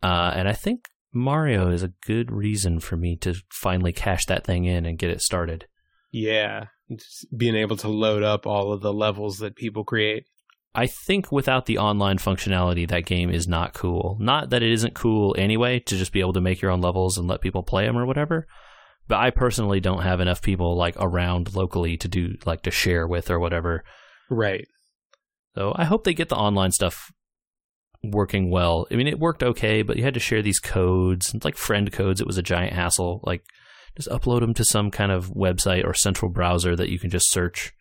Uh, 0.03 0.33
and 0.35 0.49
I 0.49 0.53
think 0.53 0.89
Mario 1.12 1.70
is 1.70 1.83
a 1.83 1.93
good 2.07 2.33
reason 2.33 2.80
for 2.80 2.97
me 2.97 3.16
to 3.18 3.35
finally 3.51 3.93
cash 3.93 4.24
that 4.26 4.45
thing 4.45 4.64
in 4.64 4.87
and 4.87 4.99
get 4.99 5.11
it 5.11 5.20
started. 5.20 5.66
Yeah, 6.12 6.66
just 6.94 7.26
being 7.36 7.56
able 7.56 7.76
to 7.78 7.88
load 7.88 8.22
up 8.22 8.46
all 8.46 8.72
of 8.72 8.82
the 8.82 8.92
levels 8.92 9.38
that 9.38 9.56
people 9.56 9.82
create. 9.82 10.26
I 10.74 10.86
think 10.86 11.30
without 11.30 11.66
the 11.66 11.78
online 11.78 12.18
functionality, 12.18 12.88
that 12.88 13.04
game 13.04 13.30
is 13.30 13.46
not 13.46 13.74
cool. 13.74 14.16
Not 14.20 14.50
that 14.50 14.62
it 14.62 14.72
isn't 14.72 14.94
cool 14.94 15.34
anyway 15.38 15.80
to 15.80 15.96
just 15.96 16.12
be 16.12 16.20
able 16.20 16.32
to 16.34 16.40
make 16.40 16.62
your 16.62 16.70
own 16.70 16.80
levels 16.80 17.18
and 17.18 17.28
let 17.28 17.42
people 17.42 17.62
play 17.62 17.84
them 17.84 17.98
or 17.98 18.06
whatever. 18.06 18.46
But 19.08 19.18
I 19.18 19.30
personally 19.30 19.80
don't 19.80 20.02
have 20.02 20.20
enough 20.20 20.40
people 20.40 20.76
like 20.76 20.94
around 20.98 21.54
locally 21.54 21.96
to 21.98 22.08
do 22.08 22.36
like 22.46 22.62
to 22.62 22.70
share 22.70 23.06
with 23.06 23.30
or 23.30 23.38
whatever. 23.38 23.84
Right. 24.30 24.66
So 25.54 25.72
I 25.76 25.84
hope 25.84 26.04
they 26.04 26.14
get 26.14 26.30
the 26.30 26.36
online 26.36 26.72
stuff 26.72 27.12
working 28.02 28.50
well. 28.50 28.86
I 28.90 28.94
mean, 28.94 29.08
it 29.08 29.18
worked 29.18 29.42
okay, 29.42 29.82
but 29.82 29.96
you 29.96 30.04
had 30.04 30.14
to 30.14 30.20
share 30.20 30.40
these 30.40 30.58
codes. 30.58 31.34
Like 31.44 31.56
friend 31.56 31.92
codes. 31.92 32.20
It 32.20 32.26
was 32.26 32.38
a 32.38 32.42
giant 32.42 32.72
hassle. 32.72 33.20
Like, 33.24 33.42
just 33.97 34.09
upload 34.09 34.40
them 34.40 34.55
to 34.55 34.64
some 34.64 34.90
kind 34.90 35.12
of 35.12 35.28
website 35.34 35.84
or 35.84 35.95
central 35.95 36.30
browser 36.30 36.74
that 36.76 36.88
you 36.88 36.99
can 36.99 37.11
just 37.11 37.30
search. 37.30 37.72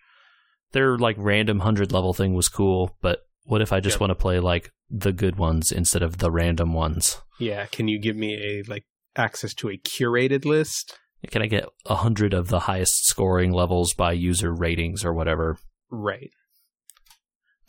Their 0.72 0.97
like 0.97 1.16
random 1.20 1.59
hundred 1.59 1.91
level 1.91 2.14
thing 2.14 2.34
was 2.34 2.47
cool, 2.49 2.97
but 3.01 3.20
what 3.45 3.62
if 3.62 3.74
I 3.74 3.80
just 3.80 3.95
Yep. 3.95 4.01
want 4.01 4.12
to 4.12 4.16
play 4.16 4.39
like 4.39 4.72
the 4.89 5.12
good 5.12 5.36
ones 5.38 5.72
instead 5.72 6.01
of 6.03 6.18
the 6.20 6.32
random 6.32 6.74
ones? 6.74 7.22
Yeah. 7.39 7.66
Can 7.66 7.88
you 7.88 7.99
give 7.99 8.16
me 8.16 8.36
a 8.36 8.64
like 8.70 8.86
access 9.16 9.53
to 9.55 9.70
a 9.70 9.78
curated 9.78 10.45
list? 10.45 10.97
Can 11.30 11.41
I 11.41 11.47
get 11.47 11.66
a 11.86 11.95
hundred 11.95 12.34
of 12.34 12.47
the 12.47 12.62
highest 12.62 13.05
scoring 13.05 13.51
levels 13.51 13.93
by 13.93 14.14
user 14.14 14.53
ratings 14.53 15.03
or 15.05 15.14
whatever? 15.14 15.57
Right. 15.89 16.32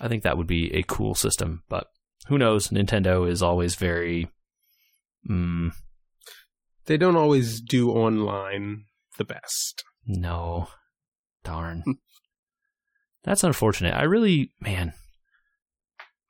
I 0.00 0.08
think 0.08 0.22
that 0.22 0.36
would 0.38 0.46
be 0.46 0.72
a 0.74 0.82
cool 0.82 1.14
system, 1.14 1.62
but 1.68 1.86
who 2.28 2.38
knows? 2.38 2.68
Nintendo 2.68 3.28
is 3.28 3.42
always 3.42 3.74
very. 3.74 4.28
Mm, 5.28 5.72
They 6.86 6.96
don't 6.96 7.16
always 7.16 7.60
do 7.60 7.90
online 7.90 8.84
the 9.18 9.24
best. 9.24 9.84
no. 10.06 10.68
Darn. 11.44 11.82
That's 13.24 13.42
unfortunate. 13.42 13.94
I 13.94 14.04
really, 14.04 14.52
man. 14.60 14.92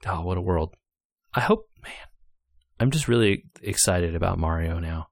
Oh, 0.07 0.23
what 0.23 0.39
a 0.39 0.43
world. 0.43 0.75
I 1.35 1.41
hope, 1.41 1.67
man. 1.83 1.93
I'm 2.81 2.91
just 2.91 3.09
really 3.09 3.45
excited 3.63 4.15
about 4.15 4.39
Mario 4.39 4.79
now. 4.79 5.09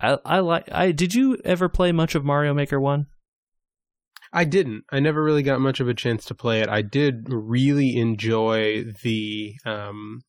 I 0.00 0.18
I 0.24 0.38
like 0.38 0.70
I 0.72 0.92
did 0.92 1.14
you 1.14 1.36
ever 1.44 1.68
play 1.68 1.90
much 1.92 2.14
of 2.14 2.24
Mario 2.24 2.54
Maker 2.54 2.80
1? 2.80 3.06
I 4.32 4.44
didn't. 4.44 4.84
I 4.90 5.00
never 5.00 5.22
really 5.22 5.42
got 5.42 5.60
much 5.60 5.80
of 5.80 5.88
a 5.88 5.94
chance 5.94 6.24
to 6.26 6.34
play 6.34 6.60
it. 6.60 6.68
I 6.68 6.82
did 6.82 7.26
really 7.28 7.96
enjoy 7.96 8.84
the 9.02 9.54
um 9.66 10.20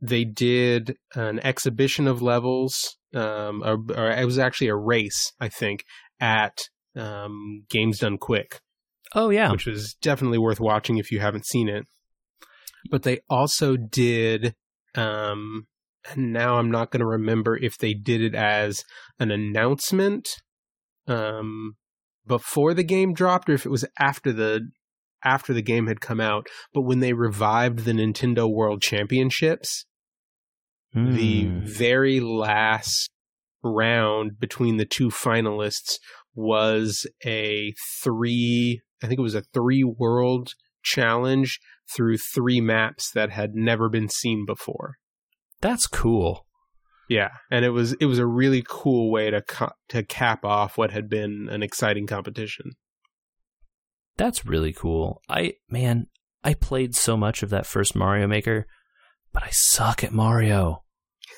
they 0.00 0.24
did 0.24 0.96
an 1.14 1.40
exhibition 1.44 2.06
of 2.06 2.22
levels 2.22 2.97
um 3.14 3.62
or, 3.64 3.78
or 3.96 4.10
it 4.10 4.24
was 4.24 4.38
actually 4.38 4.68
a 4.68 4.76
race, 4.76 5.32
I 5.40 5.48
think, 5.48 5.84
at 6.20 6.58
um 6.96 7.64
Games 7.70 7.98
Done 8.00 8.18
Quick, 8.18 8.60
Oh 9.14 9.30
yeah. 9.30 9.50
which 9.52 9.66
was 9.66 9.94
definitely 10.02 10.38
worth 10.38 10.60
watching 10.60 10.98
if 10.98 11.10
you 11.10 11.20
haven't 11.20 11.46
seen 11.46 11.68
it. 11.68 11.86
But 12.90 13.02
they 13.02 13.20
also 13.28 13.76
did 13.76 14.54
um 14.94 15.66
and 16.10 16.32
now 16.32 16.56
I'm 16.56 16.70
not 16.70 16.90
going 16.90 17.00
to 17.00 17.06
remember 17.06 17.56
if 17.56 17.76
they 17.76 17.92
did 17.92 18.22
it 18.22 18.34
as 18.34 18.84
an 19.18 19.30
announcement 19.30 20.28
um 21.06 21.76
before 22.26 22.74
the 22.74 22.84
game 22.84 23.14
dropped 23.14 23.48
or 23.48 23.54
if 23.54 23.64
it 23.66 23.70
was 23.70 23.84
after 23.98 24.32
the 24.32 24.68
after 25.24 25.52
the 25.52 25.62
game 25.62 25.86
had 25.86 26.00
come 26.00 26.20
out 26.20 26.46
but 26.72 26.82
when 26.82 27.00
they 27.00 27.12
revived 27.12 27.80
the 27.80 27.92
Nintendo 27.92 28.48
World 28.52 28.80
Championships 28.82 29.86
the 30.94 31.44
Hmm. 31.44 31.60
very 31.64 32.20
last 32.20 33.10
round 33.62 34.38
between 34.38 34.76
the 34.78 34.86
two 34.86 35.08
finalists 35.08 35.98
was 36.34 37.06
a 37.26 37.74
three 38.02 38.80
I 39.02 39.06
think 39.06 39.18
it 39.18 39.22
was 39.22 39.34
a 39.34 39.42
three 39.54 39.84
world 39.84 40.54
challenge 40.82 41.60
through 41.94 42.18
three 42.18 42.60
maps 42.60 43.10
that 43.12 43.30
had 43.30 43.54
never 43.54 43.88
been 43.88 44.08
seen 44.08 44.44
before 44.46 44.94
That's 45.60 45.86
cool. 45.86 46.46
yeah, 47.08 47.30
and 47.50 47.64
it 47.64 47.70
was 47.70 47.92
it 47.94 48.06
was 48.06 48.18
a 48.18 48.26
really 48.26 48.64
cool 48.66 49.10
way 49.10 49.30
to 49.30 49.42
co- 49.42 49.72
to 49.88 50.02
cap 50.04 50.44
off 50.44 50.76
what 50.78 50.90
had 50.92 51.08
been 51.08 51.48
an 51.50 51.62
exciting 51.62 52.06
competition. 52.06 52.72
That's 54.16 54.44
really 54.46 54.72
cool. 54.72 55.22
I 55.28 55.54
man, 55.68 56.06
I 56.44 56.54
played 56.54 56.94
so 56.94 57.16
much 57.16 57.42
of 57.42 57.50
that 57.50 57.66
first 57.66 57.94
Mario 57.96 58.26
Maker, 58.26 58.66
but 59.38 59.46
I 59.46 59.50
suck 59.52 60.02
at 60.02 60.12
Mario. 60.12 60.82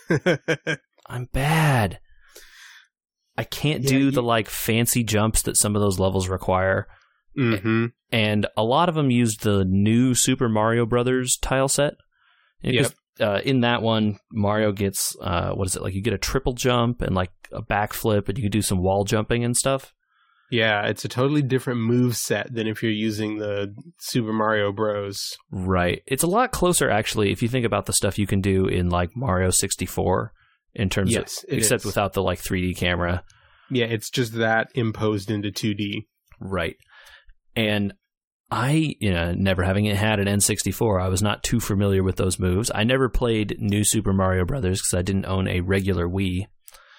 I'm 1.06 1.26
bad. 1.32 2.00
I 3.36 3.44
can't 3.44 3.82
Yeah, 3.84 3.90
do 3.90 3.98
you- 3.98 4.10
the 4.10 4.22
like 4.22 4.48
fancy 4.48 5.04
jumps 5.04 5.42
that 5.42 5.58
some 5.58 5.76
of 5.76 5.82
those 5.82 5.98
levels 5.98 6.28
require. 6.28 6.86
hmm 7.36 7.86
And 8.10 8.46
a 8.56 8.62
lot 8.64 8.88
of 8.88 8.94
them 8.94 9.10
used 9.10 9.42
the 9.42 9.64
new 9.66 10.14
Super 10.14 10.48
Mario 10.48 10.86
Brothers 10.86 11.36
tile 11.42 11.68
set. 11.68 11.94
Because, 12.62 12.94
Uh, 13.20 13.40
in 13.44 13.60
that 13.60 13.82
one, 13.82 14.18
Mario 14.32 14.72
gets 14.72 15.14
uh, 15.20 15.50
what 15.52 15.66
is 15.68 15.76
it 15.76 15.82
like? 15.82 15.92
You 15.94 16.00
get 16.00 16.14
a 16.14 16.18
triple 16.18 16.54
jump 16.54 17.02
and 17.02 17.14
like 17.14 17.32
a 17.52 17.60
backflip, 17.62 18.28
and 18.30 18.38
you 18.38 18.42
can 18.44 18.50
do 18.50 18.62
some 18.62 18.78
wall 18.82 19.04
jumping 19.04 19.44
and 19.44 19.54
stuff. 19.54 19.92
Yeah, 20.50 20.86
it's 20.86 21.04
a 21.04 21.08
totally 21.08 21.42
different 21.42 21.80
move 21.80 22.16
set 22.16 22.52
than 22.52 22.66
if 22.66 22.82
you're 22.82 22.90
using 22.90 23.38
the 23.38 23.74
Super 23.98 24.32
Mario 24.32 24.72
Bros. 24.72 25.36
Right. 25.50 26.02
It's 26.06 26.24
a 26.24 26.28
lot 26.28 26.50
closer, 26.50 26.90
actually, 26.90 27.30
if 27.30 27.42
you 27.42 27.48
think 27.48 27.64
about 27.64 27.86
the 27.86 27.92
stuff 27.92 28.18
you 28.18 28.26
can 28.26 28.40
do 28.40 28.66
in 28.66 28.90
like 28.90 29.10
Mario 29.16 29.50
64 29.50 30.32
in 30.74 30.88
terms 30.88 31.12
Yes, 31.12 31.44
of, 31.44 31.56
except 31.56 31.82
is. 31.82 31.86
without 31.86 32.12
the 32.14 32.22
like 32.22 32.40
3D 32.42 32.76
camera. 32.76 33.22
Yeah, 33.70 33.86
it's 33.86 34.10
just 34.10 34.34
that 34.34 34.68
imposed 34.74 35.30
into 35.30 35.50
2D. 35.50 36.06
Right. 36.40 36.76
And 37.54 37.94
I, 38.50 38.96
you 38.98 39.12
know, 39.12 39.32
never 39.32 39.62
having 39.62 39.84
had 39.86 40.18
an 40.18 40.26
N64, 40.26 41.00
I 41.00 41.08
was 41.08 41.22
not 41.22 41.44
too 41.44 41.60
familiar 41.60 42.02
with 42.02 42.16
those 42.16 42.40
moves. 42.40 42.70
I 42.74 42.82
never 42.82 43.08
played 43.08 43.56
New 43.60 43.84
Super 43.84 44.12
Mario 44.12 44.44
Brothers 44.44 44.80
because 44.80 44.98
I 44.98 45.02
didn't 45.02 45.26
own 45.26 45.46
a 45.46 45.60
regular 45.60 46.08
Wii. 46.08 46.46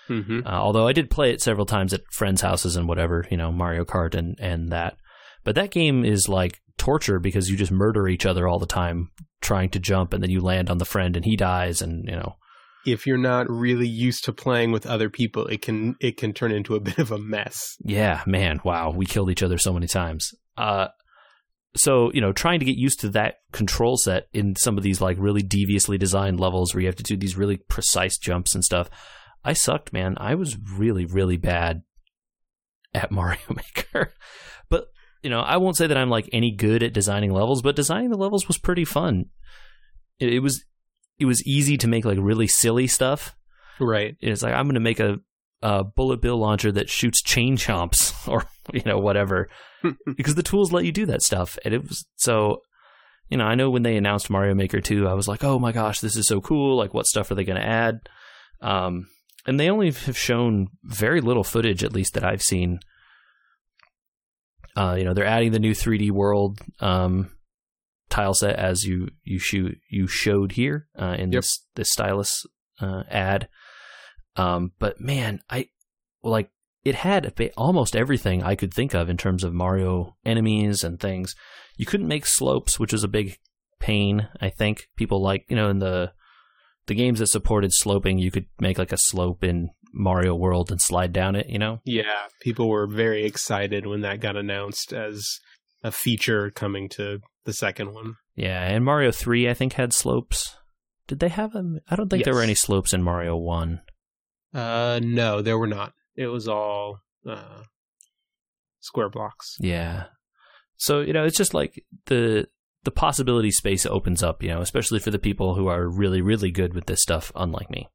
Hmm 0.07 0.39
Uh, 0.45 0.49
although 0.49 0.87
I 0.87 0.93
did 0.93 1.09
play 1.09 1.31
it 1.31 1.41
several 1.41 1.65
times 1.65 1.93
at 1.93 2.01
friends' 2.11 2.41
houses 2.41 2.75
and 2.75 2.87
whatever, 2.87 3.25
you 3.29 3.37
know, 3.37 3.51
Mario 3.51 3.85
Kart 3.85 4.15
and, 4.15 4.35
and 4.39 4.69
that. 4.71 4.97
But 5.43 5.55
that 5.55 5.71
game 5.71 6.05
is 6.05 6.27
like 6.29 6.59
torture 6.77 7.19
because 7.19 7.49
you 7.49 7.57
just 7.57 7.71
murder 7.71 8.07
each 8.07 8.25
other 8.25 8.47
all 8.47 8.59
the 8.59 8.65
time 8.65 9.09
trying 9.41 9.69
to 9.69 9.79
jump 9.79 10.13
and 10.13 10.21
then 10.21 10.29
you 10.29 10.41
land 10.41 10.69
on 10.69 10.77
the 10.77 10.85
friend 10.85 11.15
and 11.15 11.25
he 11.25 11.35
dies 11.35 11.81
and, 11.81 12.05
you 12.07 12.15
know, 12.15 12.35
If 12.85 13.05
you're 13.05 13.17
not 13.17 13.49
really 13.49 13.87
used 13.87 14.23
to 14.25 14.33
playing 14.33 14.71
with 14.71 14.85
other 14.85 15.09
people, 15.09 15.47
it 15.47 15.61
can 15.61 15.95
it 15.99 16.17
can 16.17 16.33
turn 16.33 16.51
into 16.51 16.75
a 16.75 16.79
bit 16.89 16.97
of 16.99 17.11
a 17.11 17.17
mess. 17.17 17.75
yeah, 17.83 18.21
man, 18.25 18.59
wow, 18.63 18.91
we 18.91 19.05
killed 19.05 19.29
each 19.31 19.43
other 19.43 19.57
so 19.57 19.73
many 19.73 19.87
times. 19.87 20.31
Uh, 20.57 20.87
so, 21.75 22.11
you 22.13 22.19
know, 22.21 22.33
trying 22.33 22.59
to 22.59 22.65
get 22.65 22.75
used 22.75 22.99
to 22.99 23.09
that 23.09 23.35
control 23.53 23.95
set 23.97 24.27
in 24.33 24.55
some 24.57 24.77
of 24.77 24.83
these 24.83 24.99
like 24.99 25.17
really 25.19 25.41
deviously 25.41 25.97
designed 25.97 26.39
levels 26.39 26.73
where 26.73 26.81
you 26.81 26.87
have 26.87 26.97
to 26.97 27.03
do 27.03 27.15
these 27.15 27.37
really 27.37 27.57
precise 27.57 28.17
jumps 28.17 28.53
and 28.53 28.63
stuff. 28.63 28.89
I 29.43 29.53
sucked, 29.53 29.93
man. 29.93 30.15
I 30.17 30.35
was 30.35 30.57
really, 30.57 31.05
really 31.05 31.37
bad 31.37 31.83
at 32.93 33.11
Mario 33.11 33.39
Maker. 33.49 34.13
but, 34.69 34.87
you 35.23 35.29
know, 35.29 35.39
I 35.39 35.57
won't 35.57 35.77
say 35.77 35.87
that 35.87 35.97
I'm 35.97 36.09
like 36.09 36.29
any 36.31 36.51
good 36.51 36.83
at 36.83 36.93
designing 36.93 37.31
levels, 37.31 37.61
but 37.61 37.75
designing 37.75 38.09
the 38.09 38.17
levels 38.17 38.47
was 38.47 38.57
pretty 38.57 38.85
fun. 38.85 39.25
It, 40.19 40.33
it 40.33 40.39
was 40.39 40.63
it 41.19 41.25
was 41.25 41.45
easy 41.45 41.77
to 41.77 41.87
make 41.87 42.03
like 42.03 42.17
really 42.19 42.47
silly 42.47 42.87
stuff. 42.87 43.35
Right. 43.79 44.15
It's 44.21 44.41
like 44.41 44.53
I'm 44.53 44.65
going 44.65 44.73
to 44.73 44.79
make 44.79 44.99
a, 44.99 45.17
a 45.61 45.83
bullet 45.83 46.21
bill 46.21 46.37
launcher 46.37 46.71
that 46.71 46.89
shoots 46.89 47.21
chain 47.21 47.57
chomps 47.57 48.27
or 48.27 48.45
you 48.73 48.81
know 48.85 48.97
whatever 48.97 49.47
because 50.15 50.35
the 50.35 50.43
tools 50.43 50.71
let 50.71 50.85
you 50.85 50.91
do 50.91 51.05
that 51.05 51.21
stuff. 51.21 51.57
And 51.63 51.73
it 51.73 51.83
was 51.83 52.05
so 52.15 52.61
you 53.29 53.37
know 53.37 53.45
I 53.45 53.55
know 53.55 53.69
when 53.69 53.83
they 53.83 53.97
announced 53.97 54.29
Mario 54.29 54.55
Maker 54.55 54.81
2, 54.81 55.07
I 55.07 55.13
was 55.13 55.27
like, 55.27 55.43
oh 55.43 55.59
my 55.59 55.71
gosh, 55.71 55.99
this 55.99 56.15
is 56.15 56.27
so 56.27 56.41
cool! 56.41 56.75
Like, 56.75 56.93
what 56.93 57.05
stuff 57.05 57.29
are 57.31 57.35
they 57.35 57.45
going 57.45 57.61
to 57.61 57.67
add? 57.67 58.09
Um, 58.61 59.07
and 59.45 59.59
they 59.59 59.69
only 59.69 59.91
have 59.91 60.17
shown 60.17 60.67
very 60.83 61.21
little 61.21 61.43
footage, 61.43 61.83
at 61.83 61.93
least 61.93 62.13
that 62.13 62.23
I've 62.23 62.41
seen. 62.43 62.79
Uh, 64.75 64.95
you 64.97 65.03
know, 65.03 65.13
they're 65.13 65.25
adding 65.25 65.51
the 65.51 65.59
new 65.59 65.73
3D 65.73 66.11
world 66.11 66.59
um, 66.79 67.31
tile 68.09 68.33
set 68.33 68.55
as 68.57 68.83
you 68.83 69.09
you 69.23 69.39
shoot 69.39 69.77
you 69.89 70.07
showed 70.07 70.53
here 70.53 70.87
uh, 70.97 71.15
in 71.17 71.31
Yep. 71.31 71.41
this 71.41 71.65
this 71.75 71.91
stylus 71.91 72.45
uh, 72.79 73.03
ad. 73.09 73.49
Um, 74.35 74.71
but 74.79 75.01
man, 75.01 75.41
I 75.49 75.67
like 76.23 76.49
it 76.83 76.95
had 76.95 77.33
almost 77.57 77.95
everything 77.95 78.43
I 78.43 78.55
could 78.55 78.73
think 78.73 78.93
of 78.93 79.09
in 79.09 79.17
terms 79.17 79.43
of 79.43 79.53
Mario 79.53 80.15
enemies 80.25 80.83
and 80.83 80.99
things. 80.99 81.35
You 81.77 81.85
couldn't 81.85 82.07
make 82.07 82.25
slopes, 82.25 82.79
which 82.79 82.93
was 82.93 83.03
a 83.03 83.09
big 83.09 83.37
pain. 83.79 84.29
I 84.39 84.49
think 84.49 84.87
people 84.95 85.21
like 85.21 85.45
you 85.49 85.55
know 85.55 85.69
in 85.69 85.79
the 85.79 86.13
the 86.91 86.95
games 86.95 87.19
that 87.19 87.27
supported 87.27 87.71
sloping, 87.71 88.19
you 88.19 88.31
could 88.31 88.47
make 88.59 88.77
like 88.77 88.91
a 88.91 88.97
slope 88.97 89.45
in 89.45 89.69
Mario 89.93 90.35
World 90.35 90.71
and 90.71 90.81
slide 90.81 91.13
down 91.13 91.37
it, 91.37 91.47
you 91.47 91.57
know? 91.57 91.79
Yeah, 91.85 92.27
people 92.41 92.67
were 92.67 92.85
very 92.85 93.23
excited 93.23 93.87
when 93.87 94.01
that 94.01 94.19
got 94.19 94.35
announced 94.35 94.91
as 94.91 95.39
a 95.85 95.91
feature 95.93 96.51
coming 96.51 96.89
to 96.89 97.21
the 97.45 97.53
second 97.53 97.93
one. 97.93 98.15
Yeah, 98.35 98.61
and 98.61 98.83
Mario 98.83 99.09
3 99.09 99.49
I 99.49 99.53
think 99.53 99.71
had 99.73 99.93
slopes. 99.93 100.57
Did 101.07 101.19
they 101.19 101.29
have 101.29 101.53
them? 101.53 101.79
I 101.89 101.95
don't 101.95 102.09
think 102.09 102.25
there 102.25 102.35
were 102.35 102.41
any 102.41 102.55
slopes 102.55 102.91
in 102.91 103.03
Mario 103.03 103.37
1. 103.37 103.79
Uh, 104.53 104.99
no, 105.01 105.41
there 105.41 105.57
were 105.57 105.67
not. 105.67 105.93
It 106.17 106.27
was 106.27 106.49
all 106.49 106.99
uh, 107.25 107.63
square 108.81 109.09
blocks. 109.09 109.55
Yeah. 109.61 110.07
So, 110.75 110.99
you 110.99 111.13
know, 111.13 111.23
it's 111.23 111.37
just 111.37 111.53
like 111.53 111.85
the 112.07 112.49
the 112.83 112.91
possibility 112.91 113.51
space 113.51 113.85
opens 113.85 114.23
up, 114.23 114.41
you 114.43 114.49
know, 114.49 114.61
especially 114.61 114.99
for 114.99 115.11
the 115.11 115.19
people 115.19 115.55
who 115.55 115.67
are 115.67 115.87
really 115.87 116.21
really 116.21 116.51
good 116.51 116.73
with 116.73 116.85
this 116.85 117.01
stuff 117.01 117.31
unlike 117.35 117.69
me. 117.69 117.89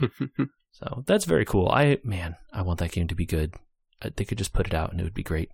So, 0.74 1.04
that's 1.06 1.26
very 1.26 1.44
cool. 1.44 1.68
I 1.68 1.98
man, 2.02 2.34
I 2.52 2.62
want 2.62 2.78
that 2.80 2.92
game 2.92 3.06
to 3.08 3.14
be 3.14 3.26
good. 3.26 3.54
Uh, 4.00 4.08
They 4.16 4.24
could 4.24 4.38
just 4.38 4.54
put 4.54 4.66
it 4.66 4.74
out 4.74 4.90
and 4.90 5.00
it 5.00 5.04
would 5.04 5.14
be 5.14 5.22
great. 5.22 5.50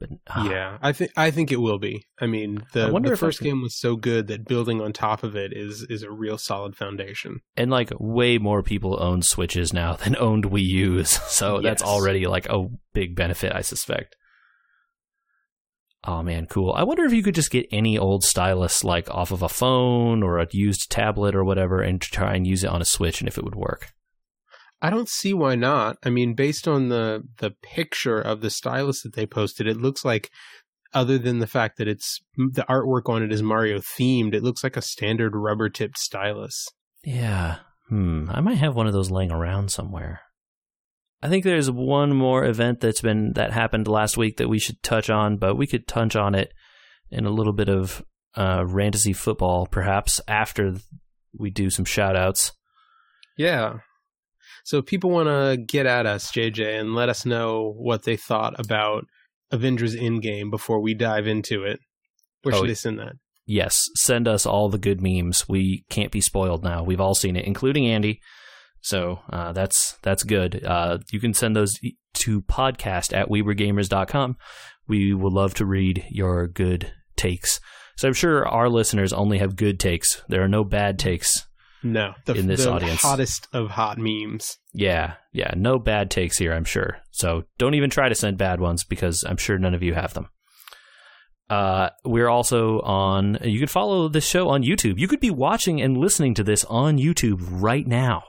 But 0.00 0.10
ah, 0.28 0.50
yeah, 0.50 0.76
I 0.82 0.92
think 0.92 1.12
I 1.16 1.30
think 1.30 1.52
it 1.52 1.60
will 1.60 1.78
be. 1.78 2.04
I 2.20 2.26
mean, 2.26 2.62
I 2.74 2.86
the, 2.86 2.92
wonder 2.92 3.10
the 3.10 3.16
first 3.16 3.38
could- 3.38 3.44
game 3.44 3.62
was 3.62 3.78
so 3.78 3.96
good 3.96 4.26
that 4.26 4.46
building 4.46 4.80
on 4.80 4.92
top 4.92 5.22
of 5.22 5.36
it 5.36 5.52
is 5.54 5.82
is 5.88 6.02
a 6.02 6.10
real 6.10 6.36
solid 6.36 6.74
foundation. 6.74 7.40
and 7.56 7.70
like 7.70 7.92
way 8.00 8.38
more 8.38 8.62
people 8.62 9.00
own 9.02 9.22
Switches 9.22 9.72
now 9.72 9.94
than 9.94 10.16
owned 10.18 10.44
Wii 10.46 10.64
U's. 10.64 11.10
So 11.28 11.60
that's 11.62 11.82
already 11.82 12.26
like 12.26 12.46
a 12.48 12.66
big 12.92 13.14
benefit, 13.14 13.52
I 13.54 13.60
suspect. 13.62 14.16
Oh 16.04 16.22
man, 16.22 16.46
cool. 16.46 16.72
I 16.72 16.82
wonder 16.82 17.04
if 17.04 17.12
you 17.12 17.22
could 17.22 17.34
just 17.34 17.50
get 17.50 17.66
any 17.70 17.98
old 17.98 18.24
stylus 18.24 18.82
like 18.82 19.10
off 19.10 19.32
of 19.32 19.42
a 19.42 19.48
phone 19.48 20.22
or 20.22 20.38
a 20.38 20.46
used 20.50 20.90
tablet 20.90 21.34
or 21.34 21.44
whatever 21.44 21.82
and 21.82 22.00
try 22.00 22.34
and 22.34 22.46
use 22.46 22.64
it 22.64 22.70
on 22.70 22.80
a 22.80 22.86
Switch 22.86 23.20
and 23.20 23.28
if 23.28 23.36
it 23.36 23.44
would 23.44 23.54
work. 23.54 23.92
I 24.82 24.88
don't 24.88 25.10
see 25.10 25.34
why 25.34 25.56
not. 25.56 25.98
I 26.02 26.08
mean, 26.08 26.34
based 26.34 26.66
on 26.66 26.88
the 26.88 27.22
the 27.38 27.50
picture 27.62 28.18
of 28.18 28.40
the 28.40 28.48
stylus 28.48 29.02
that 29.02 29.14
they 29.14 29.26
posted, 29.26 29.66
it 29.66 29.76
looks 29.76 30.04
like 30.04 30.30
other 30.92 31.18
than 31.18 31.38
the 31.38 31.46
fact 31.46 31.76
that 31.78 31.88
it's 31.88 32.20
the 32.36 32.64
artwork 32.68 33.08
on 33.12 33.22
it 33.22 33.32
is 33.32 33.42
Mario 33.42 33.78
themed, 33.78 34.34
it 34.34 34.42
looks 34.42 34.64
like 34.64 34.76
a 34.76 34.82
standard 34.82 35.36
rubber 35.36 35.68
tipped 35.68 35.98
stylus. 35.98 36.66
Yeah. 37.04 37.58
Hmm. 37.88 38.28
I 38.30 38.40
might 38.40 38.58
have 38.58 38.74
one 38.74 38.86
of 38.86 38.92
those 38.92 39.10
laying 39.10 39.30
around 39.30 39.70
somewhere. 39.70 40.22
I 41.22 41.28
think 41.28 41.44
there's 41.44 41.70
one 41.70 42.14
more 42.14 42.44
event 42.44 42.80
that's 42.80 43.02
been 43.02 43.32
that 43.34 43.52
happened 43.52 43.86
last 43.88 44.16
week 44.16 44.38
that 44.38 44.48
we 44.48 44.58
should 44.58 44.82
touch 44.82 45.10
on, 45.10 45.36
but 45.36 45.56
we 45.56 45.66
could 45.66 45.86
touch 45.86 46.16
on 46.16 46.34
it 46.34 46.52
in 47.10 47.26
a 47.26 47.30
little 47.30 47.52
bit 47.52 47.68
of 47.68 48.02
uh 48.36 48.64
fantasy 48.66 49.12
football 49.12 49.66
perhaps 49.66 50.20
after 50.28 50.74
we 51.36 51.50
do 51.50 51.68
some 51.68 51.84
shout 51.84 52.16
outs. 52.16 52.52
Yeah. 53.36 53.78
So 54.64 54.78
if 54.78 54.86
people 54.86 55.10
want 55.10 55.28
to 55.28 55.56
get 55.56 55.86
at 55.86 56.06
us, 56.06 56.30
JJ, 56.30 56.80
and 56.80 56.94
let 56.94 57.08
us 57.08 57.24
know 57.26 57.72
what 57.76 58.04
they 58.04 58.16
thought 58.16 58.58
about 58.58 59.04
Avengers 59.50 59.96
Endgame 59.96 60.50
before 60.50 60.80
we 60.80 60.94
dive 60.94 61.26
into 61.26 61.64
it. 61.64 61.80
Where 62.42 62.54
Oh, 62.54 62.58
should 62.60 62.70
they 62.70 62.74
send 62.74 62.98
that? 62.98 63.14
Yes, 63.46 63.88
send 63.96 64.28
us 64.28 64.46
all 64.46 64.68
the 64.68 64.78
good 64.78 65.00
memes. 65.00 65.48
We 65.48 65.84
can't 65.90 66.12
be 66.12 66.20
spoiled 66.20 66.62
now. 66.62 66.84
We've 66.84 67.00
all 67.00 67.14
seen 67.14 67.36
it, 67.36 67.46
including 67.46 67.86
Andy. 67.86 68.20
So 68.82 69.20
uh, 69.30 69.52
that's 69.52 69.96
that's 70.02 70.22
good. 70.22 70.64
Uh, 70.64 70.98
you 71.12 71.20
can 71.20 71.34
send 71.34 71.54
those 71.54 71.72
to 72.14 72.42
podcast 72.42 73.16
at 73.16 73.28
wewergamers.com. 73.28 74.36
We 74.88 75.14
would 75.14 75.32
love 75.32 75.54
to 75.54 75.66
read 75.66 76.04
your 76.10 76.48
good 76.48 76.92
takes. 77.16 77.60
So 77.96 78.08
I'm 78.08 78.14
sure 78.14 78.48
our 78.48 78.68
listeners 78.68 79.12
only 79.12 79.38
have 79.38 79.56
good 79.56 79.78
takes. 79.78 80.22
There 80.28 80.42
are 80.42 80.48
no 80.48 80.64
bad 80.64 80.98
takes. 80.98 81.46
No, 81.82 82.12
the, 82.26 82.34
In 82.34 82.46
this 82.46 82.64
the 82.64 82.72
audience. 82.72 83.00
hottest 83.00 83.48
of 83.54 83.70
hot 83.70 83.96
memes. 83.98 84.58
Yeah, 84.74 85.14
yeah, 85.32 85.52
no 85.56 85.78
bad 85.78 86.10
takes 86.10 86.36
here, 86.36 86.52
I'm 86.52 86.64
sure. 86.64 86.98
So 87.10 87.44
don't 87.58 87.74
even 87.74 87.88
try 87.88 88.08
to 88.10 88.14
send 88.14 88.36
bad 88.36 88.60
ones 88.60 88.84
because 88.84 89.24
I'm 89.26 89.38
sure 89.38 89.58
none 89.58 89.74
of 89.74 89.82
you 89.82 89.94
have 89.94 90.12
them. 90.12 90.28
Uh, 91.48 91.88
we're 92.04 92.28
also 92.28 92.80
on, 92.82 93.38
you 93.42 93.58
can 93.58 93.66
follow 93.68 94.08
this 94.08 94.26
show 94.26 94.50
on 94.50 94.62
YouTube. 94.62 94.98
You 94.98 95.08
could 95.08 95.20
be 95.20 95.30
watching 95.30 95.80
and 95.80 95.96
listening 95.96 96.34
to 96.34 96.44
this 96.44 96.64
on 96.66 96.98
YouTube 96.98 97.40
right 97.50 97.86
now. 97.86 98.24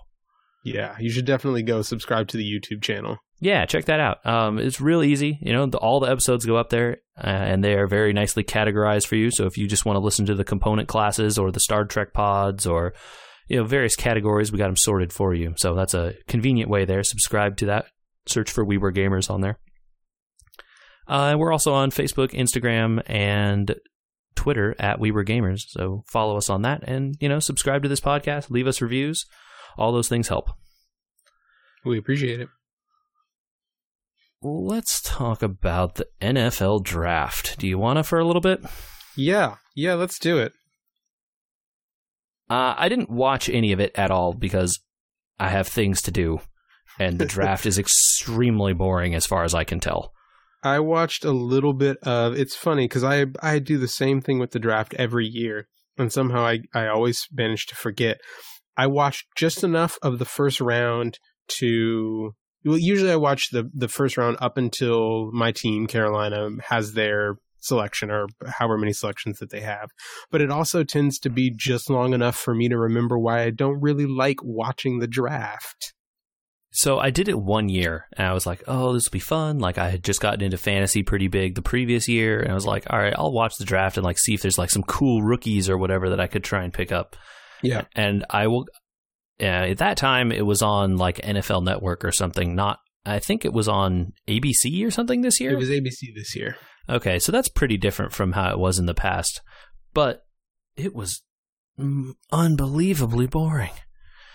Yeah, 0.64 0.96
you 1.00 1.10
should 1.10 1.26
definitely 1.26 1.64
go 1.64 1.82
subscribe 1.82 2.28
to 2.30 2.38
the 2.38 2.44
YouTube 2.44 2.82
channel. 2.82 3.18
Yeah, 3.40 3.66
check 3.66 3.86
that 3.86 4.00
out. 4.00 4.24
Um, 4.26 4.60
it's 4.60 4.80
real 4.80 5.02
easy. 5.02 5.40
You 5.42 5.52
know, 5.52 5.66
the, 5.66 5.80
all 5.80 6.00
the 6.00 6.12
episodes 6.12 6.46
go 6.46 6.58
up 6.58 6.70
there, 6.70 6.98
uh, 7.18 7.28
and 7.28 7.64
they 7.64 7.74
are 7.74 7.88
very 7.88 8.14
nicely 8.14 8.44
categorized 8.44 9.08
for 9.08 9.16
you. 9.16 9.32
So 9.32 9.48
if 9.48 9.58
you 9.58 9.68
just 9.68 9.84
want 9.84 9.96
to 9.96 10.02
listen 10.02 10.28
to 10.28 10.36
the 10.36 10.44
component 10.44 10.88
classes 10.88 11.40
or 11.40 11.52
the 11.52 11.60
Star 11.60 11.86
Trek 11.86 12.14
pods 12.14 12.68
or 12.68 12.94
you 13.48 13.58
know 13.58 13.64
various 13.64 13.96
categories, 13.96 14.52
we 14.52 14.60
got 14.60 14.68
them 14.68 14.76
sorted 14.76 15.12
for 15.12 15.34
you. 15.34 15.56
So 15.58 15.74
that's 15.74 15.96
a 15.96 16.14
convenient 16.28 16.70
way 16.70 16.86
there. 16.86 17.04
Subscribe 17.04 17.58
to 17.58 17.66
that. 17.66 17.86
Search 18.28 18.52
for 18.52 18.64
We 18.64 18.78
Were 18.78 18.94
Gamers 18.94 19.32
on 19.32 19.42
there. 19.42 19.58
Uh, 21.08 21.36
we're 21.38 21.52
also 21.52 21.74
on 21.74 21.90
Facebook, 21.90 22.32
Instagram, 22.34 23.02
and 23.08 23.76
Twitter 24.36 24.76
at 24.78 25.00
We 25.00 25.10
Were 25.10 25.26
Gamers. 25.26 25.62
So 25.68 26.04
follow 26.12 26.38
us 26.38 26.50
on 26.52 26.62
that, 26.62 26.84
and 26.84 27.16
you 27.20 27.28
know, 27.28 27.40
subscribe 27.40 27.82
to 27.82 27.90
this 27.90 28.00
podcast, 28.00 28.52
leave 28.52 28.68
us 28.68 28.82
reviews. 28.82 29.26
All 29.78 29.92
those 29.92 30.10
things 30.10 30.28
help. 30.28 30.52
We 31.84 31.98
appreciate 31.98 32.40
it. 32.40 32.50
Let's 34.44 35.02
talk 35.02 35.44
about 35.44 35.96
the 35.96 36.08
NFL 36.20 36.84
draft. 36.84 37.60
Do 37.60 37.68
you 37.68 37.78
want 37.78 37.98
to 37.98 38.04
for 38.04 38.18
a 38.18 38.26
little 38.26 38.42
bit? 38.42 38.64
Yeah, 39.16 39.56
yeah, 39.76 39.94
let's 39.94 40.18
do 40.18 40.40
it. 40.40 40.54
Uh, 42.50 42.76
I 42.78 42.90
didn't 42.90 43.10
watch 43.10 43.50
any 43.50 43.72
of 43.72 43.80
it 43.80 43.92
at 43.96 44.12
all 44.12 44.34
because 44.34 44.80
I 45.40 45.50
have 45.50 45.68
things 45.68 46.02
to 46.04 46.12
do, 46.12 46.42
and 47.00 47.20
the 47.20 47.26
draft 47.26 47.66
is 47.66 47.78
extremely 47.80 48.74
boring 48.74 49.16
as 49.16 49.26
far 49.26 49.44
as 49.44 49.54
I 49.54 49.64
can 49.64 49.80
tell. 49.80 50.12
I 50.64 50.80
watched 50.80 51.24
a 51.24 51.32
little 51.32 51.74
bit 51.74 51.98
of. 52.04 52.34
It's 52.34 52.56
funny 52.56 52.86
because 52.86 53.04
I 53.04 53.28
I 53.42 53.60
do 53.60 53.78
the 53.78 53.88
same 53.88 54.22
thing 54.22 54.40
with 54.40 54.52
the 54.52 54.60
draft 54.60 54.94
every 54.96 55.26
year, 55.26 55.68
and 55.98 56.12
somehow 56.12 56.42
I 56.46 56.60
I 56.74 56.88
always 56.88 57.28
manage 57.32 57.68
to 57.68 57.76
forget. 57.76 58.20
I 58.78 58.88
watched 58.88 59.28
just 59.36 59.64
enough 59.64 59.98
of 60.02 60.20
the 60.20 60.26
first 60.26 60.62
round 60.62 61.20
to. 61.60 62.34
Well, 62.64 62.78
usually 62.78 63.12
I 63.12 63.16
watch 63.16 63.50
the 63.52 63.70
the 63.74 63.88
first 63.88 64.18
round 64.18 64.38
up 64.40 64.58
until 64.58 65.32
my 65.32 65.52
team 65.52 65.88
Carolina 65.88 66.50
has 66.70 66.94
their 66.94 67.36
selection 67.62 68.12
or 68.12 68.28
however 68.46 68.78
many 68.78 68.94
selections 68.94 69.40
that 69.40 69.50
they 69.50 69.62
have. 69.62 69.90
But 70.30 70.42
it 70.42 70.52
also 70.52 70.84
tends 70.84 71.20
to 71.20 71.30
be 71.30 71.54
just 71.56 71.90
long 71.90 72.14
enough 72.14 72.36
for 72.36 72.54
me 72.54 72.70
to 72.70 72.78
remember 72.78 73.18
why 73.18 73.44
I 73.44 73.50
don't 73.52 73.82
really 73.82 74.06
like 74.06 74.38
watching 74.44 75.00
the 75.00 75.08
draft. 75.08 75.94
So 76.74 77.00
I 77.00 77.10
did 77.10 77.28
it 77.28 77.38
one 77.38 77.68
year, 77.68 78.08
and 78.14 78.26
I 78.26 78.34
was 78.34 78.46
like, 78.46 78.64
"Oh, 78.66 78.94
this 78.94 79.06
will 79.06 79.12
be 79.12 79.20
fun." 79.20 79.60
Like 79.60 79.78
I 79.78 79.90
had 79.90 80.04
just 80.04 80.22
gotten 80.22 80.42
into 80.42 80.58
fantasy 80.58 81.04
pretty 81.04 81.28
big 81.28 81.56
the 81.56 81.62
previous 81.62 82.08
year, 82.08 82.40
and 82.40 82.50
I 82.50 82.56
was 82.56 82.66
like, 82.66 82.86
"All 82.90 82.98
right, 82.98 83.14
I'll 83.18 83.34
watch 83.34 83.58
the 83.58 83.66
draft 83.66 83.98
and 83.98 84.06
like 84.06 84.18
see 84.18 84.34
if 84.34 84.42
there's 84.42 84.58
like 84.58 84.70
some 84.70 84.84
cool 84.84 85.22
rookies 85.22 85.70
or 85.70 85.78
whatever 85.78 86.10
that 86.10 86.22
I 86.22 86.28
could 86.28 86.44
try 86.44 86.64
and 86.64 86.74
pick 86.74 86.92
up." 86.92 87.18
Yeah. 87.62 87.86
and 87.96 88.26
I 88.30 88.48
will. 88.48 88.66
Uh, 89.40 89.46
at 89.72 89.80
that 89.80 89.98
time, 89.98 90.32
it 90.32 90.46
was 90.46 90.62
on 90.62 90.98
like 90.98 91.18
NFL 91.18 91.64
Network 91.64 92.06
or 92.06 92.12
something. 92.12 92.54
Not, 92.54 92.80
I 93.06 93.18
think 93.18 93.44
it 93.44 93.54
was 93.54 93.68
on 93.68 94.14
ABC 94.28 94.86
or 94.86 94.92
something 94.92 95.22
this 95.22 95.40
year. 95.40 95.54
It 95.54 95.58
was 95.58 95.70
ABC 95.70 96.14
this 96.16 96.36
year. 96.36 96.58
Okay, 96.88 97.18
so 97.18 97.32
that's 97.32 97.50
pretty 97.50 97.78
different 97.78 98.14
from 98.14 98.34
how 98.34 98.52
it 98.52 98.60
was 98.60 98.78
in 98.78 98.86
the 98.86 98.94
past, 98.94 99.42
but 99.94 100.26
it 100.76 100.94
was 100.94 101.24
unbelievably 102.32 103.28
boring. 103.28 103.72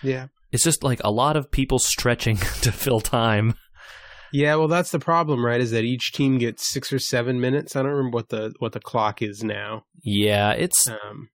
Yeah. 0.01 0.27
It's 0.51 0.63
just 0.63 0.83
like 0.83 1.01
a 1.03 1.11
lot 1.11 1.35
of 1.37 1.51
people 1.51 1.79
stretching 1.79 2.37
to 2.61 2.71
fill 2.71 3.01
time. 3.01 3.55
Yeah, 4.33 4.55
well, 4.55 4.67
that's 4.67 4.91
the 4.91 4.99
problem, 4.99 5.45
right? 5.45 5.61
Is 5.61 5.71
that 5.71 5.83
each 5.83 6.11
team 6.11 6.37
gets 6.37 6.69
six 6.69 6.91
or 6.91 6.99
seven 6.99 7.39
minutes. 7.39 7.75
I 7.75 7.81
don't 7.81 7.91
remember 7.91 8.15
what 8.15 8.29
the 8.29 8.53
what 8.59 8.73
the 8.73 8.79
clock 8.81 9.21
is 9.21 9.41
now. 9.41 9.85
Yeah, 10.03 10.51
it's 10.51 10.87
Um, 10.89 11.29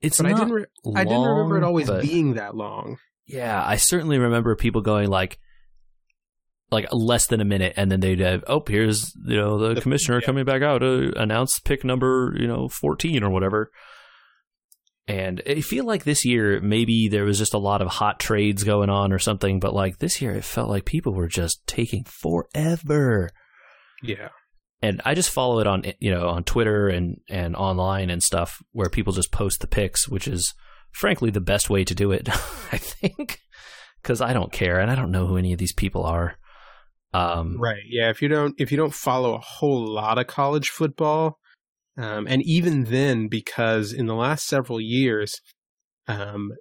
it's 0.00 0.18
but 0.18 0.26
I 0.26 0.30
not 0.30 0.38
didn't. 0.38 0.52
Re- 0.54 0.66
I 0.96 1.04
didn't 1.04 1.22
remember 1.24 1.58
it 1.58 1.64
always 1.64 1.90
being 1.90 2.34
that 2.34 2.54
long. 2.54 2.98
Yeah, 3.26 3.62
I 3.64 3.76
certainly 3.76 4.18
remember 4.18 4.56
people 4.56 4.80
going 4.80 5.08
like 5.08 5.38
like 6.70 6.86
less 6.92 7.26
than 7.26 7.40
a 7.40 7.44
minute, 7.44 7.74
and 7.76 7.90
then 7.90 8.00
they'd 8.00 8.20
have, 8.20 8.44
oh, 8.46 8.62
here's 8.66 9.12
you 9.26 9.36
know 9.36 9.58
the, 9.58 9.74
The- 9.74 9.80
commissioner 9.80 10.20
yeah. 10.20 10.26
coming 10.26 10.44
back 10.44 10.62
out 10.62 10.78
to 10.78 11.12
announce 11.16 11.58
pick 11.60 11.84
number 11.84 12.34
you 12.38 12.46
know 12.46 12.68
fourteen 12.68 13.22
or 13.22 13.30
whatever. 13.30 13.70
And 15.06 15.40
I 15.48 15.62
feel 15.62 15.86
like 15.86 16.04
this 16.04 16.26
year 16.26 16.60
maybe 16.60 17.08
there 17.08 17.24
was 17.24 17.38
just 17.38 17.54
a 17.54 17.58
lot 17.58 17.80
of 17.80 17.88
hot 17.88 18.20
trades 18.20 18.62
going 18.62 18.90
on 18.90 19.10
or 19.10 19.18
something, 19.18 19.58
but 19.58 19.72
like 19.72 19.98
this 19.98 20.20
year 20.20 20.32
it 20.32 20.44
felt 20.44 20.68
like 20.68 20.84
people 20.84 21.14
were 21.14 21.28
just 21.28 21.66
taking 21.66 22.04
forever. 22.04 23.30
Yeah. 24.02 24.28
And 24.80 25.02
I 25.04 25.14
just 25.14 25.30
follow 25.30 25.58
it 25.58 25.66
on 25.66 25.84
you 25.98 26.10
know 26.10 26.28
on 26.28 26.44
Twitter 26.44 26.88
and 26.88 27.20
and 27.28 27.56
online 27.56 28.10
and 28.10 28.22
stuff 28.22 28.62
where 28.72 28.88
people 28.88 29.12
just 29.12 29.32
post 29.32 29.60
the 29.60 29.66
picks, 29.66 30.08
which 30.08 30.28
is 30.28 30.54
frankly 30.92 31.30
the 31.30 31.40
best 31.40 31.68
way 31.68 31.84
to 31.84 31.94
do 31.94 32.12
it. 32.12 32.28
I 32.72 32.78
think 32.78 33.40
because 34.02 34.20
I 34.20 34.32
don't 34.32 34.52
care 34.52 34.78
and 34.78 34.90
I 34.90 34.94
don't 34.94 35.10
know 35.10 35.26
who 35.26 35.36
any 35.36 35.52
of 35.52 35.58
these 35.58 35.72
people 35.72 36.04
are. 36.04 36.36
Um, 37.12 37.56
Right. 37.58 37.82
Yeah. 37.88 38.10
If 38.10 38.22
you 38.22 38.28
don't, 38.28 38.54
if 38.58 38.70
you 38.70 38.76
don't 38.76 38.94
follow 38.94 39.34
a 39.34 39.40
whole 39.40 39.86
lot 39.86 40.18
of 40.18 40.26
college 40.26 40.68
football, 40.68 41.38
um, 41.96 42.26
and 42.28 42.42
even 42.44 42.84
then, 42.84 43.28
because 43.28 43.92
in 43.92 44.06
the 44.06 44.14
last 44.14 44.46
several 44.46 44.80
years, 44.80 45.40
um, 46.06 46.52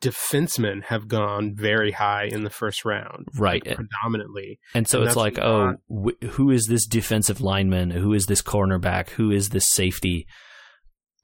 defensemen 0.00 0.82
have 0.84 1.08
gone 1.08 1.54
very 1.54 1.92
high 1.92 2.24
in 2.24 2.42
the 2.44 2.50
first 2.50 2.84
round, 2.84 3.26
right? 3.38 3.64
like, 3.66 3.76
predominantly. 3.76 4.58
And 4.74 4.88
so 4.88 4.98
And 5.00 5.06
it's 5.08 5.16
like, 5.16 5.38
oh, 5.38 5.74
wh- 5.88 6.24
who 6.26 6.50
is 6.50 6.66
this 6.66 6.86
defensive 6.86 7.40
lineman? 7.40 7.90
Who 7.90 8.12
is 8.12 8.26
this 8.26 8.42
cornerback? 8.42 9.10
Who 9.10 9.30
is 9.30 9.50
this 9.50 9.70
safety? 9.72 10.26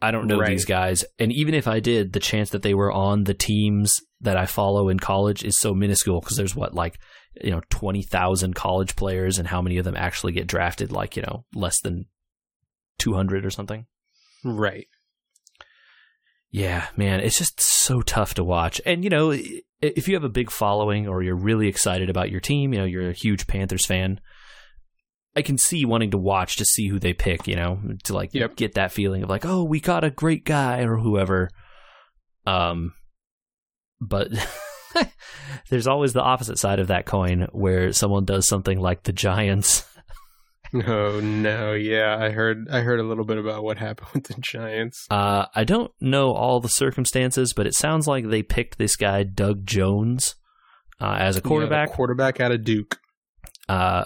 I 0.00 0.10
don't 0.10 0.26
know 0.26 0.38
Right. 0.38 0.50
these 0.50 0.64
guys. 0.64 1.04
And 1.18 1.32
even 1.32 1.54
if 1.54 1.66
I 1.68 1.80
did, 1.80 2.12
the 2.12 2.20
chance 2.20 2.50
that 2.50 2.62
they 2.62 2.74
were 2.74 2.90
on 2.92 3.24
the 3.24 3.34
teams 3.34 3.92
that 4.20 4.36
I 4.36 4.46
follow 4.46 4.88
in 4.88 4.98
college 4.98 5.44
is 5.44 5.58
so 5.58 5.74
minuscule 5.74 6.20
because 6.20 6.36
there's 6.36 6.56
what, 6.56 6.74
like, 6.74 6.98
you 7.42 7.50
know, 7.50 7.62
20,000 7.70 8.54
college 8.54 8.94
players, 8.94 9.38
and 9.38 9.48
how 9.48 9.62
many 9.62 9.78
of 9.78 9.84
them 9.84 9.96
actually 9.96 10.32
get 10.32 10.46
drafted? 10.46 10.92
Like, 10.92 11.16
you 11.16 11.22
know, 11.22 11.44
less 11.54 11.80
than 11.82 12.06
200 12.98 13.44
or 13.46 13.50
something. 13.50 13.86
Right. 14.44 14.86
Yeah, 16.52 16.86
man, 16.96 17.20
it's 17.20 17.38
just 17.38 17.60
so 17.60 18.02
tough 18.02 18.34
to 18.34 18.44
watch. 18.44 18.80
And 18.84 19.02
you 19.02 19.10
know, 19.10 19.30
if 19.80 20.06
you 20.06 20.14
have 20.14 20.24
a 20.24 20.28
big 20.28 20.50
following 20.50 21.08
or 21.08 21.22
you're 21.22 21.34
really 21.34 21.66
excited 21.66 22.10
about 22.10 22.30
your 22.30 22.40
team, 22.40 22.72
you 22.74 22.78
know, 22.78 22.84
you're 22.84 23.08
a 23.08 23.14
huge 23.14 23.46
Panthers 23.46 23.86
fan, 23.86 24.20
I 25.34 25.40
can 25.40 25.56
see 25.56 25.86
wanting 25.86 26.10
to 26.10 26.18
watch 26.18 26.56
to 26.56 26.66
see 26.66 26.88
who 26.88 26.98
they 26.98 27.14
pick, 27.14 27.48
you 27.48 27.56
know, 27.56 27.80
to 28.04 28.12
like 28.12 28.34
Yep. 28.34 28.56
get 28.56 28.74
that 28.74 28.92
feeling 28.92 29.22
of 29.22 29.30
like, 29.30 29.46
oh, 29.46 29.64
we 29.64 29.80
got 29.80 30.04
a 30.04 30.10
great 30.10 30.44
guy 30.44 30.82
or 30.82 30.98
whoever. 30.98 31.48
Um 32.46 32.92
but 33.98 34.28
there's 35.70 35.86
always 35.86 36.12
the 36.12 36.20
opposite 36.22 36.58
side 36.58 36.80
of 36.80 36.88
that 36.88 37.06
coin 37.06 37.46
where 37.52 37.92
someone 37.92 38.26
does 38.26 38.46
something 38.46 38.78
like 38.78 39.04
the 39.04 39.12
Giants 39.12 39.84
Oh 40.74 41.20
no, 41.20 41.74
yeah, 41.74 42.16
I 42.18 42.30
heard 42.30 42.68
I 42.70 42.80
heard 42.80 42.98
a 42.98 43.02
little 43.02 43.24
bit 43.24 43.36
about 43.38 43.62
what 43.62 43.76
happened 43.78 44.08
with 44.14 44.24
the 44.24 44.34
Giants. 44.40 45.06
Uh, 45.10 45.46
I 45.54 45.64
don't 45.64 45.92
know 46.00 46.32
all 46.32 46.60
the 46.60 46.68
circumstances, 46.68 47.52
but 47.54 47.66
it 47.66 47.74
sounds 47.74 48.06
like 48.06 48.28
they 48.28 48.42
picked 48.42 48.78
this 48.78 48.96
guy, 48.96 49.22
Doug 49.22 49.66
Jones, 49.66 50.34
uh, 51.00 51.16
as 51.18 51.36
a 51.36 51.40
Yeah, 51.40 51.48
quarterback. 51.48 51.90
quarterback 51.92 52.40
out 52.40 52.52
of 52.52 52.64
Duke. 52.64 52.98
uh, 53.68 54.04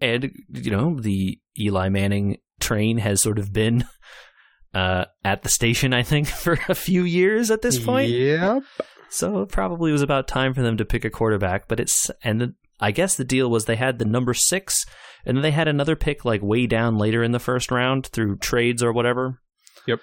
and, 0.00 0.32
you 0.48 0.70
know, 0.70 0.98
the 0.98 1.38
Eli 1.58 1.90
Manning 1.90 2.38
train 2.60 2.96
has 2.98 3.20
sort 3.20 3.38
of 3.38 3.52
been 3.52 3.84
uh, 4.74 5.04
at 5.22 5.42
the 5.42 5.50
station, 5.50 5.92
I 5.92 6.02
think, 6.02 6.26
for 6.28 6.58
a 6.70 6.74
few 6.74 7.02
years 7.04 7.50
at 7.50 7.60
this 7.60 7.78
point. 7.78 8.08
Yep. 8.10 8.62
So 9.10 9.42
it 9.42 9.50
probably 9.50 9.92
was 9.92 10.00
about 10.02 10.28
time 10.28 10.54
for 10.54 10.62
them 10.62 10.78
to 10.78 10.84
pick 10.86 11.04
a 11.04 11.10
quarterback. 11.10 11.68
But 11.68 11.80
it's, 11.80 12.10
and 12.24 12.40
the, 12.40 12.54
I 12.80 12.90
guess 12.90 13.14
the 13.14 13.24
deal 13.24 13.50
was 13.50 13.64
they 13.64 13.76
had 13.76 13.98
the 13.98 14.04
number 14.04 14.34
six, 14.34 14.84
and 15.24 15.36
then 15.36 15.42
they 15.42 15.50
had 15.50 15.68
another 15.68 15.96
pick 15.96 16.24
like 16.24 16.42
way 16.42 16.66
down 16.66 16.96
later 16.96 17.22
in 17.22 17.32
the 17.32 17.38
first 17.38 17.70
round 17.70 18.06
through 18.06 18.38
trades 18.38 18.82
or 18.82 18.92
whatever. 18.92 19.40
Yep. 19.86 20.00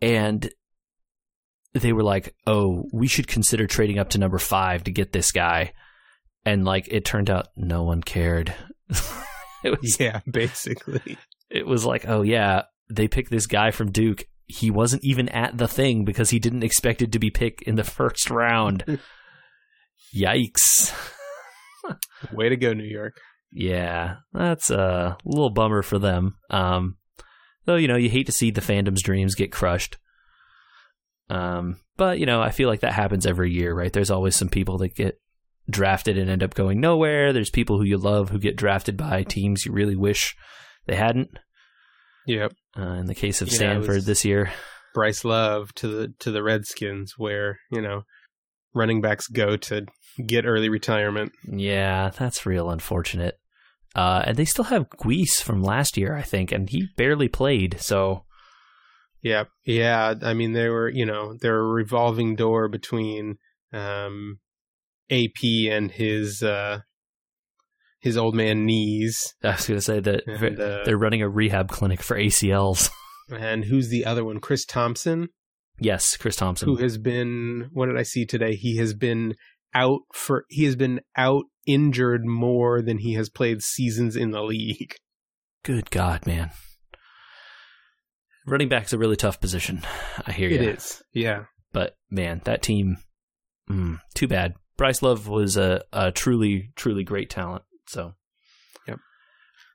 And 0.00 0.50
they 1.74 1.92
were 1.92 2.02
like, 2.02 2.34
oh, 2.46 2.84
we 2.92 3.06
should 3.08 3.26
consider 3.26 3.66
trading 3.66 3.98
up 3.98 4.10
to 4.10 4.18
number 4.18 4.38
five 4.38 4.84
to 4.84 4.92
get 4.92 5.12
this 5.12 5.32
guy. 5.32 5.72
And 6.44 6.64
like 6.64 6.88
it 6.90 7.04
turned 7.04 7.30
out 7.30 7.48
no 7.56 7.82
one 7.82 8.02
cared. 8.02 8.54
it 9.64 9.80
was 9.80 9.98
Yeah, 10.00 10.20
basically. 10.30 11.18
it 11.50 11.66
was 11.66 11.84
like, 11.84 12.08
oh 12.08 12.22
yeah, 12.22 12.62
they 12.90 13.08
picked 13.08 13.30
this 13.30 13.46
guy 13.46 13.70
from 13.70 13.90
Duke. 13.90 14.24
He 14.46 14.70
wasn't 14.70 15.04
even 15.04 15.28
at 15.28 15.58
the 15.58 15.68
thing 15.68 16.04
because 16.04 16.30
he 16.30 16.38
didn't 16.38 16.62
expect 16.62 17.02
it 17.02 17.12
to 17.12 17.18
be 17.18 17.30
picked 17.30 17.62
in 17.62 17.74
the 17.74 17.84
first 17.84 18.30
round. 18.30 18.98
Yikes. 20.14 20.94
Way 22.32 22.48
to 22.48 22.56
go, 22.56 22.72
New 22.72 22.84
York. 22.84 23.14
Yeah, 23.52 24.16
that's 24.32 24.70
a 24.70 25.16
little 25.24 25.50
bummer 25.50 25.82
for 25.82 25.98
them. 25.98 26.36
Um, 26.50 26.96
though 27.64 27.76
you 27.76 27.88
know 27.88 27.96
you 27.96 28.10
hate 28.10 28.26
to 28.26 28.32
see 28.32 28.50
the 28.50 28.60
fandom's 28.60 29.02
dreams 29.02 29.34
get 29.34 29.52
crushed. 29.52 29.96
Um, 31.30 31.80
but 31.96 32.18
you 32.18 32.26
know 32.26 32.40
I 32.40 32.50
feel 32.50 32.68
like 32.68 32.80
that 32.80 32.92
happens 32.92 33.26
every 33.26 33.52
year, 33.52 33.74
right? 33.74 33.92
There's 33.92 34.10
always 34.10 34.36
some 34.36 34.48
people 34.48 34.78
that 34.78 34.94
get 34.94 35.20
drafted 35.70 36.16
and 36.16 36.30
end 36.30 36.42
up 36.42 36.54
going 36.54 36.80
nowhere. 36.80 37.32
There's 37.32 37.50
people 37.50 37.78
who 37.78 37.84
you 37.84 37.98
love 37.98 38.30
who 38.30 38.38
get 38.38 38.56
drafted 38.56 38.96
by 38.96 39.22
teams 39.22 39.66
you 39.66 39.72
really 39.72 39.96
wish 39.96 40.34
they 40.86 40.96
hadn't. 40.96 41.28
Yep. 42.26 42.52
Uh, 42.78 42.92
in 42.94 43.06
the 43.06 43.14
case 43.14 43.40
of 43.42 43.48
You 43.48 43.54
Stanford 43.56 43.96
was- 43.96 44.06
this 44.06 44.24
year, 44.24 44.50
Bryce 44.94 45.24
Love 45.24 45.74
to 45.76 45.88
the 45.88 46.14
to 46.20 46.30
the 46.30 46.42
Redskins, 46.42 47.14
where 47.16 47.58
you 47.70 47.80
know 47.80 48.02
running 48.74 49.00
backs 49.00 49.26
go 49.26 49.56
to 49.56 49.86
get 50.26 50.46
early 50.46 50.68
retirement. 50.68 51.32
yeah, 51.44 52.10
that's 52.10 52.46
real 52.46 52.70
unfortunate. 52.70 53.38
Uh, 53.94 54.22
and 54.26 54.36
they 54.36 54.44
still 54.44 54.64
have 54.64 54.90
Guice 54.90 55.40
from 55.40 55.62
last 55.62 55.96
year, 55.96 56.14
I 56.14 56.22
think, 56.22 56.52
and 56.52 56.68
he 56.68 56.88
barely 56.96 57.28
played. 57.28 57.80
So 57.80 58.24
Yeah, 59.22 59.44
yeah. 59.64 60.14
I 60.22 60.34
mean, 60.34 60.52
they 60.52 60.68
were 60.68 60.88
you 60.88 61.06
know 61.06 61.34
they're 61.40 61.58
a 61.58 61.66
revolving 61.66 62.36
door 62.36 62.68
between 62.68 63.38
um, 63.72 64.38
AP 65.10 65.70
and 65.70 65.90
his 65.90 66.42
uh, 66.42 66.80
his 68.00 68.16
old 68.16 68.34
man 68.34 68.64
knees, 68.64 69.34
I 69.42 69.52
was 69.52 69.66
going 69.66 69.78
to 69.78 69.84
say 69.84 70.00
that 70.00 70.26
and 70.26 70.60
uh, 70.60 70.82
they're 70.84 70.98
running 70.98 71.22
a 71.22 71.28
rehab 71.28 71.68
clinic 71.68 72.02
for 72.02 72.16
ACLs. 72.16 72.90
and 73.30 73.64
who's 73.64 73.88
the 73.88 74.04
other 74.04 74.24
one? 74.24 74.40
Chris 74.40 74.64
Thompson, 74.64 75.28
yes, 75.80 76.16
Chris 76.16 76.36
Thompson. 76.36 76.68
who 76.68 76.76
has 76.76 76.98
been 76.98 77.70
what 77.72 77.86
did 77.86 77.98
I 77.98 78.02
see 78.04 78.24
today? 78.24 78.54
He 78.54 78.76
has 78.76 78.94
been 78.94 79.34
out 79.74 80.00
for 80.12 80.44
he 80.48 80.64
has 80.64 80.76
been 80.76 81.00
out 81.16 81.44
injured 81.66 82.24
more 82.24 82.80
than 82.82 82.98
he 82.98 83.14
has 83.14 83.28
played 83.28 83.62
seasons 83.62 84.16
in 84.16 84.30
the 84.30 84.42
league. 84.42 84.94
Good 85.62 85.90
God, 85.90 86.26
man. 86.26 86.50
Running 88.46 88.68
back's 88.68 88.92
a 88.92 88.98
really 88.98 89.16
tough 89.16 89.40
position. 89.40 89.82
I 90.26 90.32
hear 90.32 90.48
It 90.48 90.62
you. 90.62 90.70
is, 90.70 91.02
yeah. 91.12 91.44
But 91.72 91.96
man, 92.10 92.40
that 92.44 92.62
team, 92.62 92.96
mm, 93.70 93.98
too 94.14 94.26
bad. 94.26 94.54
Bryce 94.78 95.02
Love 95.02 95.28
was 95.28 95.56
a, 95.56 95.82
a 95.92 96.10
truly, 96.12 96.70
truly 96.76 97.04
great 97.04 97.28
talent. 97.28 97.64
So 97.86 98.14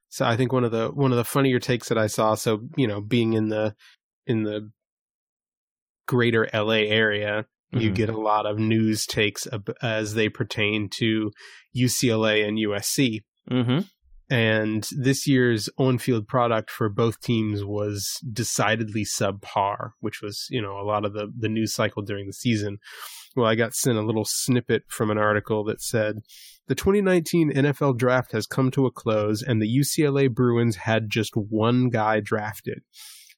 So 0.09 0.25
I 0.25 0.37
think 0.37 0.53
one 0.53 0.63
of 0.63 0.71
the 0.71 0.89
one 0.89 1.09
of 1.11 1.17
the 1.17 1.23
funnier 1.23 1.57
takes 1.59 1.89
that 1.89 1.97
I 1.97 2.05
saw. 2.05 2.35
So 2.35 2.61
you 2.77 2.85
know, 2.85 3.01
being 3.01 3.33
in 3.33 3.49
the 3.49 3.75
in 4.27 4.43
the 4.43 4.69
greater 6.07 6.47
LA 6.53 6.85
area, 6.85 7.47
you 7.73 7.91
Mhm. 7.91 7.95
get 7.95 8.09
a 8.09 8.17
lot 8.17 8.45
of 8.45 8.57
news 8.59 9.05
takes 9.05 9.47
as 9.81 10.13
they 10.13 10.29
pertain 10.29 10.89
to 10.99 11.31
UCLA 11.75 12.47
and 12.47 12.57
USC. 12.59 13.21
mm-hmm. 13.49 13.79
And 14.29 14.87
this 14.97 15.27
year's 15.27 15.69
on-field 15.77 16.27
product 16.27 16.71
for 16.71 16.89
both 16.89 17.19
teams 17.19 17.63
was 17.63 18.19
decidedly 18.31 19.05
subpar, 19.05 19.91
which 19.99 20.21
was 20.21 20.47
you 20.49 20.61
know 20.61 20.79
a 20.79 20.85
lot 20.87 21.05
of 21.05 21.13
the 21.13 21.31
the 21.37 21.49
news 21.49 21.73
cycle 21.73 22.01
during 22.01 22.25
the 22.27 22.33
season. 22.33 22.77
Well, 23.35 23.45
I 23.45 23.55
got 23.55 23.73
sent 23.75 23.97
a 23.97 24.01
little 24.05 24.25
snippet 24.25 24.83
from 24.87 25.11
an 25.11 25.17
article 25.17 25.63
that 25.65 25.81
said 25.81 26.19
the 26.67 26.75
2019 26.75 27.51
NFL 27.51 27.97
draft 27.97 28.31
has 28.31 28.47
come 28.47 28.71
to 28.71 28.85
a 28.85 28.91
close, 28.91 29.43
and 29.43 29.61
the 29.61 29.67
UCLA 29.67 30.27
Bruins 30.33 30.77
had 30.77 31.09
just 31.09 31.33
one 31.35 31.89
guy 31.89 32.19
drafted. 32.21 32.81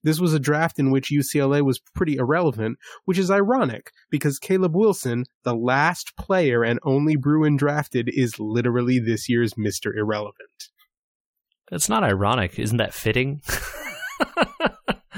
This 0.06 0.22
was 0.22 0.34
a 0.34 0.40
draft 0.40 0.80
in 0.80 0.92
which 0.92 1.12
UCLA 1.12 1.62
was 1.62 1.82
pretty 1.94 2.16
irrelevant, 2.16 2.78
which 3.04 3.18
is 3.18 3.30
ironic 3.30 3.92
because 4.10 4.40
Caleb 4.40 4.74
Wilson, 4.74 5.26
the 5.44 5.54
last 5.54 6.16
player 6.16 6.64
and 6.64 6.80
only 6.84 7.18
Bruin 7.18 7.58
drafted, 7.58 8.10
is 8.14 8.40
literally 8.40 9.00
this 9.00 9.28
year's 9.28 9.56
Mr. 9.56 9.94
Irrelevant. 9.94 10.70
That's 11.70 11.90
not 11.90 12.04
ironic. 12.04 12.58
Isn't 12.58 12.78
that 12.78 12.94
fitting? 12.94 13.42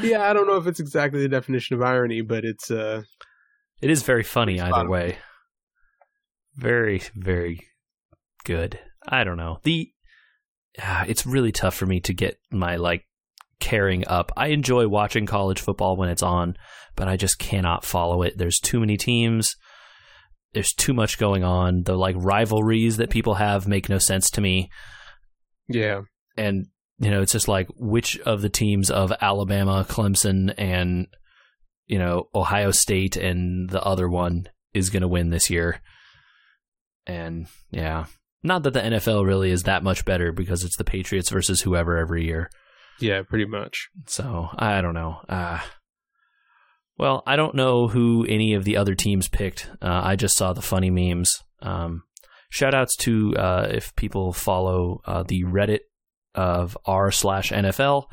Yeah, 0.02 0.30
I 0.30 0.34
don't 0.34 0.48
know 0.48 0.58
if 0.58 0.68
it's 0.68 0.80
exactly 0.80 1.22
the 1.22 1.30
definition 1.30 1.76
of 1.76 1.82
irony, 1.82 2.22
but 2.22 2.46
it's 2.46 2.70
uh 2.70 3.04
it 3.82 3.90
is 3.90 4.04
very 4.04 4.24
funny 4.24 4.60
either 4.60 4.90
way. 4.90 5.18
Very, 6.56 7.02
very 7.16 7.68
good. 8.44 8.80
I 9.08 9.24
don't 9.24 9.38
know. 9.38 9.60
The 9.64 9.92
ah, 10.82 11.06
it's 11.08 11.26
really 11.26 11.52
tough 11.52 11.76
for 11.76 11.86
me 11.86 12.00
to 12.02 12.14
get 12.14 12.40
my 12.52 12.76
like 12.76 13.06
caring 13.60 14.08
up. 14.08 14.32
I 14.38 14.47
enjoy 14.47 14.88
watching 14.88 15.26
college 15.26 15.62
football 15.62 15.97
when 15.97 16.10
it's 16.10 16.24
on, 16.24 16.58
but 16.95 17.08
I 17.08 17.18
just 17.18 17.39
cannot 17.39 17.86
follow 17.86 18.22
it. 18.24 18.38
There's 18.38 18.60
too 18.60 18.80
many 18.80 18.97
teams. 18.97 19.55
There's 20.53 20.74
too 20.74 20.93
much 20.93 21.18
going 21.18 21.43
on. 21.43 21.84
The 21.84 21.95
like 21.95 22.16
rivalries 22.18 22.97
that 22.97 23.10
people 23.10 23.36
have 23.36 23.68
make 23.68 23.89
no 23.89 23.97
sense 23.97 24.30
to 24.32 24.41
me. 24.41 24.70
yeah. 25.68 26.01
And 26.36 26.68
you 26.99 27.12
know, 27.12 27.22
it's 27.22 27.32
just 27.32 27.47
like 27.47 27.68
which 27.76 28.20
of 28.20 28.41
the 28.41 28.49
teams 28.49 28.89
of 28.89 29.14
Alabama, 29.22 29.86
Clemson, 29.88 30.53
and 30.58 31.08
you 31.86 31.99
know 31.99 32.30
Ohio 32.34 32.72
State 32.72 33.18
and 33.18 33.70
the 33.70 33.82
other 33.82 34.10
one 34.10 34.47
is 34.74 34.89
going 34.89 35.01
to 35.01 35.08
win 35.08 35.30
this 35.30 35.49
year. 35.49 35.82
And 37.05 37.47
yeah, 37.72 38.05
not 38.43 38.64
that 38.64 38.74
the 38.74 38.82
NFL 38.82 39.26
really 39.26 39.51
is 39.51 39.64
that 39.64 39.84
much 39.84 40.05
better 40.05 40.32
because 40.32 40.64
it's 40.64 40.78
the 40.78 40.84
Patriots 40.84 41.30
versus 41.30 41.62
whoever 41.62 41.97
every 41.97 42.26
year. 42.26 42.49
Yeah, 43.00 43.22
pretty 43.22 43.45
much. 43.45 43.89
So 44.06 44.50
I 44.58 44.82
don't 44.82 44.93
know. 44.93 45.18
Uh, 45.30 45.60
well, 46.98 47.24
I 47.28 47.36
don't 47.36 47.56
know 47.56 47.88
who 47.88 48.26
any 48.28 48.54
of 48.54 48.64
the 48.64 48.78
other 48.78 48.95
teams 48.95 49.28
picked. 49.28 49.70
Uh, 49.82 50.02
I 50.04 50.16
just 50.16 50.36
saw 50.36 50.54
the 50.54 50.62
funny 50.62 50.89
memes. 50.89 51.43
Um, 51.62 52.04
shout 52.50 52.74
outs 52.74 52.95
to 52.98 53.36
uh, 53.38 53.68
if 53.72 53.95
people 53.95 54.34
follow 54.34 55.02
uh, 55.06 55.24
the 55.24 55.43
Reddit 55.43 55.82
of 56.34 56.78
r 56.86 57.12
slash 57.12 57.52
NFL. 57.52 58.06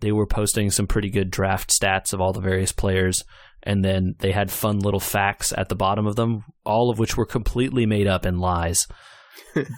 They 0.00 0.12
were 0.12 0.26
posting 0.26 0.70
some 0.70 0.86
pretty 0.86 1.10
good 1.10 1.30
draft 1.30 1.70
stats 1.70 2.12
of 2.12 2.20
all 2.20 2.32
the 2.32 2.40
various 2.40 2.70
players. 2.72 3.24
and 3.64 3.84
then 3.84 4.14
they 4.20 4.30
had 4.30 4.50
fun 4.52 4.78
little 4.78 5.00
facts 5.00 5.52
at 5.56 5.68
the 5.68 5.74
bottom 5.74 6.06
of 6.06 6.14
them, 6.14 6.44
all 6.64 6.90
of 6.90 6.98
which 7.00 7.16
were 7.16 7.26
completely 7.26 7.86
made 7.86 8.06
up 8.06 8.24
and 8.24 8.40
lies. 8.40 8.86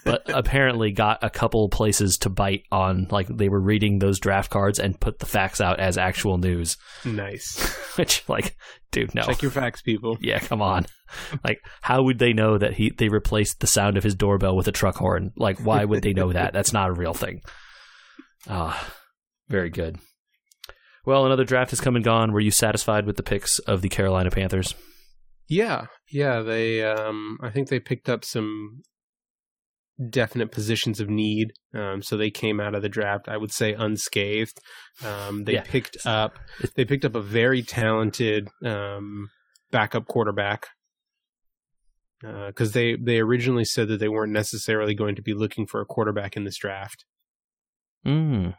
But 0.04 0.22
apparently 0.28 0.92
got 0.92 1.22
a 1.22 1.30
couple 1.30 1.68
places 1.68 2.18
to 2.18 2.30
bite 2.30 2.64
on 2.70 3.06
like 3.10 3.26
they 3.28 3.48
were 3.48 3.60
reading 3.60 3.98
those 3.98 4.18
draft 4.18 4.50
cards 4.50 4.78
and 4.78 5.00
put 5.00 5.18
the 5.18 5.26
facts 5.26 5.60
out 5.60 5.80
as 5.80 5.98
actual 5.98 6.38
news. 6.38 6.76
Nice. 7.04 7.58
which 7.96 8.28
like 8.28 8.56
dude 8.90 9.14
no. 9.14 9.22
Check 9.22 9.42
your 9.42 9.50
facts, 9.50 9.82
people. 9.82 10.18
yeah 10.20 10.38
come 10.38 10.62
on. 10.62 10.86
Like 11.44 11.60
how 11.80 12.02
would 12.02 12.18
they 12.18 12.32
know 12.32 12.58
that 12.58 12.74
he 12.74 12.90
they 12.90 13.08
replaced 13.08 13.60
the 13.60 13.66
sound 13.66 13.96
of 13.96 14.04
his 14.04 14.14
doorbell 14.14 14.56
with 14.56 14.68
a 14.68 14.72
truck 14.72 14.96
horn? 14.96 15.32
Like 15.36 15.58
why 15.58 15.84
would 15.84 16.02
they 16.02 16.12
know 16.12 16.32
that? 16.32 16.52
That's 16.52 16.72
not 16.72 16.90
a 16.90 16.94
real 16.94 17.14
thing. 17.14 17.40
Ah 18.48 18.94
very 19.48 19.70
good. 19.70 19.98
Well 21.04 21.26
another 21.26 21.44
draft 21.44 21.70
has 21.70 21.80
come 21.80 21.96
and 21.96 22.04
gone. 22.04 22.32
Were 22.32 22.40
you 22.40 22.50
satisfied 22.50 23.06
with 23.06 23.16
the 23.16 23.22
picks 23.22 23.58
of 23.60 23.82
the 23.82 23.88
carolina 23.88 24.30
panthers? 24.30 24.74
Yeah, 25.48 25.86
yeah. 26.08 26.42
They, 26.42 26.84
um, 26.84 27.36
I 27.42 27.50
think 27.50 27.68
they 27.68 27.80
picked 27.80 28.08
up 28.08 28.24
some 28.24 28.82
definite 30.08 30.50
positions 30.50 31.00
of 31.00 31.08
need. 31.10 31.52
Um, 31.74 32.02
so 32.02 32.16
they 32.16 32.30
came 32.30 32.60
out 32.60 32.74
of 32.74 32.82
the 32.82 32.88
draft, 32.88 33.28
I 33.28 33.36
would 33.36 33.52
say, 33.52 33.74
unscathed. 33.74 34.58
Um, 35.04 35.44
they 35.44 35.54
Yeah. 35.54 35.62
picked 35.62 35.98
up, 36.06 36.38
they 36.74 36.84
picked 36.84 37.04
up 37.04 37.14
a 37.14 37.20
very 37.20 37.62
talented 37.62 38.48
um, 38.64 39.30
backup 39.70 40.06
quarterback. 40.06 40.68
Because 42.22 42.72
they 42.72 42.96
they 42.96 43.18
originally 43.18 43.64
said 43.64 43.88
that 43.88 43.98
they 43.98 44.08
weren't 44.08 44.34
necessarily 44.34 44.94
going 44.94 45.14
to 45.16 45.22
be 45.22 45.32
looking 45.32 45.66
for 45.66 45.80
a 45.80 45.86
quarterback 45.86 46.36
in 46.36 46.44
this 46.44 46.58
draft, 46.58 47.06
mm. 48.06 48.54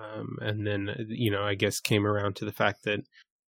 um, 0.00 0.38
and 0.40 0.66
then 0.66 0.88
you 1.10 1.30
know 1.30 1.42
I 1.42 1.54
guess 1.54 1.80
came 1.80 2.06
around 2.06 2.34
to 2.36 2.46
the 2.46 2.52
fact 2.52 2.84
that 2.84 3.00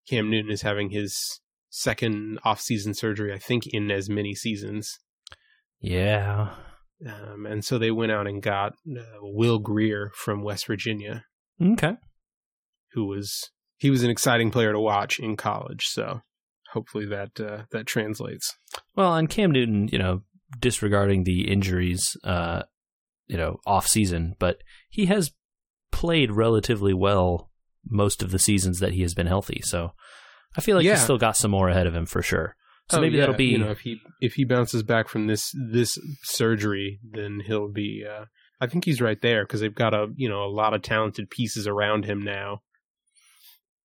Cam 0.10 0.30
Newton 0.30 0.52
is 0.52 0.64
having 0.64 0.90
his 0.90 1.40
second 1.70 2.38
off-season 2.44 2.96
surgery, 2.96 3.34
I 3.34 3.38
think, 3.38 3.64
in 3.68 3.90
as 3.92 4.10
many 4.10 4.36
seasons. 4.36 4.90
yeah 5.80 6.54
Um, 7.06 7.46
and 7.46 7.64
so 7.66 7.78
they 7.78 7.92
went 7.92 8.12
out 8.12 8.28
and 8.28 8.42
got 8.42 8.74
uh, 8.90 9.04
Will 9.22 9.60
Grier 9.60 10.12
from 10.16 10.44
West 10.44 10.68
Virginia, 10.68 11.26
okay 11.62 11.96
who 12.94 13.06
was 13.06 13.52
he 13.78 13.90
was 13.90 14.04
an 14.04 14.10
exciting 14.10 14.50
player 14.52 14.72
to 14.72 14.80
watch 14.80 15.20
in 15.20 15.36
college. 15.36 15.84
So 15.88 16.22
hopefully 16.72 17.06
that 17.08 17.40
uh, 17.40 17.64
that 17.72 17.86
translates. 17.86 18.56
Well, 18.96 19.14
and 19.16 19.30
Cam 19.30 19.52
Newton, 19.52 19.90
you 19.92 20.00
know, 20.00 20.22
disregarding 20.60 21.26
the 21.26 21.52
injuries, 21.52 22.16
uh, 22.24 22.64
you 23.28 23.36
know, 23.38 23.60
off 23.68 23.86
season, 23.88 24.36
but 24.40 24.62
he 24.90 25.08
has 25.08 25.32
played 25.92 26.32
relatively 26.32 26.94
well 26.94 27.52
most 27.88 28.24
of 28.24 28.32
the 28.32 28.40
seasons 28.40 28.80
that 28.80 28.94
he 28.94 29.02
has 29.02 29.14
been 29.14 29.28
healthy. 29.28 29.62
So 29.66 29.92
I 30.58 30.62
feel 30.62 30.78
like 30.78 30.86
Yeah. 30.86 30.94
he's 30.94 31.04
still 31.04 31.18
got 31.18 31.36
some 31.38 31.52
more 31.52 31.68
ahead 31.70 31.88
of 31.88 31.94
him 31.96 32.06
for 32.06 32.22
sure. 32.22 32.56
So 32.90 32.98
Oh, 32.98 33.02
maybe 33.02 33.16
yeah, 33.16 33.22
that'll 33.22 33.36
be 33.36 33.46
you 33.46 33.58
know 33.58 33.72
if 33.72 33.80
he 33.80 34.00
if 34.22 34.34
he 34.34 34.46
bounces 34.46 34.84
back 34.84 35.08
from 35.08 35.28
this 35.28 35.52
this 35.72 35.98
surgery, 36.24 37.00
then 37.04 37.42
he'll 37.46 37.72
be. 37.72 38.06
Uh, 38.08 38.26
I 38.62 38.68
think 38.68 38.86
he's 38.86 39.02
right 39.02 39.20
there 39.22 39.44
because 39.44 39.60
they've 39.60 39.74
got 39.74 39.94
a 39.94 40.08
you 40.16 40.30
know 40.30 40.44
a 40.44 40.52
lot 40.52 40.74
of 40.74 40.82
talented 40.82 41.30
pieces 41.30 41.68
around 41.68 42.06
him 42.06 42.22
now. 42.22 42.62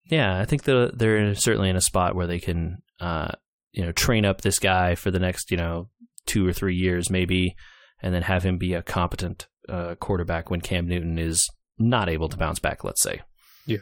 yeah. 0.05 0.39
I 0.39 0.45
think 0.45 0.65
the, 0.65 0.91
they're 0.95 1.35
certainly 1.35 1.71
in 1.71 1.77
a 1.77 1.81
spot 1.81 2.15
where 2.15 2.27
they 2.27 2.39
can, 2.39 2.79
uh, 3.01 3.33
you 3.73 3.85
know, 3.85 3.93
train 3.93 4.25
up 4.25 4.43
this 4.43 4.59
guy 4.59 4.95
for 4.95 5.11
the 5.11 5.19
next 5.19 5.51
you 5.51 5.57
know 5.57 5.89
two 6.27 6.47
or 6.47 6.53
three 6.53 6.77
years 6.77 7.11
maybe, 7.11 7.57
and 8.03 8.15
then 8.15 8.23
have 8.23 8.43
him 8.43 8.59
be 8.59 8.75
a 8.75 8.83
competent 8.83 9.49
uh, 9.69 9.95
quarterback 9.97 10.51
when 10.51 10.61
Cam 10.61 10.87
Newton 10.87 11.19
is 11.19 11.49
not 11.79 12.09
able 12.11 12.29
to 12.29 12.37
bounce 12.37 12.59
back. 12.59 12.85
Let's 12.85 13.03
say. 13.03 13.23
Yeah. 13.67 13.79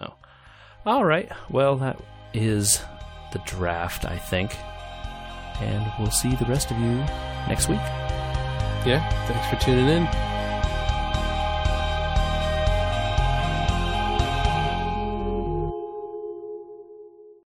Oh. 0.00 0.14
All 0.84 1.04
right. 1.04 1.30
Well, 1.48 1.76
that 1.76 2.00
is 2.34 2.80
the 3.34 3.40
draft, 3.40 4.06
I 4.06 4.16
think. 4.16 4.56
And 5.60 5.84
we'll 5.98 6.10
see 6.10 6.34
the 6.34 6.46
rest 6.46 6.70
of 6.70 6.78
you 6.78 6.94
next 7.46 7.68
week. 7.68 7.78
Yeah, 8.86 9.06
thanks 9.26 9.48
for 9.48 9.56
tuning 9.64 9.88
in. 9.88 10.33